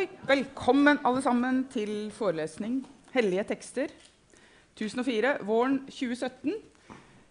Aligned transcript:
Oi, 0.00 0.06
velkommen 0.24 0.96
alle 1.04 1.20
sammen 1.20 1.58
til 1.68 1.90
forelesning 2.16 2.78
'Hellige 3.12 3.42
tekster'. 3.50 3.90
1004, 4.72 5.32
våren 5.44 5.74
2017. 5.90 6.54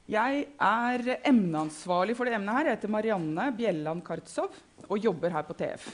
Jeg 0.08 0.46
er 0.62 1.16
emneansvarlig 1.26 2.16
for 2.18 2.30
det 2.30 2.36
emnet 2.36 2.54
her. 2.54 2.66
Jeg 2.66 2.76
heter 2.76 2.94
Marianne 2.94 3.48
Bjelland 3.58 4.04
Kartsov 4.06 4.54
og 4.90 5.00
jobber 5.00 5.30
her 5.30 5.42
på 5.42 5.54
TF. 5.54 5.88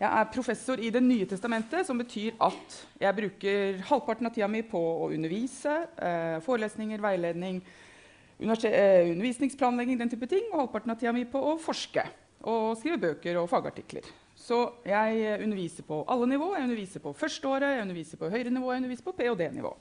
Jeg 0.00 0.20
er 0.20 0.30
professor 0.32 0.74
i 0.78 0.90
Det 0.90 1.02
nye 1.02 1.26
testamentet, 1.26 1.86
som 1.86 1.98
betyr 1.98 2.30
at 2.40 2.86
jeg 3.00 3.16
bruker 3.16 3.82
halvparten 3.90 4.26
av 4.26 4.34
tida 4.34 4.46
mi 4.46 4.62
på 4.62 4.78
å 4.78 5.10
undervise, 5.10 5.74
eh, 5.98 6.40
forelesninger, 6.40 7.00
veiledning, 7.00 7.62
eh, 8.40 9.10
undervisningsplanlegging, 9.10 9.98
den 9.98 10.10
type 10.10 10.26
ting, 10.26 10.44
og 10.52 10.60
halvparten 10.60 10.90
av 10.90 11.00
tida 11.00 11.12
mi 11.12 11.24
på 11.24 11.42
å 11.42 11.58
forske 11.58 12.06
og 12.44 12.76
skrive 12.78 13.00
bøker 13.00 13.42
og 13.42 13.48
fagartikler. 13.48 14.19
Så 14.40 14.60
jeg 14.88 15.40
underviser 15.44 15.84
på 15.86 16.00
alle 16.08 16.28
nivå. 16.30 16.54
Jeg 16.56 16.64
underviser 16.68 17.02
på 17.04 17.12
førsteåret, 17.16 17.74
jeg 17.76 17.84
underviser 17.84 18.20
på 18.20 18.30
høyere 18.32 18.52
nivå, 18.54 18.70
jeg 18.72 18.82
underviser 18.82 19.06
på 19.06 19.16
ph.d.-nivå. 19.18 19.74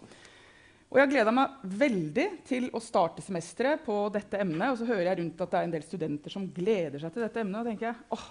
Og 0.90 0.98
jeg 0.98 1.06
har 1.06 1.12
gleda 1.12 1.32
meg 1.34 1.66
veldig 1.80 2.26
til 2.50 2.66
å 2.74 2.82
starte 2.82 3.22
semesteret 3.22 3.84
på 3.86 3.96
dette 4.14 4.40
emnet. 4.42 4.72
Og 4.72 4.80
så 4.80 4.88
hører 4.90 5.12
jeg 5.12 5.20
rundt 5.20 5.44
at 5.46 5.52
det 5.52 5.60
er 5.60 5.68
en 5.68 5.76
del 5.76 5.86
studenter 5.86 6.34
som 6.34 6.48
gleder 6.54 7.02
seg 7.02 7.14
til 7.14 7.26
dette 7.28 7.44
emnet. 7.44 7.60
Og 7.62 7.70
tenker 7.70 7.92
jeg, 7.92 8.08
åh, 8.18 8.28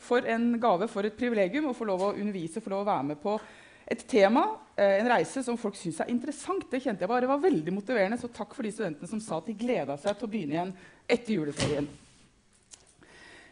For 0.00 0.24
en 0.32 0.54
gave, 0.62 0.86
for 0.88 1.04
et 1.04 1.16
privilegium 1.18 1.66
å 1.68 1.74
få 1.76 1.84
lov 1.90 2.06
å 2.06 2.14
undervise, 2.14 2.62
få 2.64 2.72
lov 2.72 2.86
å 2.86 2.88
være 2.88 3.08
med 3.10 3.18
på 3.20 3.34
et 3.90 4.04
tema, 4.08 4.46
eh, 4.78 5.00
en 5.00 5.10
reise 5.10 5.42
som 5.44 5.58
folk 5.58 5.74
syns 5.76 5.98
er 6.00 6.08
interessant. 6.08 6.64
Det 6.70 6.80
kjente 6.80 7.04
jeg 7.04 7.10
bare 7.10 7.28
var 7.28 7.42
veldig 7.42 7.74
motiverende. 7.74 8.16
Så 8.16 8.30
takk 8.32 8.54
for 8.54 8.62
de 8.62 8.72
studentene 8.72 9.10
som 9.10 9.20
sa 9.20 9.42
at 9.42 9.50
de 9.50 9.58
gleda 9.58 9.98
seg 9.98 10.16
til 10.16 10.28
å 10.28 10.30
begynne 10.30 10.56
igjen 10.56 10.72
etter 11.10 11.34
juleferien. 11.34 11.90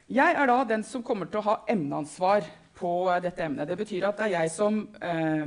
Jeg 0.08 0.38
er 0.40 0.48
da 0.48 0.62
den 0.64 0.80
som 0.88 1.02
kommer 1.04 1.28
til 1.28 1.42
å 1.42 1.48
ha 1.50 1.54
emneansvar 1.68 2.46
på 2.78 2.90
dette 3.20 3.44
emnet. 3.44 3.68
Det 3.68 3.76
betyr 3.76 4.06
at 4.08 4.16
det 4.16 4.28
er 4.28 4.34
jeg 4.38 4.52
som 4.54 4.78
eh, 5.04 5.42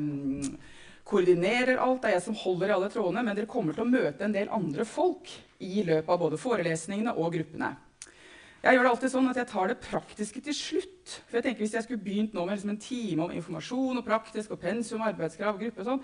koordinerer 1.07 1.79
alt, 1.81 2.03
det 2.03 2.11
er 2.11 2.19
jeg 2.19 2.25
som 2.27 2.37
holder 2.43 2.69
i 2.69 2.75
alle 2.75 2.89
trådene, 2.93 3.23
men 3.25 3.37
dere 3.37 3.49
kommer 3.49 3.73
til 3.73 3.87
å 3.87 3.89
møte 3.89 4.27
en 4.27 4.35
del 4.35 4.51
andre 4.53 4.85
folk 4.85 5.31
i 5.65 5.81
løpet 5.87 6.11
av 6.13 6.21
både 6.21 6.37
forelesningene 6.41 7.15
og 7.17 7.33
gruppene. 7.39 7.71
Jeg 8.61 8.77
gjør 8.77 8.85
det 8.85 8.91
alltid 8.91 9.13
sånn 9.15 9.31
at 9.31 9.39
jeg 9.41 9.49
tar 9.49 9.71
det 9.71 9.81
praktiske 9.81 10.41
til 10.45 10.53
slutt. 10.53 11.15
For 11.25 11.39
jeg 11.39 11.47
tenker 11.47 11.65
Hvis 11.65 11.73
jeg 11.79 11.87
skulle 11.87 12.05
begynt 12.05 12.35
nå 12.37 12.43
med 12.45 12.53
liksom 12.53 12.75
en 12.75 12.83
time 12.83 13.25
om 13.25 13.33
informasjon 13.33 13.97
og 13.97 14.05
praktisk 14.05 14.53
og 14.53 14.61
pensum, 14.61 15.01
arbeidskrav, 15.01 15.57
gruppe 15.57 15.81
og 15.81 15.89
sånn, 15.89 16.03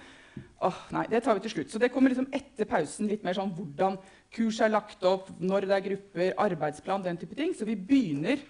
åh, 0.64 0.80
nei, 0.96 1.06
det 1.12 1.22
tar 1.26 1.38
vi 1.38 1.44
til 1.46 1.54
slutt. 1.56 1.72
Så 1.74 1.82
det 1.82 1.92
kommer 1.94 2.14
liksom 2.14 2.30
etter 2.36 2.68
pausen 2.70 3.10
litt 3.10 3.26
mer 3.26 3.38
sånn 3.38 3.54
hvordan 3.56 3.98
kurs 4.34 4.60
er 4.64 4.74
lagt 4.74 5.04
opp, 5.08 5.30
når 5.40 5.68
det 5.68 5.76
er 5.76 5.86
grupper, 5.90 6.34
arbeidsplan, 6.48 7.06
den 7.06 7.20
type 7.20 7.38
ting. 7.38 7.54
Så 7.56 7.68
vi 7.68 7.78
begynner 7.80 8.42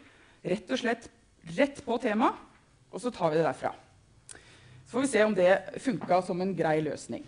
rett 0.47 0.71
og 0.71 0.81
slett 0.81 1.09
rett 1.57 1.79
på 1.85 1.97
temaet, 2.03 2.35
og 2.91 3.03
så 3.03 3.11
tar 3.13 3.31
vi 3.31 3.39
det 3.39 3.47
derfra. 3.47 3.73
Så 4.87 4.95
får 4.95 5.03
vi 5.03 5.11
se 5.11 5.23
om 5.27 5.35
det 5.35 5.51
funka 5.83 6.21
som 6.23 6.41
en 6.41 6.55
grei 6.55 6.79
løsning. 6.83 7.25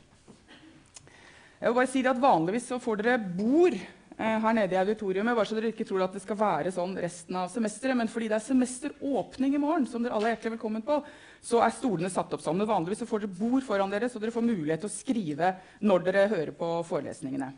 Jeg 1.59 1.67
vil 1.67 1.75
bare 1.75 1.91
si 1.91 2.03
at 2.07 2.21
Vanligvis 2.23 2.69
så 2.71 2.77
får 2.80 3.02
dere 3.02 3.19
bord 3.19 3.75
her 4.19 4.55
nede 4.55 4.75
i 4.75 4.79
auditoriumet, 4.81 5.35
bare 5.37 5.47
så 5.47 5.55
dere 5.55 5.71
ikke 5.71 5.85
tror 5.87 6.03
at 6.03 6.15
det 6.15 6.21
skal 6.23 6.37
være 6.39 6.73
sånn 6.75 6.97
resten 6.99 7.37
av 7.39 7.47
semesteret. 7.53 7.95
Men 7.95 8.11
fordi 8.11 8.27
det 8.27 8.35
er 8.35 8.43
semesteråpning 8.49 9.55
i 9.55 9.61
morgen, 9.61 9.87
som 9.87 10.03
dere 10.03 10.17
alle 10.17 10.27
er 10.27 10.35
hjertelig 10.35 10.57
velkommen 10.57 10.83
på, 10.83 10.99
så 11.39 11.61
er 11.63 11.71
stolene 11.71 12.11
satt 12.11 12.35
opp 12.35 12.43
sammen. 12.43 12.67
Vanligvis 12.67 13.05
så 13.05 13.07
får 13.07 13.23
dere 13.23 13.37
bord 13.39 13.63
foran 13.63 13.93
dere, 13.93 14.11
så 14.11 14.19
dere 14.19 14.35
får 14.35 14.43
mulighet 14.43 14.83
til 14.83 14.91
å 14.91 14.97
skrive 14.97 15.53
når 15.87 16.05
dere 16.09 16.27
hører 16.35 16.53
på 16.59 16.73
forelesningene. 16.91 17.49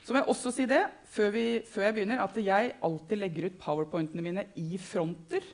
Så 0.00 0.14
må 0.16 0.22
jeg 0.22 0.32
også 0.32 0.50
si 0.56 0.64
det 0.70 0.80
før, 1.12 1.28
vi, 1.36 1.46
før 1.68 1.90
jeg 1.90 1.98
begynner, 1.98 2.24
at 2.24 2.38
jeg 2.40 2.74
alltid 2.88 3.20
legger 3.20 3.50
ut 3.50 3.60
powerpointene 3.60 4.24
mine 4.24 4.48
i 4.58 4.80
fronter 4.80 5.44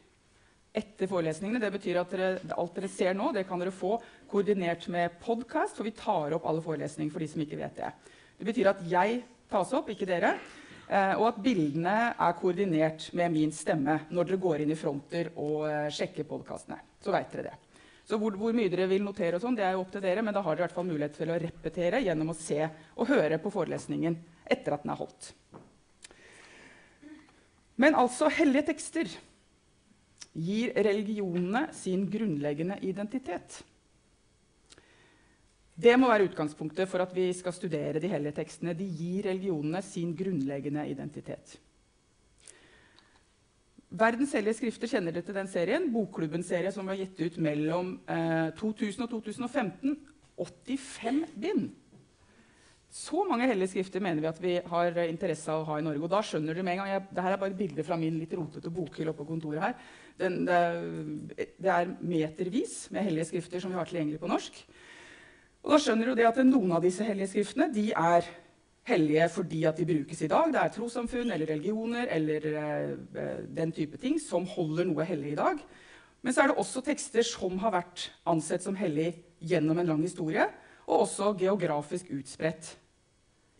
etter 0.76 1.10
forelesningene. 1.10 1.60
Det 1.60 1.72
betyr 1.74 1.98
at 2.00 2.12
dere, 2.14 2.32
alt 2.54 2.78
dere 2.78 2.90
ser 2.92 3.18
nå, 3.18 3.32
det 3.34 3.48
kan 3.48 3.58
dere 3.60 3.74
få 3.74 3.96
koordinert 4.30 4.86
med 4.94 5.18
podkast, 5.24 5.74
for 5.74 5.88
vi 5.88 5.96
tar 5.96 6.36
opp 6.36 6.46
alle 6.46 6.62
forelesninger 6.62 7.10
for 7.12 7.24
de 7.24 7.28
som 7.34 7.42
ikke 7.42 7.58
vet 7.58 7.80
det. 7.82 7.90
Det 8.38 8.46
betyr 8.46 8.70
at 8.70 8.84
jeg 8.86 9.24
tas 9.50 9.74
opp, 9.76 9.90
ikke 9.92 10.08
dere. 10.08 10.34
Eh, 10.86 11.14
og 11.18 11.32
at 11.32 11.38
bildene 11.42 11.94
er 12.14 12.34
koordinert 12.38 13.08
med 13.18 13.32
min 13.34 13.52
stemme 13.54 13.98
når 14.14 14.28
dere 14.28 14.42
går 14.42 14.62
inn 14.62 14.70
i 14.70 14.78
fronter 14.78 15.32
og 15.34 15.64
eh, 15.66 15.86
sjekker 15.94 16.28
podkastene. 16.28 16.78
Så 17.02 17.14
vet 17.14 17.32
dere 17.34 17.48
det. 17.50 17.56
Så 18.06 18.20
hvor, 18.22 18.36
hvor, 18.38 18.54
mye 18.54 18.70
dere 18.70 18.86
vil 18.86 19.02
notere, 19.02 19.34
og 19.34 19.42
sånn, 19.42 19.56
det 19.58 19.64
er 19.66 19.74
jo 19.74 19.82
opp 19.82 19.90
til 19.90 20.04
dere, 20.04 20.22
men 20.22 20.34
da 20.34 20.44
har 20.46 20.54
dere 20.54 20.62
i 20.62 20.66
hvert 20.68 20.76
fall 20.76 20.86
mulighet 20.86 21.16
til 21.18 21.32
å 21.34 21.38
repetere 21.42 22.04
gjennom 22.04 22.30
å 22.30 22.38
se 22.38 22.60
og 22.94 23.08
høre 23.10 23.40
på 23.42 23.50
forelesningen 23.50 24.14
etter 24.46 24.76
at 24.76 24.84
den 24.86 24.92
er 24.94 25.00
holdt. 25.00 25.32
Men 27.82 27.98
altså 27.98 28.30
hellige 28.32 28.68
tekster 28.70 29.10
gir 30.36 30.70
religionene 30.86 31.66
sin 31.74 32.06
grunnleggende 32.12 32.78
identitet. 32.86 33.58
Det 35.76 35.92
må 36.00 36.08
være 36.08 36.30
utgangspunktet 36.30 36.88
for 36.88 37.04
at 37.04 37.12
vi 37.12 37.28
skal 37.36 37.52
studere 37.52 38.00
de 38.00 38.08
hellige 38.08 38.38
tekstene. 38.38 38.74
De 38.76 38.86
gir 38.88 39.28
religionene 39.28 39.82
sin 39.84 40.14
grunnleggende 40.16 40.86
identitet. 40.88 41.58
Verdens 43.96 44.32
hellige 44.34 44.56
skrifter 44.58 44.90
kjenner 44.90 45.14
dere 45.14 45.26
til 45.28 45.36
den 45.36 45.48
serien. 45.48 45.90
Bokklubben-serie 45.92 46.72
som 46.74 46.88
var 46.88 46.96
gitt 46.98 47.20
ut 47.20 47.36
mellom 47.44 47.98
eh, 48.08 48.54
2000 48.58 49.04
og 49.04 49.10
2015. 49.18 49.98
85 50.36 51.20
bind. 51.40 51.68
Så 52.92 53.24
mange 53.28 53.48
hellige 53.48 53.74
skrifter 53.74 54.00
mener 54.00 54.22
vi 54.22 54.28
at 54.30 54.42
vi 54.42 54.54
har 54.72 54.98
interesse 55.04 55.52
av 55.52 55.62
å 55.62 55.68
ha 55.68 55.78
i 55.80 55.84
Norge. 55.84 56.00
Og 56.06 56.12
da 56.12 56.22
skjønner 56.24 56.56
du 56.56 56.62
med 56.62 56.76
en 56.76 56.82
gang, 56.82 56.90
jeg, 56.94 57.04
Dette 57.10 57.32
er 57.32 57.40
bare 57.42 57.58
bilder 57.58 57.84
fra 57.84 57.98
min 58.00 58.16
litt 58.20 58.32
rotete 58.36 58.72
bokhylle 58.72 59.12
oppe 59.12 59.24
på 59.24 59.30
kontoret 59.34 59.64
her. 59.64 59.74
Den, 60.20 60.44
det, 60.48 60.60
det, 61.58 61.72
er 61.72 61.92
metervis 62.00 62.86
med 62.94 63.04
hellige 63.08 63.28
skrifter 63.32 63.60
som 63.60 63.74
vi 63.74 63.80
har 63.80 63.90
tilgjengelig 63.90 64.22
på 64.22 64.30
norsk. 64.32 64.62
Og 65.66 65.74
da 65.74 65.78
skjønner 65.82 66.14
du 66.14 66.22
at 66.22 66.36
Noen 66.46 66.76
av 66.76 66.84
disse 66.84 67.02
hellige 67.02 67.32
skriftene 67.32 67.66
er 67.90 68.26
hellige 68.86 69.26
fordi 69.34 69.64
de 69.74 69.86
brukes 69.88 70.20
i 70.22 70.30
dag. 70.30 70.52
Det 70.54 70.60
er 70.62 70.70
trossamfunn 70.76 71.32
eller 71.34 71.50
religioner 71.50 72.06
eller 72.14 72.46
eh, 72.52 73.40
den 73.50 73.74
type 73.74 73.98
ting 73.98 74.20
som 74.22 74.46
holder 74.46 74.86
noe 74.86 75.06
hellig 75.08 75.34
i 75.34 75.40
dag. 75.40 75.58
Men 76.22 76.34
så 76.34 76.44
er 76.44 76.52
det 76.52 76.60
også 76.62 76.84
tekster 76.86 77.26
som 77.26 77.58
har 77.58 77.74
vært 77.74 78.06
ansett 78.30 78.62
som 78.62 78.78
hellig 78.78 79.10
gjennom 79.42 79.82
en 79.82 79.90
lang 79.90 80.06
historie 80.06 80.46
og 80.86 81.02
også 81.02 81.32
geografisk 81.40 82.14
utspredt. 82.14 82.76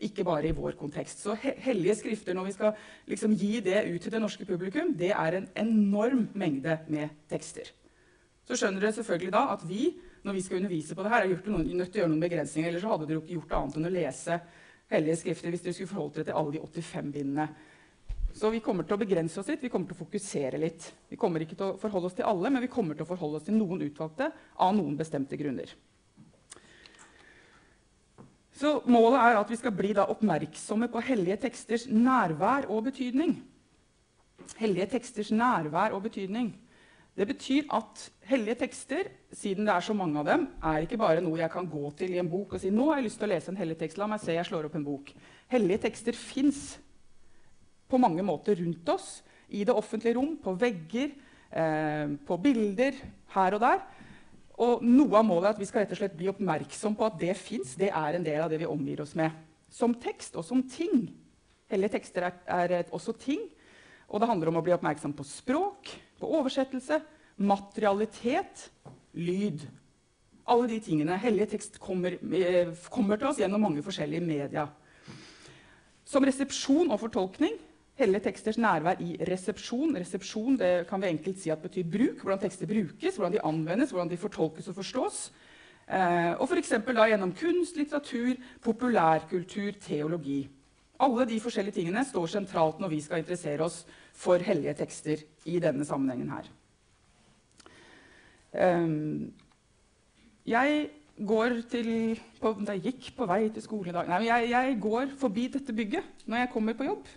Ikke 0.07 0.23
bare 0.29 0.47
i 0.47 0.55
vår 0.55 0.77
kontekst. 0.79 1.25
Så 1.25 1.35
hellige 1.43 1.97
skrifter, 1.99 2.37
når 2.37 2.47
vi 2.47 2.55
skal 2.55 2.75
liksom 3.11 3.35
gi 3.35 3.59
det 3.65 3.83
ut 3.89 4.03
til 4.05 4.13
det 4.13 4.21
norske 4.23 4.47
publikum, 4.47 4.95
det 4.95 5.11
er 5.11 5.41
en 5.41 5.49
enorm 5.59 6.29
mengde 6.39 6.79
med 6.87 7.17
tekster. 7.31 7.73
Så 8.47 8.61
skjønner 8.61 8.85
dere 8.85 8.95
selvfølgelig 8.95 9.33
da 9.35 9.49
at 9.57 9.65
vi 9.67 9.89
når 10.27 10.35
vi 10.35 10.43
skal 10.43 10.59
undervise 10.59 10.97
på 10.99 11.07
det 11.07 11.13
her, 11.13 11.25
er 11.25 11.49
noen, 11.53 11.69
nødt 11.79 11.93
til 11.93 12.01
å 12.01 12.03
gjøre 12.03 12.13
noen 12.13 12.27
begrensninger. 12.27 12.73
Ellers 12.73 12.87
hadde 12.91 13.07
dere 13.07 13.23
ikke 13.23 13.37
gjort 13.37 13.57
annet 13.61 13.79
enn 13.79 13.89
å 13.89 13.95
lese 13.95 14.39
hellige 14.91 15.21
skrifter 15.23 15.53
hvis 15.55 15.65
dere 15.65 15.77
skulle 15.77 15.93
forholdt 15.93 16.19
dere 16.19 16.29
til 16.29 16.39
alle 16.41 16.55
de 16.57 16.63
85 16.63 17.13
bindene. 17.15 17.49
Så 18.37 18.51
vi 18.53 18.61
kommer 18.61 18.85
til 18.85 18.99
å 18.99 19.01
begrense 19.01 19.41
oss 19.41 19.49
litt, 19.49 19.63
vi 19.65 19.71
kommer 19.73 19.89
til 19.89 19.97
å 19.97 20.03
fokusere 20.03 20.59
litt. 20.61 20.91
Vi 21.09 21.17
kommer 21.21 21.41
ikke 21.41 21.57
til 21.57 21.71
å 21.71 21.79
forholde 21.81 22.11
oss 22.11 22.19
til 22.19 22.27
alle, 22.29 22.51
men 22.53 22.65
vi 22.65 22.73
kommer 22.73 22.99
til 22.99 23.07
å 23.07 23.09
forholde 23.09 23.41
oss 23.41 23.47
til 23.47 23.57
noen 23.57 23.87
utvalgte 23.87 24.29
av 24.61 24.75
noen 24.77 24.99
bestemte 24.99 25.39
grunner. 25.41 25.73
Så 28.57 28.79
Målet 28.89 29.21
er 29.21 29.39
at 29.39 29.51
vi 29.53 29.57
skal 29.61 29.73
bli 29.77 29.95
oppmerksomme 30.01 30.89
på 30.93 31.05
hellige 31.07 31.39
teksters 31.47 31.87
nærvær 31.93 32.69
og 32.73 32.87
betydning. 32.91 33.39
Hellige 34.61 34.91
teksters 34.97 35.33
nærvær 35.33 35.97
og 35.97 36.05
betydning. 36.09 36.55
Det 37.17 37.25
betyr 37.25 37.71
at 37.73 38.03
hellige 38.29 38.59
tekster, 38.61 39.07
siden 39.33 39.65
det 39.65 39.73
er 39.73 39.85
så 39.85 39.95
mange 39.97 40.21
av 40.21 40.27
dem, 40.29 40.43
er 40.61 40.85
ikke 40.85 40.99
bare 41.01 41.23
noe 41.25 41.39
jeg 41.41 41.53
kan 41.53 41.69
gå 41.71 41.89
til 41.97 42.13
i 42.13 42.21
en 42.21 42.29
bok 42.29 42.53
og 42.53 42.61
si 42.61 42.69
nå 42.69 42.91
har 42.91 43.01
jeg 43.01 43.07
lyst 43.07 43.21
til 43.23 43.29
å 43.29 43.33
lese 43.33 43.53
en 43.53 43.61
hellig 43.61 43.79
tekst. 43.81 43.97
La 43.97 44.09
meg 44.11 44.21
se, 44.21 44.35
jeg 44.37 44.45
slår 44.45 44.69
opp 44.69 44.77
en 44.77 44.85
bok. 44.85 45.15
Hellige 45.49 45.87
tekster 45.87 46.19
fins 46.19 46.77
på 47.89 48.01
mange 48.03 48.25
måter 48.27 48.61
rundt 48.61 48.93
oss. 48.93 49.23
I 49.49 49.65
det 49.65 49.73
offentlige 49.73 50.19
rom, 50.19 50.35
på 50.43 50.53
vegger, 50.61 51.15
eh, 51.51 52.13
på 52.27 52.39
bilder, 52.43 53.01
her 53.33 53.57
og 53.57 53.65
der. 53.65 53.81
Og 54.61 54.85
Noe 54.85 55.17
av 55.17 55.25
målet 55.25 55.49
er 55.49 55.55
at 55.55 55.61
vi 55.61 55.69
skal 55.69 55.85
rett 55.85 55.97
og 55.97 56.03
slett 56.03 56.17
bli 56.19 56.29
oppmerksom 56.29 56.97
på 56.99 57.07
at 57.07 57.19
det 57.21 57.37
fins. 57.41 57.77
Det 57.81 57.89
er 57.89 58.17
en 58.17 58.25
del 58.25 58.43
av 58.45 58.53
det 58.53 58.61
vi 58.61 58.69
omgir 58.69 59.01
oss 59.01 59.15
med. 59.17 59.33
Som 59.73 59.95
tekst 59.95 60.37
og 60.37 60.45
som 60.45 60.63
ting. 60.69 61.09
Hellige 61.71 61.97
tekster 61.97 62.29
er, 62.29 62.41
er 62.45 62.91
også 62.93 63.17
ting. 63.17 63.41
Og 64.09 64.21
det 64.21 64.29
handler 64.29 64.53
om 64.53 64.61
å 64.61 64.65
bli 64.65 64.75
oppmerksom 64.77 65.17
på 65.17 65.25
språk, 65.27 65.91
på 66.21 66.29
oversettelse, 66.39 67.01
materialitet, 67.37 68.71
lyd. 69.13 69.67
Alle 70.47 70.69
de 70.71 70.81
tingene. 70.81 71.19
Hellige 71.19 71.47
tekst 71.57 71.81
kommer, 71.81 72.19
eh, 72.33 72.75
kommer 72.91 73.17
til 73.17 73.27
oss 73.27 73.39
gjennom 73.39 73.61
mange 73.61 73.83
forskjellige 73.83 74.23
media. 74.23 74.69
Som 76.05 76.25
resepsjon 76.25 76.91
og 76.91 77.01
fortolkning 77.01 77.59
Hellige 77.97 78.27
teksters 78.27 78.59
nærvær 78.61 78.99
i 79.01 79.15
resepsjon. 79.25 79.95
Resepsjon 79.97 80.59
kan 80.89 81.01
vi 81.01 81.09
enkelt 81.09 81.39
si 81.41 81.51
at 81.51 81.63
betyr 81.63 81.87
bruk. 81.89 82.19
Hvordan 82.21 82.43
tekster 82.43 82.69
brukes, 82.69 83.17
hvordan 83.17 83.33
de 83.33 83.41
anvendes, 83.41 83.91
hvordan 83.91 84.11
de 84.11 84.19
fortolkes 84.21 84.69
og 84.69 84.75
forstås. 84.75 85.21
Eh, 85.89 86.35
og 86.37 86.45
f.eks. 86.49 86.75
gjennom 86.85 87.33
kunst, 87.33 87.77
litteratur, 87.77 88.35
populærkultur, 88.61 89.71
teologi. 89.81 90.43
Alle 91.01 91.25
de 91.29 91.41
forskjellige 91.41 91.79
tingene 91.79 92.05
står 92.05 92.27
sentralt 92.27 92.81
når 92.81 92.93
vi 92.93 93.01
skal 93.01 93.23
interessere 93.23 93.65
oss 93.65 93.87
for 94.13 94.45
hellige 94.45 94.75
tekster 94.77 95.25
i 95.47 95.59
denne 95.59 95.85
sammenhengen 95.85 96.29
her. 96.37 96.53
Um, 98.53 99.33
jeg 100.47 100.89
går 101.27 101.61
til 101.71 102.21
på, 102.41 102.55
Jeg 102.69 102.83
gikk 102.85 103.11
på 103.17 103.27
vei 103.27 103.49
til 103.49 103.65
skolen 103.65 103.91
i 103.91 103.97
dag. 103.97 104.09
Nei, 104.09 104.27
jeg, 104.29 104.51
jeg, 104.51 104.79
går 104.81 105.15
forbi 105.19 105.49
dette 105.49 105.73
bygget 105.73 106.27
når 106.27 106.45
jeg 106.45 106.53
kommer 106.53 106.77
på 106.77 106.87
jobb. 106.87 107.09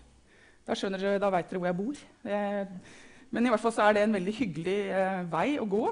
Da 0.68 0.78
skjønner 0.78 1.02
dere, 1.02 1.22
da 1.22 1.32
veit 1.34 1.50
dere 1.50 1.60
hvor 1.60 1.70
jeg 1.70 1.78
bor. 1.78 2.04
Jeg, 2.24 2.68
men 3.30 3.46
i 3.46 3.52
hvert 3.52 3.62
fall 3.62 3.82
er 3.84 3.98
det 3.98 4.06
en 4.06 4.16
veldig 4.18 4.36
hyggelig 4.40 4.78
eh, 4.90 5.24
vei 5.32 5.50
å 5.62 5.68
gå 5.70 5.84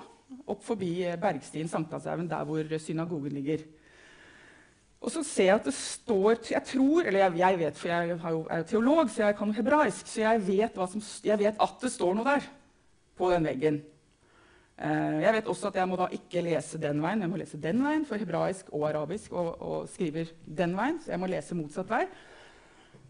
opp 0.47 0.63
forbi 0.65 0.91
eh, 1.05 1.17
Bergstien, 1.19 1.69
Sankthanshaugen, 1.69 2.29
der 2.29 2.47
hvor 2.47 2.77
synagogen 2.81 3.35
ligger. 3.35 3.65
Og 4.97 5.11
så 5.13 5.21
ser 5.23 5.51
jeg 5.51 5.59
at 5.59 5.67
det 5.67 5.75
står 5.77 6.39
Jeg 6.49 6.63
tror, 6.65 7.03
eller 7.03 7.19
jeg, 7.19 7.37
jeg 7.37 7.59
vet, 7.59 7.77
for 7.77 7.91
jeg 7.91 8.09
jo, 8.09 8.39
er 8.49 8.63
jo 8.63 8.69
teolog, 8.71 9.09
så 9.09 9.27
jeg 9.27 9.37
kan 9.37 9.53
hebraisk, 9.53 10.07
så 10.07 10.21
jeg 10.21 10.47
vet, 10.47 10.79
som, 10.91 11.03
jeg 11.23 11.39
vet, 11.39 11.61
at 11.61 11.83
det 11.83 11.91
står 11.93 12.17
noe 12.17 12.25
der 12.25 12.49
på 13.17 13.29
den 13.31 13.45
veggen. 13.45 13.81
Eh, 14.77 15.21
jeg 15.23 15.33
vet 15.33 15.47
også 15.49 15.71
at 15.71 15.79
jeg 15.79 15.89
må 15.89 15.97
da 15.97 16.05
ikke 16.13 16.43
lese 16.45 16.77
den 16.77 16.99
veien, 17.01 17.23
jeg 17.23 17.31
må 17.31 17.39
lese 17.41 17.57
den 17.57 17.79
veien 17.81 18.03
for 18.05 18.21
hebraisk 18.21 18.69
og 18.69 18.89
arabisk. 18.91 19.31
og, 19.33 19.61
og 19.61 19.89
skriver 19.89 20.29
den 20.45 20.77
veien, 20.77 20.99
Så 21.01 21.11
jeg 21.11 21.19
må 21.19 21.25
lese 21.25 21.55
motsatt 21.55 21.89
vei. 21.89 22.05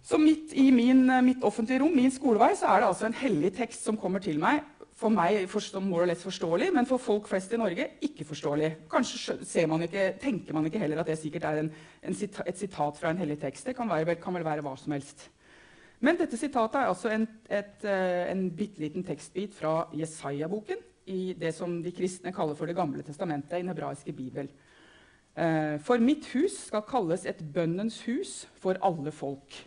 Så 0.03 0.17
midt 0.17 0.53
i 0.53 0.71
min, 0.71 1.09
eh, 1.09 1.21
mitt 1.21 1.43
offentlige 1.43 1.81
rom, 1.81 1.95
min 1.95 2.11
skolevei, 2.11 2.55
så 2.55 2.71
er 2.71 2.79
det 2.79 2.87
altså 2.87 3.05
en 3.05 3.19
hellig 3.19 3.53
tekst 3.53 3.83
som 3.83 3.97
kommer 3.97 4.19
til 4.19 4.39
meg. 4.39 4.63
For 4.97 5.09
meg 5.09 5.45
som 5.61 5.83
more 5.83 6.15
forståelig, 6.15 6.73
men 6.73 6.85
for 6.85 6.97
folk 6.97 7.27
flest 7.27 7.51
i 7.53 7.57
Norge 7.57 7.85
ikke 8.01 8.25
forståelig. 8.25 8.75
Kanskje 8.89 9.67
man 9.67 9.81
ikke, 9.81 10.17
tenker 10.19 10.53
man 10.53 10.65
ikke 10.65 10.79
heller 10.79 10.99
at 10.99 11.05
det 11.05 11.19
sikkert 11.19 11.43
er 11.43 11.59
en, 11.59 11.71
en 12.01 12.15
sita, 12.15 12.41
et 12.47 12.57
sitat 12.57 12.97
fra 12.97 13.11
en 13.11 13.17
hellig 13.17 13.39
tekst. 13.39 13.65
Det 13.67 13.75
kan, 13.75 13.89
være, 13.89 14.15
kan, 14.15 14.33
vel 14.33 14.45
være 14.45 14.61
hva 14.61 14.75
som 14.75 14.91
helst. 14.91 15.29
Men 15.99 16.17
dette 16.17 16.37
sitatet 16.37 16.79
er 16.81 16.87
altså 16.87 17.09
en, 17.09 17.27
et, 17.49 17.85
eh, 17.85 18.31
en 18.31 18.49
bitte 18.49 18.81
liten 18.81 19.03
tekstbit 19.03 19.53
fra 19.53 19.87
Jesaja-boken 19.93 20.81
i 21.07 21.33
det 21.37 21.53
som 21.55 21.79
de 21.83 21.93
kristne 21.95 22.33
kaller 22.35 22.57
for 22.57 22.69
Det 22.69 22.75
gamle 22.77 23.03
testamentet 23.05 23.57
i 23.57 23.63
den 23.63 23.71
hebraiske 23.71 24.13
bibel. 24.15 24.49
Eh, 25.37 25.77
for 25.85 26.01
mitt 26.01 26.25
hus 26.33 26.55
skal 26.67 26.85
kalles 26.87 27.25
et 27.29 27.41
bønnens 27.53 28.01
hus 28.07 28.45
for 28.59 28.79
alle 28.81 29.13
folk. 29.13 29.59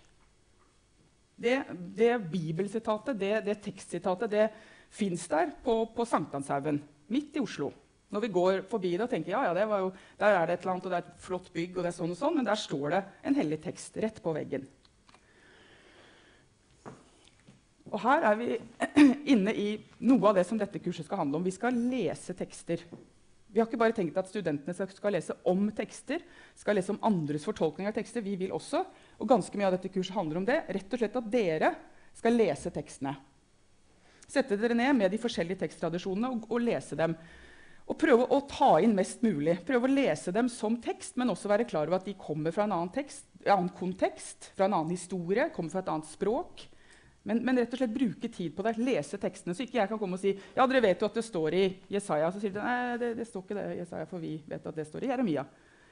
Det, 1.41 1.63
det 1.97 2.17
bibelsitatet, 2.31 3.17
det, 3.17 3.35
det 3.47 3.61
tekstsitatet, 3.65 4.31
det 4.31 4.49
fins 4.93 5.29
der 5.31 5.55
på, 5.65 5.87
på 5.95 6.05
Sankthanshaugen, 6.05 6.83
midt 7.09 7.39
i 7.39 7.45
Oslo. 7.45 7.71
Når 8.11 8.25
vi 8.25 8.33
går 8.35 8.61
forbi 8.69 8.97
det 8.97 9.07
og 9.07 9.13
tenker 9.13 9.37
ja, 9.37 9.55
ja, 9.55 9.79
jo, 9.79 9.93
der 10.19 10.35
er 10.35 10.47
det 10.47 10.57
et 10.57 10.65
eller 10.65 10.75
annet, 10.75 10.87
og 10.89 10.93
det 10.93 10.99
er 10.99 11.07
et 11.07 11.23
flott 11.23 11.53
bygg, 11.55 11.77
og 11.77 11.85
det 11.85 11.93
er 11.93 11.97
sånn 11.97 12.13
og 12.13 12.19
sånn, 12.19 12.37
men 12.41 12.49
der 12.49 12.59
står 12.59 12.87
det 12.97 13.03
en 13.31 13.39
hellig 13.39 13.61
tekst 13.63 13.97
rett 14.03 14.19
på 14.25 14.35
veggen. 14.35 14.67
Og 17.91 18.03
her 18.05 18.27
er 18.31 18.37
vi 18.39 18.51
inne 19.35 19.55
i 19.55 19.71
noe 20.07 20.31
av 20.31 20.39
det 20.39 20.47
som 20.49 20.59
dette 20.59 20.83
kurset 20.83 21.07
skal 21.09 21.25
handle 21.25 21.41
om. 21.41 21.47
Vi 21.47 21.55
skal 21.55 21.77
lese 21.91 22.37
tekster. 22.39 22.85
Vi 23.51 23.59
har 23.59 23.67
ikke 23.67 23.81
bare 23.81 23.97
tenkt 23.97 24.19
at 24.21 24.29
studentene 24.31 24.75
skal 24.95 25.17
lese 25.17 25.35
om 25.51 25.65
tekster, 25.75 26.23
skal 26.55 26.79
lese 26.79 26.95
om 26.95 27.01
andres 27.07 27.47
fortolkning 27.49 27.89
av 27.91 27.97
tekster. 27.97 28.23
Vi 28.23 28.37
vil 28.39 28.55
også, 28.55 28.85
og 29.19 29.31
ganske 29.31 29.59
mye 29.59 29.67
av 29.67 29.75
dette 29.75 29.91
kurset 29.91 30.15
handler 30.15 30.39
om 30.39 30.47
det, 30.47 30.61
rett 30.71 30.95
og 30.95 31.03
slett 31.03 31.19
at 31.19 31.31
dere 31.33 31.73
skal 32.15 32.39
lese 32.39 32.71
tekstene. 32.75 33.17
Sette 34.31 34.55
dere 34.55 34.77
ned 34.79 34.95
med 34.95 35.11
de 35.11 35.19
forskjellige 35.19 35.65
teksttradisjonene 35.65 36.31
og, 36.31 36.47
og 36.47 36.63
lese 36.63 36.99
dem. 36.99 37.17
Og 37.91 37.99
prøve 37.99 38.29
å 38.31 38.39
ta 38.47 38.77
inn 38.79 38.95
mest 38.95 39.25
mulig. 39.27 39.57
Prøve 39.67 39.89
å 39.89 39.91
lese 39.91 40.31
dem 40.35 40.47
som 40.53 40.77
tekst, 40.79 41.17
men 41.19 41.33
også 41.33 41.51
være 41.51 41.67
klar 41.67 41.91
over 41.91 41.99
at 41.99 42.07
de 42.07 42.15
kommer 42.15 42.55
fra 42.55 42.69
en 42.69 42.77
annen, 42.77 42.93
tekst, 42.95 43.27
en 43.43 43.57
annen 43.57 43.73
kontekst, 43.75 44.53
fra 44.55 44.69
en 44.69 44.77
annen 44.79 44.95
historie, 44.95 45.49
kommer 45.57 45.75
fra 45.75 45.83
et 45.83 45.91
annet 45.91 46.13
språk. 46.13 46.69
Men, 47.29 47.43
men, 47.45 47.59
rett 47.61 47.75
og 47.77 47.81
slett 47.83 47.93
bruke 47.93 48.31
tid 48.33 48.55
på 48.57 48.65
det, 48.65 48.79
lese 48.81 49.19
tekstene, 49.21 49.53
så 49.53 49.67
ikke 49.67 49.77
jeg 49.77 49.91
kan 49.91 49.99
komme 50.01 50.17
og 50.17 50.23
si 50.23 50.33
ja, 50.33 50.65
dere 50.65 50.81
vet 50.87 51.03
jo 51.03 51.09
at 51.11 51.19
det 51.19 51.25
står 51.27 51.57
i 51.59 51.65
Jesaja. 51.93 52.31
Så 52.33 52.41
sier 52.41 52.55
de 52.55 52.63
nei, 52.65 52.97
det, 53.03 53.11
det 53.19 53.27
står 53.29 53.45
ikke 53.45 53.59
det 53.59 53.67
i 53.75 53.83
Jesaja, 53.83 54.07
for 54.09 54.25
vi 54.25 54.39
vet 54.49 54.71
at 54.71 54.79
det 54.79 54.87
står 54.89 55.05
i 55.05 55.13
Jeremia. 55.13 55.45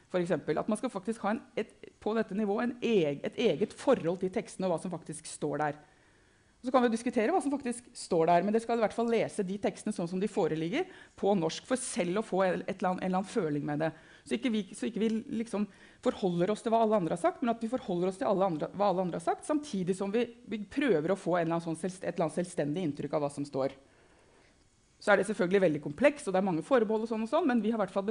For 0.08 0.24
eksempel. 0.24 0.56
at 0.56 0.68
man 0.72 0.78
skal 0.80 0.88
faktisk 0.88 1.20
ha 1.26 1.34
en, 1.34 1.42
et, 1.60 1.74
på 2.00 2.14
dette 2.16 2.36
nivået 2.36 2.78
eg, 2.80 3.20
et 3.28 3.40
eget 3.50 3.76
forhold 3.76 4.22
til 4.22 4.32
tekstene 4.32 4.64
og 4.64 4.72
hva 4.72 4.80
som 4.80 4.92
faktisk 4.94 5.28
står 5.28 5.60
der. 5.60 5.80
Så 6.64 6.72
kan 6.74 6.82
vi 6.82 6.90
diskutere 6.90 7.30
hva 7.30 7.42
som 7.44 7.52
faktisk 7.52 7.86
står 7.94 8.30
der, 8.30 8.42
men 8.42 8.54
dere 8.54 8.64
skal 8.64 8.80
i 8.80 8.82
hvert 8.82 8.96
fall 8.96 9.10
lese 9.12 9.44
de 9.46 9.58
tekstene 9.62 9.94
sånn 9.94 10.08
som 10.10 10.22
de 10.22 10.30
foreligger 10.32 10.88
på 11.18 11.36
norsk, 11.38 11.68
for 11.68 11.78
selv 11.78 12.22
å 12.22 12.24
få 12.26 12.42
et, 12.46 12.64
et, 12.64 12.80
en 12.80 12.96
eller 12.96 13.20
annen 13.20 13.28
føling 13.28 13.68
med 13.68 13.84
det. 13.84 13.92
Så 14.28 14.36
ikke 14.36 14.52
vi, 14.52 14.62
så 14.76 14.88
ikke 14.88 15.00
vi 15.00 15.10
liksom 15.40 15.64
forholder 16.04 16.52
oss 16.52 16.62
til 16.64 16.74
hva 16.74 16.82
alle 16.84 16.98
andre 17.00 17.16
har 17.16 17.22
sagt, 17.22 17.40
men 17.42 17.54
at 17.54 17.62
vi 17.64 17.70
forholder 17.72 18.10
oss 18.10 18.20
til 18.20 18.28
alle 18.28 18.44
andre, 18.52 18.68
hva 18.76 18.90
alle 18.92 19.06
andre 19.06 19.20
har 19.20 19.24
sagt, 19.24 19.46
samtidig 19.48 19.96
som 19.96 20.12
vi, 20.12 20.26
vi 20.46 20.60
prøver 20.68 21.14
å 21.14 21.18
få 21.18 21.38
eller 21.40 21.64
sånn 21.64 21.78
selvst, 21.80 22.04
et 22.04 22.12
eller 22.12 22.28
annet 22.28 22.42
selvstendig 22.42 22.84
inntrykk 22.84 23.16
av 23.16 23.24
hva 23.24 23.32
som 23.32 23.46
står. 23.48 23.74
Så 24.98 25.12
er 25.12 25.20
det 25.20 25.28
selvfølgelig 25.28 25.62
veldig 25.62 25.80
kompleks, 25.82 26.24
og 26.26 26.34
det 26.34 26.40
er 26.40 26.46
mange 26.48 26.64
forbehold, 26.66 27.04
og 27.06 27.10
sånn 27.10 27.22
og 27.22 27.30
sånn, 27.30 27.46
men 27.46 27.60
vi 27.62 27.70
har 27.70 27.78
hvert 27.78 27.94
fall 27.94 28.08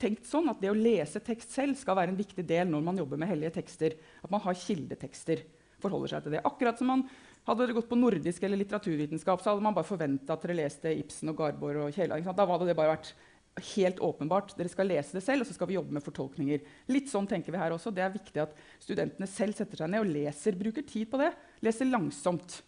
tenkt 0.00 0.24
sånn 0.28 0.48
at 0.48 0.62
det 0.62 0.70
å 0.72 0.76
lese 0.76 1.20
tekst 1.24 1.52
selv 1.52 1.76
skal 1.76 1.98
være 1.98 2.14
en 2.14 2.20
viktig 2.20 2.44
del 2.48 2.70
når 2.72 2.86
man 2.86 3.00
jobber 3.02 3.20
med 3.20 3.28
hellige 3.28 3.58
tekster. 3.58 3.98
At 4.24 4.32
man 4.32 4.40
har 4.46 4.56
kildetekster. 4.56 5.44
forholder 5.82 6.12
seg 6.12 6.22
til 6.22 6.36
det. 6.36 6.40
Akkurat 6.46 6.78
som 6.78 6.86
man 6.86 7.00
hadde 7.42 7.64
dere 7.64 7.74
gått 7.74 7.88
på 7.90 7.98
nordisk 7.98 8.44
eller 8.46 8.60
litteraturvitenskap, 8.60 9.42
så 9.42 9.50
hadde 9.50 9.64
man 9.66 9.74
bare 9.74 9.88
forventa 9.88 10.36
at 10.36 10.44
dere 10.46 10.60
leste 10.60 10.92
Ibsen 10.94 11.32
og 11.32 11.40
Garborg 11.40 11.88
og 11.88 11.96
Kielland. 11.96 12.28
Da 12.38 12.46
hadde 12.46 12.68
det 12.68 12.76
bare 12.78 12.94
vært 12.94 13.10
helt 13.60 14.00
åpenbart. 14.00 14.54
Dere 14.56 14.70
skal 14.72 14.88
lese 14.88 15.16
det 15.16 15.24
selv, 15.24 15.44
og 15.44 15.48
så 15.48 15.56
skal 15.56 15.68
vi 15.68 15.76
jobbe 15.76 15.92
med 15.92 16.04
fortolkninger. 16.04 16.62
Litt 16.92 17.10
sånn 17.12 17.28
tenker 17.28 17.52
vi 17.52 17.60
her 17.60 17.74
også. 17.74 17.92
Det 17.94 18.04
er 18.04 18.14
viktig 18.14 18.42
at 18.42 18.54
studentene 18.80 19.28
selv 19.28 19.58
setter 19.58 19.82
seg 19.82 19.92
ned 19.92 20.04
og 20.04 20.12
leser. 20.12 20.56
Bruker 20.58 20.86
tid 20.88 21.10
på 21.12 21.20
det. 21.20 21.32
Leser 21.64 21.90
langsomt. 21.90 22.62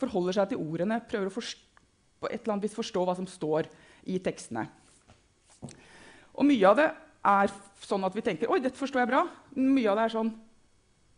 Forholder 0.00 0.36
seg 0.36 0.52
til 0.52 0.60
ordene. 0.60 1.00
Prøver 1.08 1.30
å 1.30 1.46
på 2.16 2.30
et 2.30 2.40
eller 2.40 2.56
annet 2.56 2.66
vis 2.66 2.76
forstå 2.76 3.04
hva 3.04 3.14
som 3.16 3.28
står 3.28 3.68
i 4.08 4.18
tekstene. 4.24 4.66
Og 6.36 6.46
mye 6.48 6.68
av 6.68 6.78
det 6.80 6.86
er 7.26 7.52
sånn 7.84 8.06
at 8.06 8.14
vi 8.16 8.24
tenker 8.24 8.50
Oi, 8.52 8.60
dette 8.64 8.78
forstår 8.78 9.02
jeg 9.02 9.10
bra. 9.10 9.24
Mye 9.56 9.90
av 9.92 9.98
det 9.98 10.06
er 10.06 10.14
sånn 10.14 10.30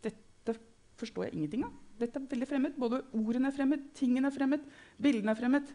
Dette 0.05 0.55
forstår 0.99 1.27
jeg 1.27 1.37
ingenting 1.37 1.67
av. 1.67 1.75
Dette 1.99 2.19
er 2.19 2.31
veldig 2.31 2.47
fremmed. 2.49 2.79
Både 2.79 3.01
ordene 3.15 3.51
er 3.51 3.55
fremmed, 3.55 3.89
tingene 3.97 4.31
er 4.31 4.35
fremmed, 4.35 4.63
bildene 5.01 5.35
er 5.35 5.39
fremmed. 5.39 5.71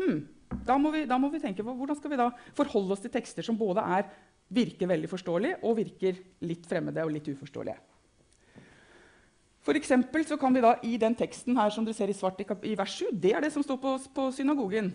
Hmm, 0.00 0.22
da 0.66 0.76
må, 0.80 0.92
vi, 0.94 1.04
da 1.08 1.18
må 1.20 1.30
vi 1.32 1.40
tenke 1.42 1.64
hvordan 1.64 1.98
skal 1.98 2.12
vi 2.12 2.20
da 2.20 2.28
forholde 2.56 2.96
oss 2.96 3.04
til 3.04 3.12
tekster 3.12 3.46
som 3.46 3.58
både 3.58 3.84
er, 3.98 4.10
virker 4.52 4.90
veldig 4.90 5.08
forståelige 5.08 5.62
og 5.64 5.78
virker 5.78 6.18
litt 6.44 6.68
fremmede 6.68 7.04
og 7.04 7.14
litt 7.14 7.30
uforståelige. 7.32 7.78
For 9.62 9.78
så 9.78 10.36
kan 10.36 10.54
vi 10.54 10.60
da 10.60 10.74
I 10.82 10.96
den 10.98 11.14
teksten 11.14 11.56
her 11.56 11.70
som 11.70 11.84
dere 11.86 11.94
ser 11.94 12.10
i 12.10 12.16
svart 12.16 12.40
i, 12.42 12.46
i 12.72 12.76
vers 12.78 12.98
7, 12.98 13.12
det 13.12 13.32
er 13.32 13.40
det 13.44 13.52
som 13.54 13.62
står 13.62 13.78
på, 13.78 13.98
på 14.14 14.30
synagogen. 14.34 14.90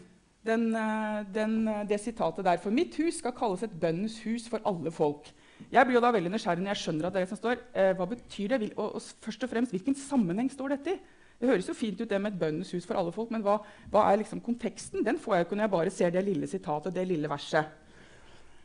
Den, 0.47 0.75
eh, 0.75 1.23
den, 1.33 1.67
eh, 1.67 1.83
det 1.87 1.99
sitatet 1.99 2.45
der. 2.45 2.57
For 2.57 2.71
mitt 2.71 2.95
hus 2.99 3.19
skal 3.19 3.33
kalles 3.35 3.63
et 3.63 3.79
bønnens 3.79 4.19
hus 4.23 4.47
for 4.47 4.63
alle 4.65 4.91
folk. 4.91 5.31
Jeg 5.71 5.85
blir 5.85 5.97
jo 5.97 6.03
da 6.03 6.11
veldig 6.11 6.31
nysgjerrig 6.31 6.63
når 6.63 6.73
jeg 6.75 6.83
skjønner 6.83 7.07
at 7.07 7.15
det 7.17 7.27
som 7.29 7.39
står. 7.39 7.63
Eh, 7.73 7.93
hva 7.95 8.07
betyr 8.07 8.53
det? 8.53 8.73
Og, 8.77 8.95
og, 8.95 9.01
først 9.23 9.43
og 9.43 9.49
fremst, 9.51 9.71
Hvilken 9.71 9.95
sammenheng 9.95 10.51
står 10.51 10.75
dette 10.75 10.95
i? 10.95 10.99
Det 11.37 11.49
høres 11.49 11.67
jo 11.69 11.75
fint 11.77 11.99
ut 12.01 12.09
det 12.09 12.17
med 12.21 12.33
et 12.33 12.39
bøndenes 12.41 12.71
hus 12.73 12.85
for 12.89 12.97
alle 12.97 13.13
folk, 13.13 13.29
men 13.33 13.43
hva, 13.45 13.59
hva 13.93 14.07
er 14.09 14.21
liksom 14.23 14.41
konteksten? 14.41 15.03
Den 15.05 15.19
får 15.21 15.35
jeg 15.35 15.45
ikke 15.45 15.57
når 15.57 15.67
jeg 15.67 15.73
bare 15.75 15.93
ser 15.93 16.13
det 16.13 16.23
lille 16.25 16.49
sitatet, 16.49 16.95
det 16.95 17.05
lille 17.05 17.29
verset. 17.29 17.69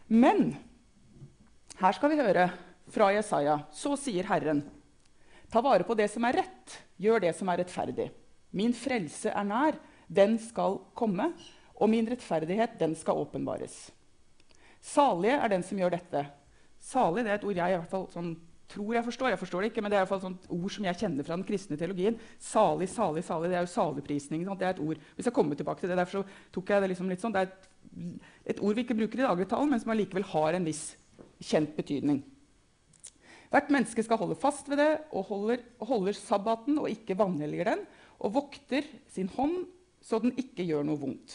Men 0.08 0.54
her 1.82 1.96
skal 1.96 2.12
vi 2.12 2.20
høre 2.20 2.46
fra 2.92 3.10
Jesaja. 3.12 3.58
Så 3.72 3.96
sier 4.00 4.28
Herren. 4.28 4.64
Ta 5.52 5.60
vare 5.64 5.84
på 5.84 5.96
det 5.98 6.08
som 6.08 6.24
er 6.24 6.40
rett, 6.40 6.78
gjør 6.96 7.26
det 7.26 7.34
som 7.36 7.50
er 7.52 7.60
rettferdig. 7.60 8.08
Min 8.56 8.72
frelse 8.76 9.32
er 9.32 9.48
nær, 9.48 9.76
den 10.08 10.38
skal 10.40 10.78
komme, 10.96 11.32
og 11.76 11.90
min 11.92 12.08
rettferdighet, 12.08 12.78
den 12.80 12.94
skal 12.96 13.20
åpenbares. 13.20 13.90
Salige 14.82 15.36
er 15.36 15.52
den 15.52 15.64
som 15.66 15.80
gjør 15.80 15.92
dette. 15.96 16.24
Salig 16.82 17.24
det 17.24 17.32
er 17.34 17.40
et 17.40 17.46
ord 17.46 17.60
jeg 17.60 17.74
i 17.74 17.76
hvert 17.78 17.92
fall 17.92 18.08
sånn 18.12 18.32
tror 18.70 18.94
jeg 18.96 19.04
forstår. 19.04 19.32
Jeg 19.32 19.40
forstår 19.40 19.64
det 19.64 19.70
ikke, 19.72 19.82
men 19.84 19.92
det 19.92 19.98
er 19.98 20.06
i 20.06 20.16
et 20.16 20.48
ord 20.56 20.72
som 20.74 20.86
jeg 20.86 21.00
kjenner 21.00 21.26
fra 21.26 21.36
den 21.36 21.46
kristne 21.48 21.78
teologien. 21.80 22.18
Salig, 22.40 22.88
salig, 22.92 23.24
salig. 23.26 23.50
Det 23.50 23.58
er 23.58 23.66
jo 23.66 23.72
saligprisning. 23.74 24.46
Det 24.46 24.66
er 24.68 24.76
et 24.76 24.82
ord. 24.82 25.00
Hvis 25.16 25.28
jeg 25.28 25.36
kommer 25.36 25.58
tilbake 25.58 25.80
til 25.80 25.92
det, 25.92 25.98
derfor 26.00 26.26
tok 26.54 26.72
jeg 26.72 26.84
det 26.84 26.92
liksom 26.92 27.10
litt 27.12 27.22
sånn. 27.22 27.34
Det 27.34 27.42
er 27.42 27.50
et, 27.50 27.68
et 28.54 28.62
ord 28.62 28.78
vi 28.78 28.86
ikke 28.86 28.98
bruker 28.98 29.22
i 29.22 29.26
dagligtalen, 29.26 29.72
men 29.72 29.82
som 29.82 29.94
allikevel 29.94 30.28
har 30.32 30.58
en 30.58 30.68
viss 30.68 30.84
kjent 31.42 31.74
betydning. 31.76 32.22
Hvert 33.52 33.68
menneske 33.74 34.00
skal 34.04 34.16
holde 34.16 34.38
fast 34.40 34.70
ved 34.72 34.80
det 34.80 34.92
og 35.12 35.26
holder, 35.28 35.60
holder 35.84 36.16
sabbaten 36.16 36.78
og 36.80 36.88
ikke 36.88 37.18
vanhelliger 37.20 37.74
den, 37.74 37.82
og 38.22 38.36
vokter 38.38 38.86
sin 39.12 39.28
hånd 39.34 39.66
så 40.02 40.18
den 40.22 40.32
ikke 40.40 40.64
gjør 40.66 40.86
noe 40.86 40.98
vondt. 40.98 41.34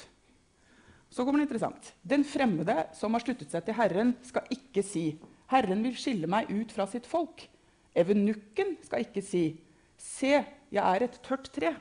Så 1.13 1.23
kommer 1.23 1.39
det 1.39 1.47
interessant. 1.47 1.93
Den 2.03 2.25
fremmede 2.27 2.87
som 2.97 3.13
har 3.15 3.23
sluttet 3.23 3.53
seg 3.53 3.63
til 3.63 3.77
Herren, 3.77 4.15
skal 4.27 4.49
ikke 4.51 4.83
si 4.83 5.11
Herren 5.51 5.83
vil 5.85 5.95
skille 5.99 6.29
meg 6.29 6.49
ut 6.51 6.73
fra 6.75 6.87
sitt 6.89 7.07
folk. 7.07 7.45
Evenukken 7.97 8.75
skal 8.85 9.05
ikke 9.05 9.23
si, 9.25 9.45
Se, 9.97 10.29
jeg 10.69 10.77
er 10.77 11.03
et 11.07 11.15
tørt 11.25 11.47
tre. 11.49 11.71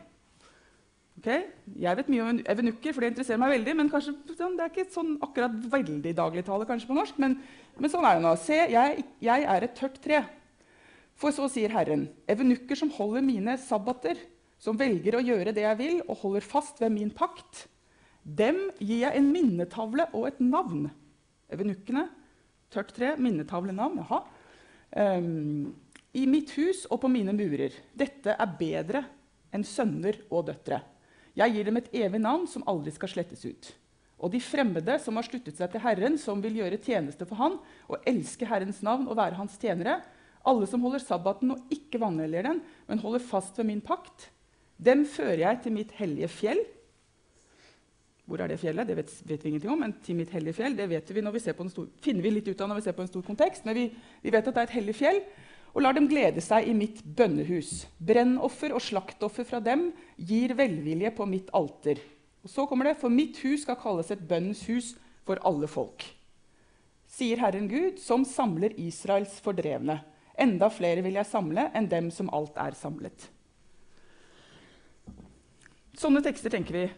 Okay? 1.19 1.47
Jeg 1.81 1.99
vet 1.99 2.09
mye 2.13 2.25
om 2.25 2.39
evenukker, 2.49 2.95
for 2.95 3.05
det 3.05 3.11
interesserer 3.13 3.41
meg 3.43 3.53
veldig. 3.59 3.75
men 3.77 3.91
kanskje, 3.93 4.15
sånn, 4.37 4.57
Det 4.57 4.65
er 4.65 4.73
ikke 4.73 4.93
sånn 4.95 5.19
akkurat 5.21 5.53
veldig 5.73 6.15
dagligtale 6.17 6.69
kanskje 6.69 6.89
på 6.89 6.97
norsk, 6.97 7.19
men, 7.19 7.37
men, 7.77 7.91
sånn 7.93 8.05
er 8.09 8.17
det 8.17 8.25
nå. 8.25 8.35
Se, 8.41 8.57
jeg, 8.73 9.05
jeg 9.21 9.47
er 9.53 9.67
et 9.67 9.77
tørt 9.77 10.01
tre. 10.01 10.23
For 11.17 11.33
så 11.33 11.49
sier 11.49 11.73
Herren, 11.73 12.09
evenukker 12.29 12.77
som 12.77 12.93
holder 12.93 13.25
mine 13.25 13.57
sabbater, 13.61 14.17
som 14.61 14.77
velger 14.81 15.17
å 15.17 15.25
gjøre 15.25 15.53
det 15.57 15.65
jeg 15.65 15.81
vil, 15.81 16.03
og 16.09 16.21
holder 16.25 16.45
fast 16.45 16.81
ved 16.81 16.93
min 16.97 17.13
pakt, 17.13 17.67
Dem 18.27 18.57
gir 18.83 19.05
jeg 19.05 19.15
en 19.15 19.29
minnetavle 19.31 20.09
og 20.11 20.25
et 20.27 20.41
navn. 20.43 20.89
Evenukkene, 21.55 22.09
tørt 22.73 22.93
tre, 22.97 23.15
minnetavlenavn. 23.21 24.03
Jaha. 24.03 24.23
Um, 24.97 25.75
I 26.17 26.27
mitt 26.31 26.53
hus 26.57 26.85
og 26.91 27.03
på 27.03 27.11
mine 27.13 27.35
murer. 27.37 27.75
Dette 27.97 28.37
er 28.37 28.55
bedre 28.59 29.03
enn 29.55 29.67
sønner 29.67 30.21
og 30.31 30.47
døtre. 30.51 30.81
Jeg 31.37 31.53
gir 31.53 31.69
dem 31.69 31.81
et 31.81 31.91
evig 31.97 32.21
navn 32.23 32.47
som 32.49 32.65
aldri 32.69 32.95
skal 32.95 33.13
slettes 33.13 33.45
ut. 33.45 33.73
Og 34.17 34.33
de 34.33 34.41
fremmede 34.41 34.97
som 35.03 35.19
har 35.19 35.27
sluttet 35.27 35.59
seg 35.59 35.69
til 35.73 35.83
Herren, 35.85 36.17
som 36.17 36.41
vil 36.41 36.57
gjøre 36.57 36.81
tjeneste 36.81 37.27
for 37.29 37.37
Han 37.37 37.59
og 37.91 38.07
elske 38.09 38.49
Herrens 38.49 38.81
navn 38.85 39.05
og 39.11 39.19
være 39.19 39.37
Hans 39.37 39.59
tjenere, 39.61 39.99
alle 40.47 40.69
som 40.71 40.81
holder 40.87 41.03
sabbaten 41.03 41.53
og 41.53 41.75
ikke 41.75 42.01
vanhelliger 42.01 42.49
den, 42.49 42.63
men 42.89 43.03
holder 43.03 43.25
fast 43.25 43.59
ved 43.59 43.69
min 43.69 43.83
pakt, 43.85 44.31
dem 44.77 45.05
fører 45.09 45.43
jeg 45.43 45.61
til 45.65 45.75
mitt 45.75 45.93
hellige 45.97 46.29
fjell. 46.33 46.63
Hvor 48.27 48.43
er 48.43 48.51
det 48.51 48.59
fjellet? 48.59 48.89
Det 48.89 48.97
vet, 48.99 49.13
vet, 49.23 49.45
vi 49.45 49.53
ingenting 49.53 49.71
om. 49.71 49.83
Men 49.85 49.95
mitt 50.19 50.33
hellige 50.35 50.59
fjell 50.59 50.77
det 50.77 50.89
vi 50.91 50.99
vi 50.99 51.41
stor, 51.71 51.87
finner 52.03 52.23
vi 52.23 52.31
litt 52.35 52.49
ut 52.49 52.61
av 52.61 52.69
når 52.69 52.81
vi 52.81 52.87
ser 52.89 52.97
på 52.97 53.05
en 53.05 53.13
stor 53.13 53.23
kontekst. 53.23 53.65
Men 53.65 53.75
vi, 53.79 53.85
vi 54.23 54.33
vet 54.35 54.49
at 54.49 54.55
det 54.55 54.65
er 54.65 54.69
et 54.71 54.79
hellig 54.81 54.97
fjell. 54.99 55.21
Og 55.77 55.83
lar 55.85 55.95
dem 55.95 56.09
glede 56.09 56.41
seg 56.41 56.67
i 56.67 56.75
mitt 56.75 57.03
bønnehus. 57.05 57.87
Brennoffer 57.99 58.75
og 58.75 58.83
slaktoffer 58.83 59.47
fra 59.47 59.61
dem 59.61 59.91
gir 60.17 60.57
velvilje 60.57 61.13
på 61.15 61.27
mitt 61.29 61.53
alter. 61.55 62.01
Og 62.43 62.51
så 62.51 62.67
kommer 62.67 62.89
det, 62.91 62.99
For 62.99 63.13
mitt 63.13 63.39
hus 63.45 63.63
skal 63.63 63.79
kalles 63.79 64.11
et 64.11 64.27
bønnens 64.27 64.65
hus 64.67 64.95
for 65.27 65.39
alle 65.47 65.69
folk. 65.71 66.03
Sier 67.07 67.39
Herren 67.39 67.69
Gud, 67.71 68.01
som 68.03 68.25
samler 68.27 68.75
Israels 68.81 69.39
fordrevne. 69.45 70.01
Enda 70.37 70.69
flere 70.73 71.05
vil 71.05 71.17
jeg 71.17 71.31
samle 71.31 71.71
enn 71.77 71.87
dem 71.89 72.11
som 72.11 72.31
alt 72.35 72.59
er 72.61 72.75
samlet. 72.77 73.31
Sånne 75.97 76.21
tekster 76.25 76.53
tenker 76.53 76.77
vi. 76.77 76.89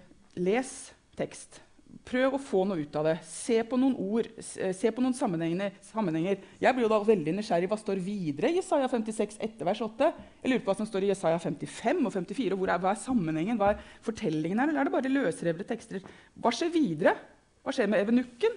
Les 0.43 0.71
tekst. 1.19 1.61
Prøv 2.09 2.37
å 2.37 2.41
få 2.41 2.63
noe 2.69 2.85
ut 2.85 2.95
av 2.97 3.07
det. 3.09 3.15
Se 3.29 3.59
på 3.69 3.77
noen 3.81 3.97
ord, 4.01 4.29
se 4.41 4.91
på 4.93 5.03
noen 5.05 5.17
sammenhenger. 5.17 6.45
Jeg 6.61 6.77
blir 6.77 6.85
jo 6.85 6.91
da 6.93 6.99
veldig 7.05 7.35
nysgjerrig. 7.37 7.69
Hva 7.69 7.79
står 7.81 8.01
videre 8.05 8.51
i 8.53 8.59
Jesaja 8.59 8.89
56 8.93 9.37
etter 9.45 9.69
vers 9.69 9.81
8? 9.85 10.09
Jeg 10.43 10.53
lurer 10.53 10.63
på 10.65 10.71
hva 10.71 10.77
som 10.79 10.89
står 10.89 11.05
i 11.05 11.11
Jesaja 11.11 11.41
55 11.43 12.01
og 12.09 12.15
54. 12.15 12.53
og 12.55 12.63
hvor 12.63 12.73
er, 12.73 12.81
Hva 12.85 12.93
er 12.95 13.03
sammenhengen? 13.03 13.61
Hva 13.61 13.73
er 13.75 13.83
fortellingen 14.05 14.61
her? 14.63 14.73
Eller 14.73 14.85
er 14.85 14.89
det 14.89 14.95
bare 14.95 15.13
løsrevne 15.13 15.69
tekster? 15.69 16.05
Hva 16.37 16.53
skjer 16.55 16.73
videre? 16.77 17.17
Hva 17.65 17.77
skjer 17.77 17.91
med 17.93 18.05
evenukken? 18.05 18.57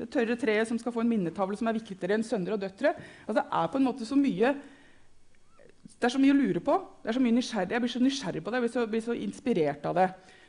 Det 0.00 0.08
tørre 0.12 0.36
treet 0.40 0.68
som 0.68 0.80
skal 0.80 0.94
få 0.96 1.04
en 1.04 1.12
minnetavle 1.12 1.56
som 1.60 1.68
er 1.68 1.76
viktigere 1.76 2.16
enn 2.16 2.24
sønner 2.24 2.56
og 2.56 2.62
døtre. 2.62 2.94
Altså, 3.26 3.40
det 3.42 3.48
er 3.60 3.72
på 3.72 3.80
en 3.80 3.88
måte 3.88 4.08
så 4.08 4.16
mye 4.16 4.54
det 6.00 6.08
er 6.08 6.12
så 6.14 6.20
mye 6.20 6.32
å 6.32 6.38
lure 6.38 6.60
på. 6.64 6.74
Det 7.02 7.10
er 7.10 7.16
så 7.16 7.20
mye 7.20 7.36
nysgjerrig. 7.36 7.74
Jeg 7.74 7.84
blir 7.84 7.92
så 7.92 8.00
nysgjerrig 8.00 8.40
på 8.44 8.52
det. 8.52 8.56
Jeg 8.60 8.64
blir 8.64 8.72
så, 8.72 8.84
blir 8.88 9.02
så 9.04 9.16
inspirert 9.16 9.88
av 9.90 9.98
det. 9.98 10.06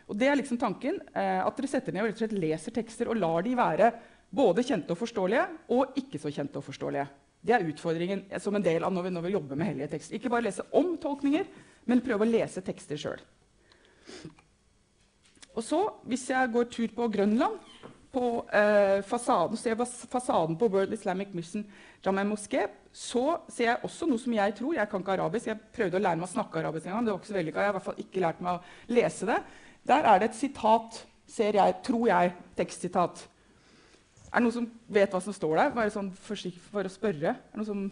Og 0.09 0.17
det 0.17 0.29
er 0.29 0.39
liksom 0.39 0.59
tanken. 0.61 0.99
Eh, 1.13 1.39
at 1.43 1.57
dere 1.57 1.71
setter 1.71 1.95
ned 1.95 2.05
og 2.05 2.09
rett 2.11 2.19
og 2.19 2.23
slett 2.25 2.39
leser 2.41 2.75
tekster 2.75 3.11
og 3.11 3.19
lar 3.21 3.45
de 3.45 3.55
være 3.57 3.91
både 4.31 4.63
kjente 4.63 4.95
og 4.95 4.99
forståelige 5.01 5.47
og 5.75 5.97
ikke 5.99 6.21
så 6.21 6.31
kjente 6.31 6.61
og 6.61 6.65
forståelige. 6.65 7.07
Det 7.41 7.55
er 7.55 7.65
utfordringen 7.67 8.25
eh, 8.29 8.41
som 8.41 8.55
en 8.55 8.65
del 8.65 8.85
av 8.85 8.93
når 8.93 9.07
vi, 9.07 9.13
når 9.17 9.27
vi 9.27 9.35
jobber 9.35 9.59
med 9.59 9.71
hellige 9.73 9.91
tekster. 9.95 10.17
Ikke 10.17 10.31
bare 10.33 10.47
lese 10.49 10.67
om 10.77 10.93
tolkninger, 11.01 11.47
men 11.89 12.03
prøve 12.05 12.27
å 12.27 12.31
lese 12.31 12.63
tekster 12.65 12.99
sjøl. 13.01 13.23
Og 15.51 15.63
så, 15.65 15.81
hvis 16.07 16.29
jeg 16.31 16.51
går 16.53 16.69
tur 16.71 16.93
på 16.95 17.07
Grønland 17.11 17.57
på 18.11 18.25
eh, 18.55 18.99
fasaden, 19.07 19.59
ser 19.59 19.79
fasaden 20.11 20.57
på 20.59 20.69
World 20.71 20.93
Islamic 20.95 21.33
Mission 21.35 21.65
Jamai 22.03 22.23
moské, 22.27 22.67
så 22.91 23.41
ser 23.51 23.69
jeg 23.69 23.83
også 23.87 24.07
noe 24.09 24.19
som 24.19 24.33
jeg 24.35 24.55
tror 24.57 24.75
Jeg 24.75 24.89
kan 24.91 25.03
ikke 25.03 25.13
arabisk. 25.15 25.47
Jeg 25.47 25.73
prøvde 25.75 25.99
å 25.99 26.03
lære 26.03 26.19
meg 26.19 26.27
å 26.27 26.31
snakke 26.31 26.59
arabisk 26.59 26.87
en 26.87 26.97
gang. 26.97 27.05
Det 27.07 27.13
var 27.13 27.21
ikke 27.21 27.31
så 27.31 27.37
veldig, 27.37 27.53
Jeg 27.53 27.63
har 27.63 27.69
i 27.69 27.77
hvert 27.77 27.87
fall 27.87 28.01
ikke 28.03 28.23
lært 28.25 28.41
meg 28.43 28.57
å 28.57 28.95
lese 28.97 29.29
det. 29.29 29.37
Der 29.87 30.05
er 30.05 30.21
det 30.21 30.29
et 30.29 30.37
sitat, 30.37 31.01
ser 31.27 31.57
jeg, 31.57 31.75
tror 31.85 32.07
jeg, 32.07 32.33
tekstsitat. 32.57 33.25
Er 34.31 34.39
det 34.39 34.45
noen 34.45 34.55
som 34.55 34.67
vet 34.87 35.11
hva 35.11 35.21
som 35.23 35.35
står 35.35 35.57
der? 35.57 35.73
Bare 35.75 35.93
sånn 35.93 36.11
for, 36.15 36.37
å 36.37 36.91
spørre. 36.91 37.33
Er 37.33 37.51
det 37.51 37.61
noen 37.61 37.71
som 37.71 37.89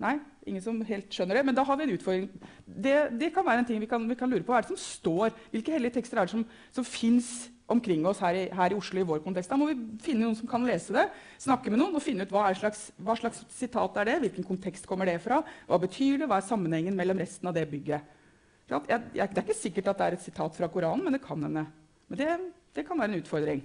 Nei? 0.00 0.14
Ingen 0.48 0.62
som 0.64 0.78
helt 0.88 1.12
skjønner 1.12 1.36
det? 1.36 1.44
Men 1.44 1.56
da 1.56 1.62
har 1.68 1.76
vi 1.76 1.84
en 1.84 1.90
utfordring. 1.92 2.28
Det, 2.64 2.94
det 3.20 3.28
kan 3.34 3.44
være 3.44 3.60
en 3.60 3.66
ting 3.68 3.80
vi 3.82 3.88
kan, 3.88 4.06
vi 4.08 4.16
kan, 4.16 4.30
lure 4.32 4.40
på. 4.40 4.54
Hva 4.54 4.62
er 4.62 4.64
det 4.64 4.72
som 4.72 4.80
står? 4.80 5.34
Hvilke 5.52 5.74
hellige 5.74 5.98
tekster 5.98 6.16
er 6.16 6.28
det 6.28 6.32
som, 6.32 6.44
som 6.72 6.86
fins 6.88 7.28
omkring 7.70 8.06
oss 8.08 8.22
her 8.24 8.38
i, 8.38 8.46
her 8.56 8.72
i, 8.72 8.78
Oslo 8.78 9.02
i 9.02 9.04
vår 9.06 9.20
kontekst? 9.26 9.52
Da 9.52 9.58
må 9.60 9.68
vi 9.68 9.76
finne 10.00 10.24
noen 10.24 10.38
som 10.38 10.48
kan 10.48 10.64
lese 10.64 10.96
det, 10.96 11.04
snakke 11.44 11.68
med 11.68 11.82
noen 11.82 12.00
og 12.00 12.04
finne 12.04 12.24
ut 12.24 12.32
hva, 12.32 12.46
slags, 12.56 12.86
hva 12.96 13.18
slags 13.20 13.44
sitat 13.58 14.00
er 14.00 14.08
det 14.08 14.16
Hvilken 14.24 14.48
kontekst 14.48 14.88
kommer 14.88 15.10
det 15.10 15.18
fra? 15.20 15.42
Hva 15.68 15.80
betyr 15.84 16.22
det? 16.22 16.30
Hva 16.30 16.40
er 16.40 16.48
sammenhengen 16.48 16.96
mellom 16.96 17.20
resten 17.20 17.52
av 17.52 17.60
det 17.60 17.68
bygget? 17.68 18.16
Jeg, 18.70 19.02
jeg, 19.14 19.28
det 19.28 19.38
er 19.38 19.42
ikke 19.48 19.58
sikkert 19.58 19.88
at 19.90 19.98
det 19.98 20.06
er 20.06 20.16
et 20.16 20.22
sitat 20.22 20.54
fra 20.54 20.68
Koranen, 20.70 21.02
men 21.04 21.16
det 21.16 21.22
kan 21.24 21.42
hende. 21.42 21.66
Men 22.08 22.18
det, 22.18 22.28
det 22.76 22.86
kan 22.86 22.98
være 23.00 23.16
en 23.16 23.22
utfordring. 23.24 23.64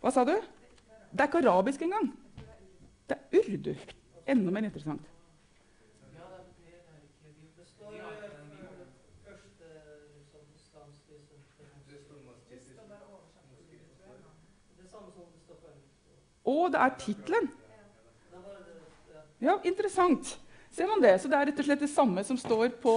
Hva 0.00 0.12
sa 0.14 0.22
du? 0.26 0.36
Det 1.10 1.24
er 1.24 1.26
ikke 1.26 1.42
arabisk 1.42 1.82
engang. 1.82 2.12
Det 3.10 3.18
er 3.18 3.42
urdu. 3.42 3.74
Enda 4.26 4.54
mer 4.54 4.68
interessant. 4.68 5.12
Og 16.46 16.70
det 16.70 16.78
er 16.78 16.92
tittelen! 17.02 17.48
Ja, 19.42 19.56
interessant. 19.64 20.36
Ser 20.76 20.90
man 20.90 21.00
det? 21.00 21.14
Så 21.22 21.30
det 21.32 21.38
er 21.38 21.48
rett 21.48 21.60
og 21.62 21.66
slett 21.70 21.82
det 21.86 21.88
samme 21.88 22.22
som 22.26 22.36
står 22.36 22.74
på 22.82 22.94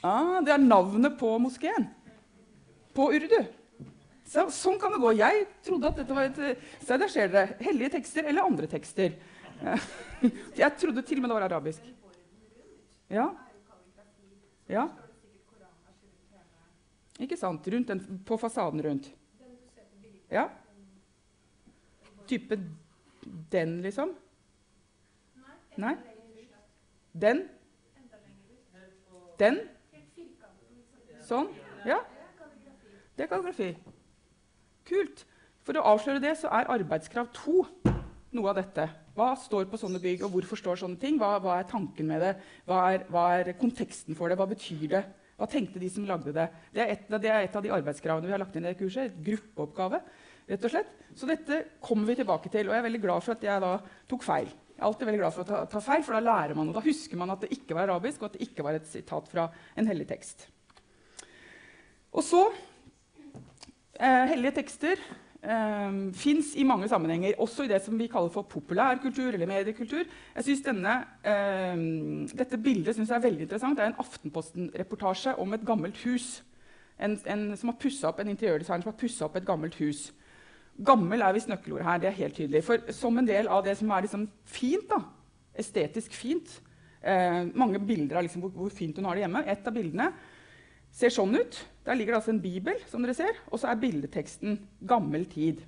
ah, 0.00 0.38
Det 0.40 0.54
er 0.54 0.62
navnet 0.62 1.18
på 1.20 1.34
moskeen. 1.42 1.84
På 2.96 3.10
urdu. 3.12 3.42
Så, 4.28 4.46
sånn 4.52 4.78
kan 4.80 4.94
det 4.94 5.00
gå. 5.02 5.12
Jeg 5.18 5.44
trodde 5.64 5.90
at 5.90 6.00
dette 6.00 6.16
var 6.16 6.28
et 6.28 6.64
Se, 6.80 6.96
der 6.96 7.12
ser 7.12 7.28
dere. 7.32 7.58
Hellige 7.64 7.92
tekster 7.98 8.28
eller 8.28 8.48
andre 8.48 8.68
tekster. 8.70 9.18
Jeg 10.62 10.72
trodde 10.80 11.04
til 11.04 11.20
og 11.20 11.24
med 11.24 11.30
det 11.32 11.36
var 11.36 11.46
arabisk. 11.48 11.84
Ja. 13.12 13.28
ja. 14.68 14.88
Ikke 17.18 17.38
sant? 17.40 17.66
Rundt 17.72 17.92
den, 17.92 18.02
på 18.24 18.40
fasaden 18.40 18.84
rundt. 18.84 19.08
Ja. 20.32 20.48
Type 22.28 22.60
den, 23.52 23.80
liksom? 23.84 24.12
Nei? 25.80 25.96
Den? 27.18 27.44
Den? 29.38 29.60
Sånn? 31.28 31.50
Ja. 31.86 31.98
Det 33.18 33.26
er 33.26 33.30
kalligrafi. 33.30 33.72
Kult. 34.88 35.24
For 35.66 35.76
å 35.76 35.84
avsløre 35.92 36.22
det 36.22 36.36
så 36.40 36.50
er 36.54 36.70
arbeidskrav 36.78 37.28
2 37.36 37.62
noe 38.36 38.50
av 38.52 38.58
dette. 38.60 38.86
Hva 39.16 39.32
står 39.40 39.66
på 39.70 39.80
sånne 39.80 40.00
bygg, 40.02 40.22
og 40.26 40.34
hvorfor 40.36 40.60
står 40.60 40.80
sånne 40.82 41.00
ting? 41.00 41.18
Hva, 41.20 41.36
hva 41.42 41.58
er 41.58 41.68
tanken 41.68 42.08
med 42.08 42.22
det? 42.22 42.34
Hva 42.68 42.82
er, 42.92 43.06
hva 43.12 43.24
er, 43.38 43.52
konteksten 43.58 44.16
for 44.18 44.30
det? 44.30 44.38
Hva 44.38 44.46
betyr 44.50 44.86
det? 44.92 45.02
Hva 45.38 45.48
tenkte 45.50 45.82
de 45.82 45.90
som 45.92 46.06
lagde 46.06 46.34
det? 46.34 46.46
Det 46.74 46.82
er, 46.84 46.94
et, 46.94 47.10
det 47.10 47.30
er 47.30 47.46
et 47.46 47.58
av 47.58 47.64
de 47.64 47.72
arbeidskravene 47.74 48.28
vi 48.28 48.34
har 48.34 48.42
lagt 48.42 48.56
inn 48.58 48.66
i 48.66 48.70
det 48.70 48.78
kurset. 48.78 49.10
Et 49.10 49.20
gruppeoppgave. 49.30 50.00
rett 50.48 50.64
og 50.64 50.72
slett. 50.72 50.94
Så 51.18 51.28
dette 51.28 51.60
kommer 51.84 52.10
vi 52.10 52.18
tilbake 52.20 52.52
til. 52.52 52.68
Og 52.68 52.76
jeg 52.76 52.82
er 52.82 52.88
veldig 52.88 53.02
glad 53.02 53.26
for 53.26 53.36
at 53.36 53.46
jeg 53.48 53.64
da 53.64 53.74
tok 54.10 54.26
feil. 54.26 54.50
Jeg 54.78 54.84
er 54.84 54.92
alltid 54.92 55.08
veldig 55.08 55.18
glad 55.18 55.34
for 55.34 55.42
å 55.42 55.46
ta, 55.48 55.60
ta 55.66 55.80
feil, 55.82 56.02
for 56.06 56.14
da 56.14 56.20
lærer 56.22 56.54
man, 56.54 56.68
og 56.70 56.76
da 56.76 56.84
husker 56.84 57.18
man 57.18 57.32
at 57.34 57.40
det 57.42 57.48
ikke 57.50 57.74
var 57.74 57.88
arabisk, 57.88 58.20
og 58.22 58.28
at 58.28 58.36
det 58.36 58.46
ikke 58.46 58.62
var 58.62 58.76
et 58.78 58.84
sitat 58.86 59.26
fra 59.26 59.48
en 59.74 59.88
hellig 59.90 60.04
tekst. 60.06 60.44
Og 62.14 62.22
så 62.22 62.44
eh, 63.98 64.28
Hellige 64.30 64.54
tekster 64.60 65.02
ehm, 65.42 66.12
fins 66.14 66.52
i 66.54 66.62
mange 66.62 66.86
sammenhenger, 66.88 67.34
også 67.42 67.66
i 67.66 67.72
det 67.72 67.80
som 67.82 67.98
vi 67.98 68.06
kaller 68.12 68.30
for 68.30 68.46
populærkultur 68.46 69.32
eller 69.32 69.50
mediekultur. 69.50 70.06
Jeg 70.36 70.46
synes 70.46 70.62
denne, 70.70 70.94
eh, 71.26 71.74
Dette 72.38 72.62
bildet 72.62 72.94
synes 72.94 73.10
jeg 73.10 73.18
er 73.18 73.26
veldig 73.26 73.48
interessant. 73.48 73.74
Det 73.78 73.82
er 73.82 73.90
en 73.96 74.02
Aftenposten-reportasje 74.06 75.34
om 75.42 75.58
et 75.58 75.66
gammelt 75.66 75.98
hus. 76.06 76.36
En, 77.02 77.18
en, 77.26 77.44
som 77.58 77.74
har 77.74 77.82
opp, 78.06 78.22
en 78.22 78.30
interiørdesigner 78.30 78.86
som 78.86 78.94
har 78.94 79.02
pussa 79.02 79.26
opp 79.26 79.42
et 79.42 79.46
gammelt 79.46 79.74
hus. 79.82 80.12
Gammel 80.84 81.22
er 81.22 81.34
visst 81.34 81.50
nøkkelordet 81.50 81.86
her. 81.86 81.98
det 81.98 82.08
er 82.08 82.18
helt 82.20 82.36
tydelig. 82.38 82.64
For 82.64 82.92
som 82.94 83.18
en 83.18 83.26
del 83.26 83.48
av 83.50 83.64
det 83.66 83.76
som 83.78 83.90
er 83.90 84.04
liksom 84.06 84.28
fint, 84.46 84.86
da, 84.90 85.00
estetisk 85.58 86.14
fint 86.14 86.60
eh, 87.02 87.44
Mange 87.58 87.80
bilder 87.82 88.20
av 88.20 88.26
liksom 88.26 88.44
hvor, 88.44 88.52
hvor, 88.54 88.70
fint 88.70 88.96
hun 88.96 89.08
har 89.08 89.18
det 89.18 89.24
hjemme. 89.26 89.42
Et 89.46 89.66
av 89.66 89.74
bildene 89.74 90.12
ser 90.94 91.10
sånn 91.14 91.34
ut. 91.34 91.58
Der 91.86 91.98
ligger 91.98 92.14
det 92.14 92.20
altså 92.20 92.34
en 92.34 92.44
bibel, 92.44 92.78
som 92.90 93.02
dere 93.02 93.16
ser, 93.16 93.42
og 93.50 93.58
så 93.58 93.72
er 93.72 93.82
bildeteksten 93.82 94.58
'gammel 94.86 95.26
tid'. 95.26 95.64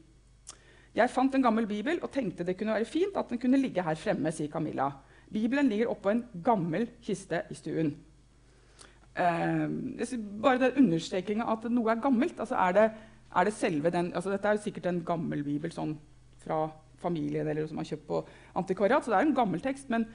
Jeg 0.94 1.10
fant 1.10 1.34
en 1.34 1.42
gammel 1.42 1.68
bibel 1.70 2.00
og 2.02 2.10
tenkte 2.10 2.44
det 2.46 2.56
kunne 2.58 2.74
være 2.74 2.88
fint 2.88 3.16
at 3.16 3.28
den 3.30 3.38
kunne 3.38 3.60
ligge 3.60 3.82
her 3.82 3.94
fremme. 3.94 4.32
sier 4.32 4.50
Camilla. 4.50 4.90
Bibelen 5.32 5.68
ligger 5.68 5.90
oppå 5.90 6.10
en 6.10 6.24
gammel 6.44 6.88
kiste 7.02 7.44
i 7.50 7.54
stuen. 7.54 7.94
Eh, 9.14 9.68
bare 10.42 10.58
den 10.58 10.84
understrekinga 10.84 11.46
at 11.52 11.70
noe 11.70 11.90
er 11.90 12.02
gammelt. 12.02 12.40
altså 12.40 12.54
er 12.54 12.72
det, 12.72 12.90
er 13.30 13.46
det 13.46 13.54
selve 13.54 13.92
den, 13.94 14.10
altså 14.14 14.32
Dette 14.32 14.48
er 14.48 14.56
jo 14.56 14.64
sikkert 14.64 14.88
en 14.90 15.04
gammel 15.06 15.44
bibel 15.46 15.72
sånn 15.74 15.94
fra 16.42 16.64
familien 17.00 17.48
eller 17.48 17.68
som 17.68 17.78
har 17.80 17.88
kjøpt 17.88 18.08
på 18.08 18.24
antikvariat, 18.58 19.04
så 19.04 19.12
det 19.12 19.20
er 19.20 19.28
en 19.28 19.36
gammel 19.36 19.62
tekst. 19.64 19.88
Men 19.92 20.08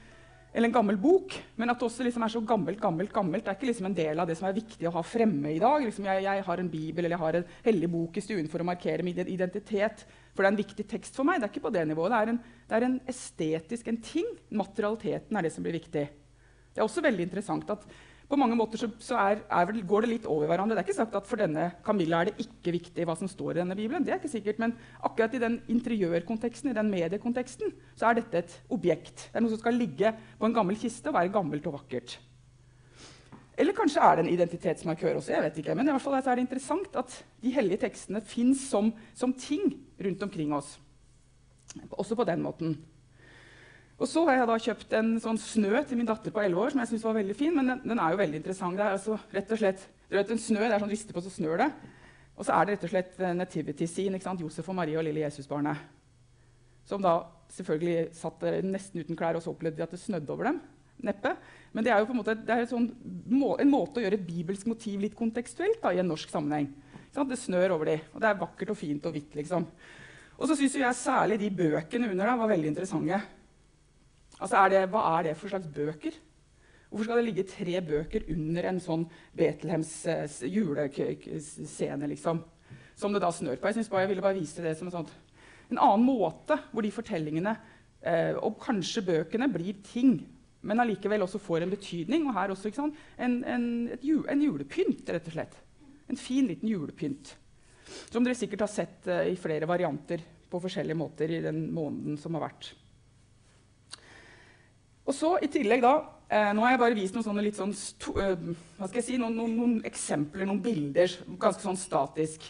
eller 0.56 0.70
en 0.70 0.76
gammel 0.78 0.96
bok, 0.96 1.34
men 1.60 1.68
at 1.68 1.82
det 1.82 1.84
også 1.84 2.06
liksom 2.06 2.24
er 2.24 2.32
så 2.32 2.40
gammelt, 2.48 2.80
gammelt, 2.80 3.12
gammelt. 3.12 3.44
Det 3.44 3.52
er 3.52 3.58
ikke 3.58 3.68
liksom 3.68 3.90
en 3.90 3.98
del 3.98 4.22
av 4.24 4.30
det 4.30 4.38
som 4.40 4.48
er 4.48 4.56
viktig 4.56 4.88
å 4.88 4.94
ha 4.96 5.02
fremme 5.04 5.52
i 5.52 5.60
dag. 5.60 5.84
Liksom 5.84 6.08
jeg, 6.08 6.22
jeg, 6.24 6.44
har 6.48 6.62
en 6.62 6.70
bibel 6.72 7.04
eller 7.04 7.16
jeg 7.18 7.24
har 7.26 7.38
en 7.42 7.50
hellig 7.66 7.90
bok 7.92 8.16
i 8.16 8.24
stuen 8.24 8.48
for 8.52 8.64
å 8.64 8.68
markere 8.70 9.04
min 9.04 9.20
identitet. 9.20 10.06
For 10.32 10.40
det 10.40 10.48
er 10.48 10.54
en 10.54 10.62
viktig 10.62 10.86
tekst 10.94 11.20
for 11.20 11.28
meg. 11.28 11.42
Det 11.42 11.50
er 11.50 11.52
ikke 11.52 11.66
på 11.66 11.74
det 11.76 11.84
nivået. 11.90 12.14
Det 12.14 12.22
er 12.22 12.32
en, 12.32 12.40
det 12.70 12.78
er 12.78 12.88
en 12.88 12.96
estetisk 13.12 13.92
en 13.92 14.00
ting. 14.08 14.32
Materialiteten 14.64 15.36
er 15.36 15.44
det 15.44 15.52
som 15.58 15.68
blir 15.68 15.76
viktig. 15.76 16.06
Det 16.72 16.80
er 16.80 16.88
også 16.88 17.04
veldig 17.04 17.28
interessant 17.28 17.76
at 17.76 17.84
på 18.30 18.38
mange 18.40 18.58
måter 18.58 18.82
så, 18.82 18.90
så 19.02 19.18
er, 19.22 19.42
er, 19.54 19.72
går 19.86 20.06
det 20.06 20.12
litt 20.12 20.30
over 20.30 20.50
hverandre. 20.50 20.74
Det 20.74 20.82
er 20.82 20.88
ikke 20.88 20.98
sagt 20.98 21.18
at 21.18 21.28
for 21.30 21.40
denne 21.40 21.68
Camilla 21.86 22.24
er 22.24 22.32
det 22.32 22.46
ikke 22.46 22.74
viktig 22.74 23.06
hva 23.06 23.14
som 23.20 23.30
står 23.30 23.54
i 23.54 23.60
denne 23.62 23.78
bibelen. 23.78 24.06
det 24.06 24.16
er 24.16 24.22
ikke 24.22 24.34
sikkert, 24.34 24.62
Men 24.62 24.74
akkurat 25.06 25.36
i 25.38 25.42
den 25.44 25.60
interiørkonteksten, 25.72 26.72
i 26.72 26.78
den 26.78 26.90
mediekonteksten, 26.94 27.76
så 27.98 28.10
er 28.10 28.20
dette 28.20 28.42
et 28.42 28.56
objekt. 28.74 29.28
Det 29.28 29.38
er 29.38 29.46
noe 29.46 29.54
som 29.54 29.62
skal 29.62 29.78
ligge 29.78 30.14
på 30.40 30.50
en 30.50 30.56
gammel 30.56 30.80
kiste 30.82 31.12
og 31.12 31.20
være 31.20 31.34
gammelt 31.36 31.70
og 31.70 31.78
vakkert. 31.78 32.18
Eller 33.56 33.76
kanskje 33.78 34.02
er 34.04 34.18
det 34.18 34.26
en 34.26 34.34
identitetsmarkør 34.34 35.22
også. 35.22 35.32
jeg 35.32 35.44
vet 35.44 35.62
ikke, 35.62 35.76
Men 35.76 35.88
i 35.88 35.92
hvert 35.94 36.04
fall 36.04 36.18
er 36.18 36.36
det 36.36 36.44
interessant 36.44 36.96
at 36.96 37.24
de 37.42 37.54
hellige 37.54 37.86
tekstene 37.86 38.22
fins 38.22 38.66
som, 38.70 38.92
som 39.14 39.34
ting 39.34 39.78
rundt 40.02 40.24
omkring 40.24 40.54
oss. 40.54 40.80
Også 41.92 42.16
på 42.16 42.24
den 42.24 42.42
måten. 42.42 42.78
Og 43.96 44.10
så 44.12 44.26
har 44.28 44.42
jeg 44.42 44.48
da 44.50 44.56
kjøpt 44.60 44.94
en 44.98 45.12
sånn 45.24 45.38
snø 45.40 45.80
til 45.88 46.00
min 46.00 46.08
datter 46.08 46.34
på 46.36 46.42
11 46.44 46.60
år, 46.60 46.74
som 46.74 46.82
jeg 46.82 46.90
syns 46.92 47.06
var 47.08 47.16
veldig 47.16 47.36
fin. 47.40 47.54
Men 47.56 47.72
den, 47.72 47.84
den, 47.86 48.02
er 48.02 48.12
jo 48.12 48.20
veldig 48.20 48.42
interessant. 48.42 48.76
Det 48.76 48.84
er 48.84 48.96
altså 48.98 49.20
rett 49.32 49.54
og 49.56 49.62
slett, 49.62 49.86
du 50.10 50.18
vet, 50.18 50.34
en 50.34 50.42
snø, 50.42 50.64
det 50.66 50.76
er 50.76 50.84
sånn 50.84 50.92
rister 50.92 51.16
på, 51.16 51.24
så 51.24 51.32
snør 51.32 51.64
det. 51.64 51.70
Og 52.36 52.44
så 52.44 52.58
er 52.58 52.68
det 52.68 52.76
rett 52.76 52.88
og 52.88 52.92
slett 52.92 53.22
nativity 53.40 53.88
scene. 53.88 54.20
ikke 54.20 54.28
sant? 54.28 54.44
Josef 54.44 54.68
og 54.68 54.76
Marie 54.76 55.00
og 55.00 55.08
lille 55.08 55.24
Jesusbarnet. 55.24 55.86
Som 56.86 57.06
da 57.06 57.22
selvfølgelig 57.56 58.10
satt 58.18 58.44
nesten 58.68 59.06
uten 59.06 59.18
klær, 59.18 59.40
og 59.40 59.46
så 59.46 59.54
opplevde 59.54 59.80
de 59.80 59.86
at 59.86 59.96
det 59.96 60.02
snødde 60.02 60.34
over 60.34 60.52
dem. 60.52 60.60
Neppe. 61.08 61.32
Men 61.72 61.88
det 61.88 61.94
er 61.94 62.02
jo 62.02 62.10
på 62.10 62.16
en 62.16 62.20
måte 62.20 62.36
er 62.36 62.68
sånn, 62.68 62.90
en 62.92 63.72
måte 63.72 64.02
å 64.02 64.04
gjøre 64.04 64.20
et 64.20 64.28
bibelsk 64.28 64.68
motiv 64.68 65.02
litt 65.04 65.16
kontekstuelt 65.16 65.80
da, 65.84 65.94
i 65.96 66.04
en 66.04 66.12
norsk 66.12 66.32
sammenheng. 66.32 66.68
Det 67.16 67.40
snør 67.40 67.78
over 67.78 67.88
dem, 67.94 68.04
og 68.12 68.20
det 68.20 68.28
er 68.28 68.40
vakkert 68.42 68.74
og 68.74 68.80
fint 68.80 69.08
og 69.08 69.16
hvitt. 69.16 69.40
liksom. 69.40 69.64
Og 70.36 70.50
så 70.50 70.60
syns 70.60 70.76
jeg 70.76 71.00
særlig 71.00 71.40
de 71.40 71.52
bøkene 71.64 72.12
under 72.12 72.28
da, 72.28 72.36
var 72.42 72.52
veldig 72.52 72.74
interessante. 72.74 73.22
Altså, 74.40 74.60
er 74.60 74.72
det, 74.72 74.82
hva 74.92 75.04
er 75.18 75.30
det 75.30 75.38
for 75.40 75.52
slags 75.52 75.70
bøker? 75.72 76.16
Hvorfor 76.90 77.08
skal 77.08 77.20
det 77.20 77.28
ligge 77.28 77.48
tre 77.50 77.80
bøker 77.84 78.28
under 78.32 78.68
en 78.70 78.82
sånn 78.84 79.06
Betlehems 79.36 79.94
eh, 80.12 80.26
julescene, 80.48 82.10
liksom? 82.12 82.44
Som 82.96 83.16
det 83.16 83.20
da 83.24 83.32
snør 83.36 83.60
på. 83.60 83.72
Jeg, 83.72 83.88
bare, 83.92 84.06
jeg 84.06 84.12
ville 84.14 84.24
bare 84.24 84.38
vise 84.38 84.64
det 84.64 84.76
som 84.80 84.88
en, 84.88 84.94
sånn, 84.94 85.10
en 85.74 85.82
annen 85.82 86.06
måte 86.08 86.56
hvor 86.72 86.86
de 86.86 86.94
fortellingene 86.96 87.56
eh, 88.00 88.38
og 88.40 88.60
kanskje 88.64 89.04
bøkene 89.10 89.50
blir 89.52 89.82
ting, 89.88 90.22
men 90.66 90.82
allikevel 90.82 91.26
også 91.26 91.42
får 91.44 91.66
en 91.66 91.74
betydning. 91.74 92.30
Og 92.30 92.38
her 92.38 92.54
også 92.54 92.72
sant, 92.76 92.96
en, 93.20 93.42
en, 93.44 93.68
jul, 94.00 94.24
en, 94.32 94.46
julepynt, 94.48 95.04
rett 95.12 95.28
og 95.32 95.36
slett. 95.36 95.60
En 96.12 96.20
fin, 96.20 96.48
liten 96.48 96.72
julepynt. 96.72 97.34
Som 98.08 98.24
dere 98.24 98.38
sikkert 98.38 98.64
har 98.66 98.72
sett 98.72 99.12
eh, 99.12 99.34
i 99.34 99.38
flere 99.40 99.68
varianter 99.70 100.24
på 100.48 100.64
forskjellige 100.64 101.00
måter 101.00 101.32
i 101.34 101.44
den 101.44 101.66
måneden 101.76 102.20
som 102.22 102.38
har 102.38 102.48
vært. 102.48 102.72
Og 105.06 105.14
så 105.14 105.36
i 105.46 105.50
tillegg 105.52 105.84
da, 105.86 105.96
eh, 106.30 106.52
Nå 106.54 106.64
har 106.66 106.74
jeg 106.74 106.82
bare 106.82 106.98
vist 106.98 107.14
noen 107.14 107.26
sånne 107.28 107.44
litt 107.46 107.58
sånn, 107.60 107.74
eh, 108.18 108.36
hva 108.78 108.88
skal 108.88 109.02
jeg 109.02 109.08
si, 109.08 109.18
noen, 109.22 109.36
noen, 109.38 109.56
noen, 109.56 109.76
eksempler, 109.86 110.46
noen 110.46 110.62
bilder, 110.62 111.08
ganske 111.38 111.62
sånn 111.62 111.78
statisk. 111.78 112.42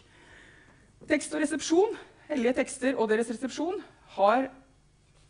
Tekst 1.05 1.33
og 1.35 1.41
resepsjon, 1.41 1.97
hellige 2.29 2.55
tekster 2.61 2.95
og 2.95 3.09
deres 3.09 3.29
resepsjon, 3.29 3.83
har 4.15 4.49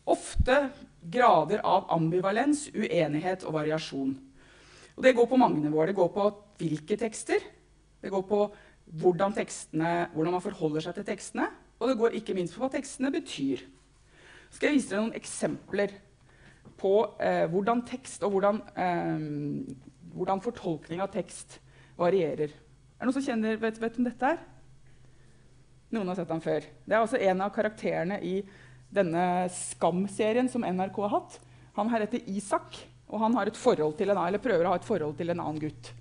ofte 0.06 0.70
grader 1.02 1.62
av 1.66 1.90
ambivalens, 1.90 2.70
uenighet 2.74 3.44
og 3.44 3.58
variasjon. 3.58 4.16
Og 4.96 5.04
det 5.04 5.16
går 5.18 5.28
på 5.28 5.38
mange 5.38 5.60
nivåer. 5.60 5.88
Det 5.88 5.98
går 5.98 6.14
på 6.14 6.30
hvilke 6.62 6.98
tekster, 6.98 7.42
det 8.02 8.12
går 8.14 8.24
på 8.30 8.46
hvordan, 9.02 9.34
tekstene, 9.34 10.10
hvordan 10.14 10.38
man 10.38 10.46
forholder 10.46 10.86
seg 10.86 10.96
til 11.00 11.08
tekstene, 11.10 11.50
og 11.80 11.90
det 11.90 11.98
går 12.00 12.18
ikke 12.22 12.36
minst 12.38 12.54
på 12.56 12.62
hva 12.62 12.70
tekstene 12.72 13.12
betyr. 13.12 13.66
Så 14.50 14.60
skal 14.60 14.70
jeg 14.70 14.78
vise 14.78 14.92
dere 14.94 15.02
noen 15.02 15.18
eksempler 15.18 15.96
på 16.80 16.94
eh, 17.24 17.46
hvordan 17.52 17.84
tekst 17.88 18.24
og 18.26 18.36
hvordan, 18.36 18.62
eh, 18.76 19.26
hvordan, 20.16 20.44
fortolkning 20.44 21.04
av 21.04 21.12
tekst 21.14 21.60
varierer. 22.00 22.52
Er 22.52 23.02
det 23.02 23.08
noen 23.08 23.18
som 23.18 23.26
kjenner, 23.26 23.60
vet, 23.62 23.80
vet 23.82 24.00
om 24.00 24.08
dette 24.08 24.32
er? 24.36 24.44
Noen 25.96 26.12
har 26.12 26.20
sett 26.20 26.32
ham 26.34 26.44
før. 26.44 26.66
Det 26.84 26.96
er 26.96 27.04
også 27.04 27.22
en 27.22 27.44
av 27.46 27.54
karakterene 27.56 28.20
i 28.26 28.40
denne 28.96 29.46
Skam-serien 29.54 30.50
som 30.52 30.66
NRK 30.66 30.98
har 31.06 31.14
hatt. 31.18 31.38
Han 31.76 31.92
her 31.92 32.06
heter 32.06 32.24
Isak, 32.32 32.80
og 33.12 33.22
han 33.22 33.36
har 33.38 33.48
et 33.48 33.60
til 33.60 34.10
en, 34.10 34.18
eller 34.18 34.42
prøver 34.42 34.66
å 34.66 34.74
ha 34.74 34.80
et 34.80 34.88
forhold 34.88 35.16
til 35.18 35.30
en 35.30 35.40
annen 35.44 35.62
gutt. 35.62 35.92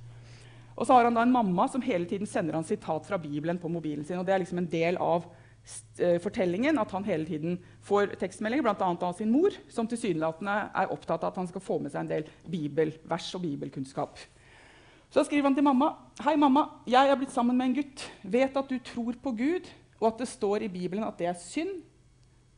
Og 0.75 0.87
så 0.87 0.97
har 0.97 1.07
han 1.07 1.15
da 1.15 1.23
en 1.23 1.35
mamma 1.35 1.69
som 1.71 1.83
hele 1.85 2.07
tiden 2.11 2.27
sender 2.27 2.57
han 2.57 2.67
sitat 2.67 3.07
fra 3.07 3.19
Bibelen 3.19 3.59
på 3.59 3.71
mobilen 3.71 4.05
sin. 4.05 4.19
og 4.19 4.27
Det 4.27 4.35
er 4.35 4.43
liksom 4.43 4.59
en 4.59 4.71
del 4.71 4.99
av 4.99 5.27
fortellingen 6.21 6.77
at 6.79 6.91
han 6.93 7.07
hele 7.07 7.25
tiden 7.25 7.55
får 7.87 8.19
tekstmeldinger, 8.21 8.67
bl.a. 8.67 8.89
av 8.93 9.15
sin 9.17 9.31
mor, 9.33 9.55
som 9.73 9.89
tilsynelatende 9.89 10.57
er 10.77 10.93
opptatt 10.93 11.25
av 11.25 11.33
at 11.33 11.41
han 11.41 11.49
skal 11.49 11.65
få 11.65 11.79
med 11.81 11.95
seg 11.95 12.03
en 12.03 12.11
del 12.11 12.29
bibelvers 12.53 13.31
og 13.39 13.47
bibelkunnskap. 13.47 14.21
Så 15.15 15.23
skriver 15.25 15.47
han 15.47 15.55
til 15.55 15.63
mamma. 15.63 15.93
Hei, 16.27 16.35
mamma. 16.35 16.67
Jeg 16.91 17.07
er 17.07 17.19
blitt 17.19 17.33
sammen 17.33 17.55
med 17.55 17.69
en 17.69 17.77
gutt. 17.77 18.03
Vet 18.27 18.57
at 18.59 18.71
du 18.71 18.81
tror 18.83 19.15
på 19.23 19.31
Gud, 19.39 19.69
og 20.01 20.09
at 20.09 20.25
det 20.25 20.27
står 20.27 20.65
i 20.67 20.73
Bibelen 20.73 21.07
at 21.07 21.21
det 21.21 21.29
er 21.31 21.39
synd. 21.39 21.85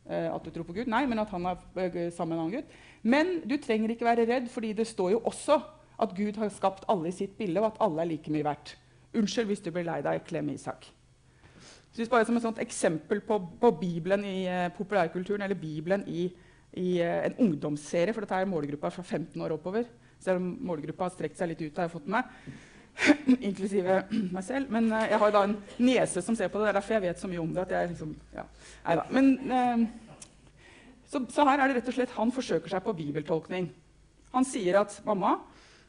Eh, 0.09 0.25
at 0.33 0.41
du 0.41 0.49
tror 0.49 0.65
på 0.65 0.73
Gud? 0.73 0.89
Nei, 0.89 1.03
men 1.05 1.21
at 1.21 1.29
han 1.35 1.45
er 1.51 1.61
eh, 1.83 2.09
sammen 2.15 2.33
med 2.33 2.39
en 2.39 2.43
annen 2.47 2.55
gutt. 2.57 2.73
Men 3.05 3.31
du 3.45 3.59
trenger 3.61 3.93
ikke 3.93 4.09
være 4.09 4.25
redd, 4.25 4.49
fordi 4.49 4.73
det 4.73 4.87
står 4.89 5.13
jo 5.13 5.21
også 5.29 5.59
at 6.01 6.17
Gud 6.17 6.41
har 6.41 6.49
skapt 6.53 6.89
alle 6.89 7.11
i 7.11 7.15
sitt 7.15 7.37
bilde, 7.37 7.61
og 7.61 7.75
at 7.75 7.81
alle 7.85 8.01
er 8.01 8.11
like 8.15 8.33
mye 8.33 8.45
verdt. 8.49 8.73
Unnskyld 9.13 9.51
hvis 9.51 9.61
du 9.61 9.69
blir 9.69 9.85
lei 9.85 10.01
deg, 10.05 10.25
klem 10.25 10.49
Isak. 10.49 10.89
Synes 11.95 12.09
bare 12.09 12.25
Som 12.25 12.37
et 12.37 12.59
eksempel 12.61 13.21
på, 13.25 13.39
på 13.61 13.71
Bibelen 13.79 14.25
i 14.25 14.45
eh, 14.45 14.69
populærkulturen, 14.77 15.41
eller 15.41 15.55
Bibelen 15.55 16.03
i, 16.07 16.29
i 16.73 16.99
eh, 17.01 17.25
en 17.25 17.35
ungdomsserie, 17.39 18.13
for 18.13 18.21
dette 18.21 18.35
er 18.35 18.45
målgruppa 18.45 18.91
fra 18.93 19.01
15 19.03 19.41
år 19.41 19.55
oppover. 19.55 19.83
Selv 20.19 20.37
om 20.37 20.57
målgruppa 20.61 21.07
har 21.07 21.15
strekt 21.15 21.39
seg 21.39 21.49
litt 21.49 21.61
ut, 21.61 21.77
har 21.77 21.87
jeg 21.87 21.95
fått 21.95 22.07
med. 22.13 22.23
Inklusive 23.49 24.03
meg 24.35 24.45
selv. 24.45 24.69
Men 24.73 24.91
eh, 24.91 25.09
jeg 25.09 25.21
har 25.23 25.33
da 25.33 25.43
en 25.47 25.57
niese 25.81 26.21
som 26.21 26.37
ser 26.37 26.53
på 26.53 26.61
det. 26.61 26.67
Det 26.67 26.75
er 26.75 26.79
derfor 26.79 26.97
jeg 26.97 27.05
vet 27.07 27.23
så 27.23 27.31
mye 27.31 27.41
om 27.41 27.53
det. 27.55 27.65
at 27.65 27.75
jeg 27.77 27.93
liksom, 27.95 28.15
ja. 28.35 28.45
Neida. 28.85 29.09
Men, 29.17 29.91
så, 31.07 31.21
så, 31.33 31.45
her 31.47 31.63
er 31.63 31.71
det 31.71 31.79
rett 31.79 31.89
og 31.89 31.95
slett 31.95 32.17
han 32.17 32.33
forsøker 32.35 32.69
seg 32.69 32.83
på 32.85 32.97
bibeltolkning. 32.97 33.71
Han 34.33 34.45
sier 34.45 34.83
at 34.83 34.99
'mamma, 35.05 35.37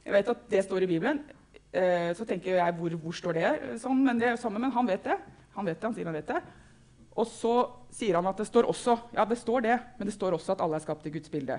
jeg 0.07 0.15
vet 0.15 0.29
at 0.31 0.45
det 0.51 0.65
står 0.65 0.87
i 0.87 0.95
Bibelen'. 0.95 1.21
så 2.17 2.25
tenker 2.25 2.55
jeg 2.55 2.75
hvor, 2.79 2.95
hvor 3.03 3.13
står 3.13 3.33
det 3.37 3.49
sånn, 3.83 3.99
men 4.07 4.17
det 4.21 4.29
er 4.29 4.31
jo 4.31 4.41
sammen, 4.41 4.63
men 4.63 4.73
han 4.73 4.87
vet 4.89 5.05
det. 5.05 5.19
Han 5.59 5.67
vet 5.67 5.81
det, 5.81 5.89
han 5.89 5.97
sier 5.97 6.09
han 6.09 6.17
vet 6.17 6.31
det. 6.31 6.41
Og 7.19 7.27
så 7.27 7.55
sier 7.91 8.19
han 8.19 8.31
at 8.31 8.39
det 8.39 8.47
står 8.47 8.69
også 8.71 8.95
ja 9.17 9.27
det 9.27 9.41
står 9.41 9.67
det, 9.67 9.77
men 9.99 10.07
det 10.09 10.15
står 10.15 10.37
også 10.37 10.55
at 10.55 10.63
alle 10.65 10.79
er 10.79 10.85
skapt 10.87 11.09
i 11.11 11.13
Guds 11.15 11.33
bilde. 11.33 11.59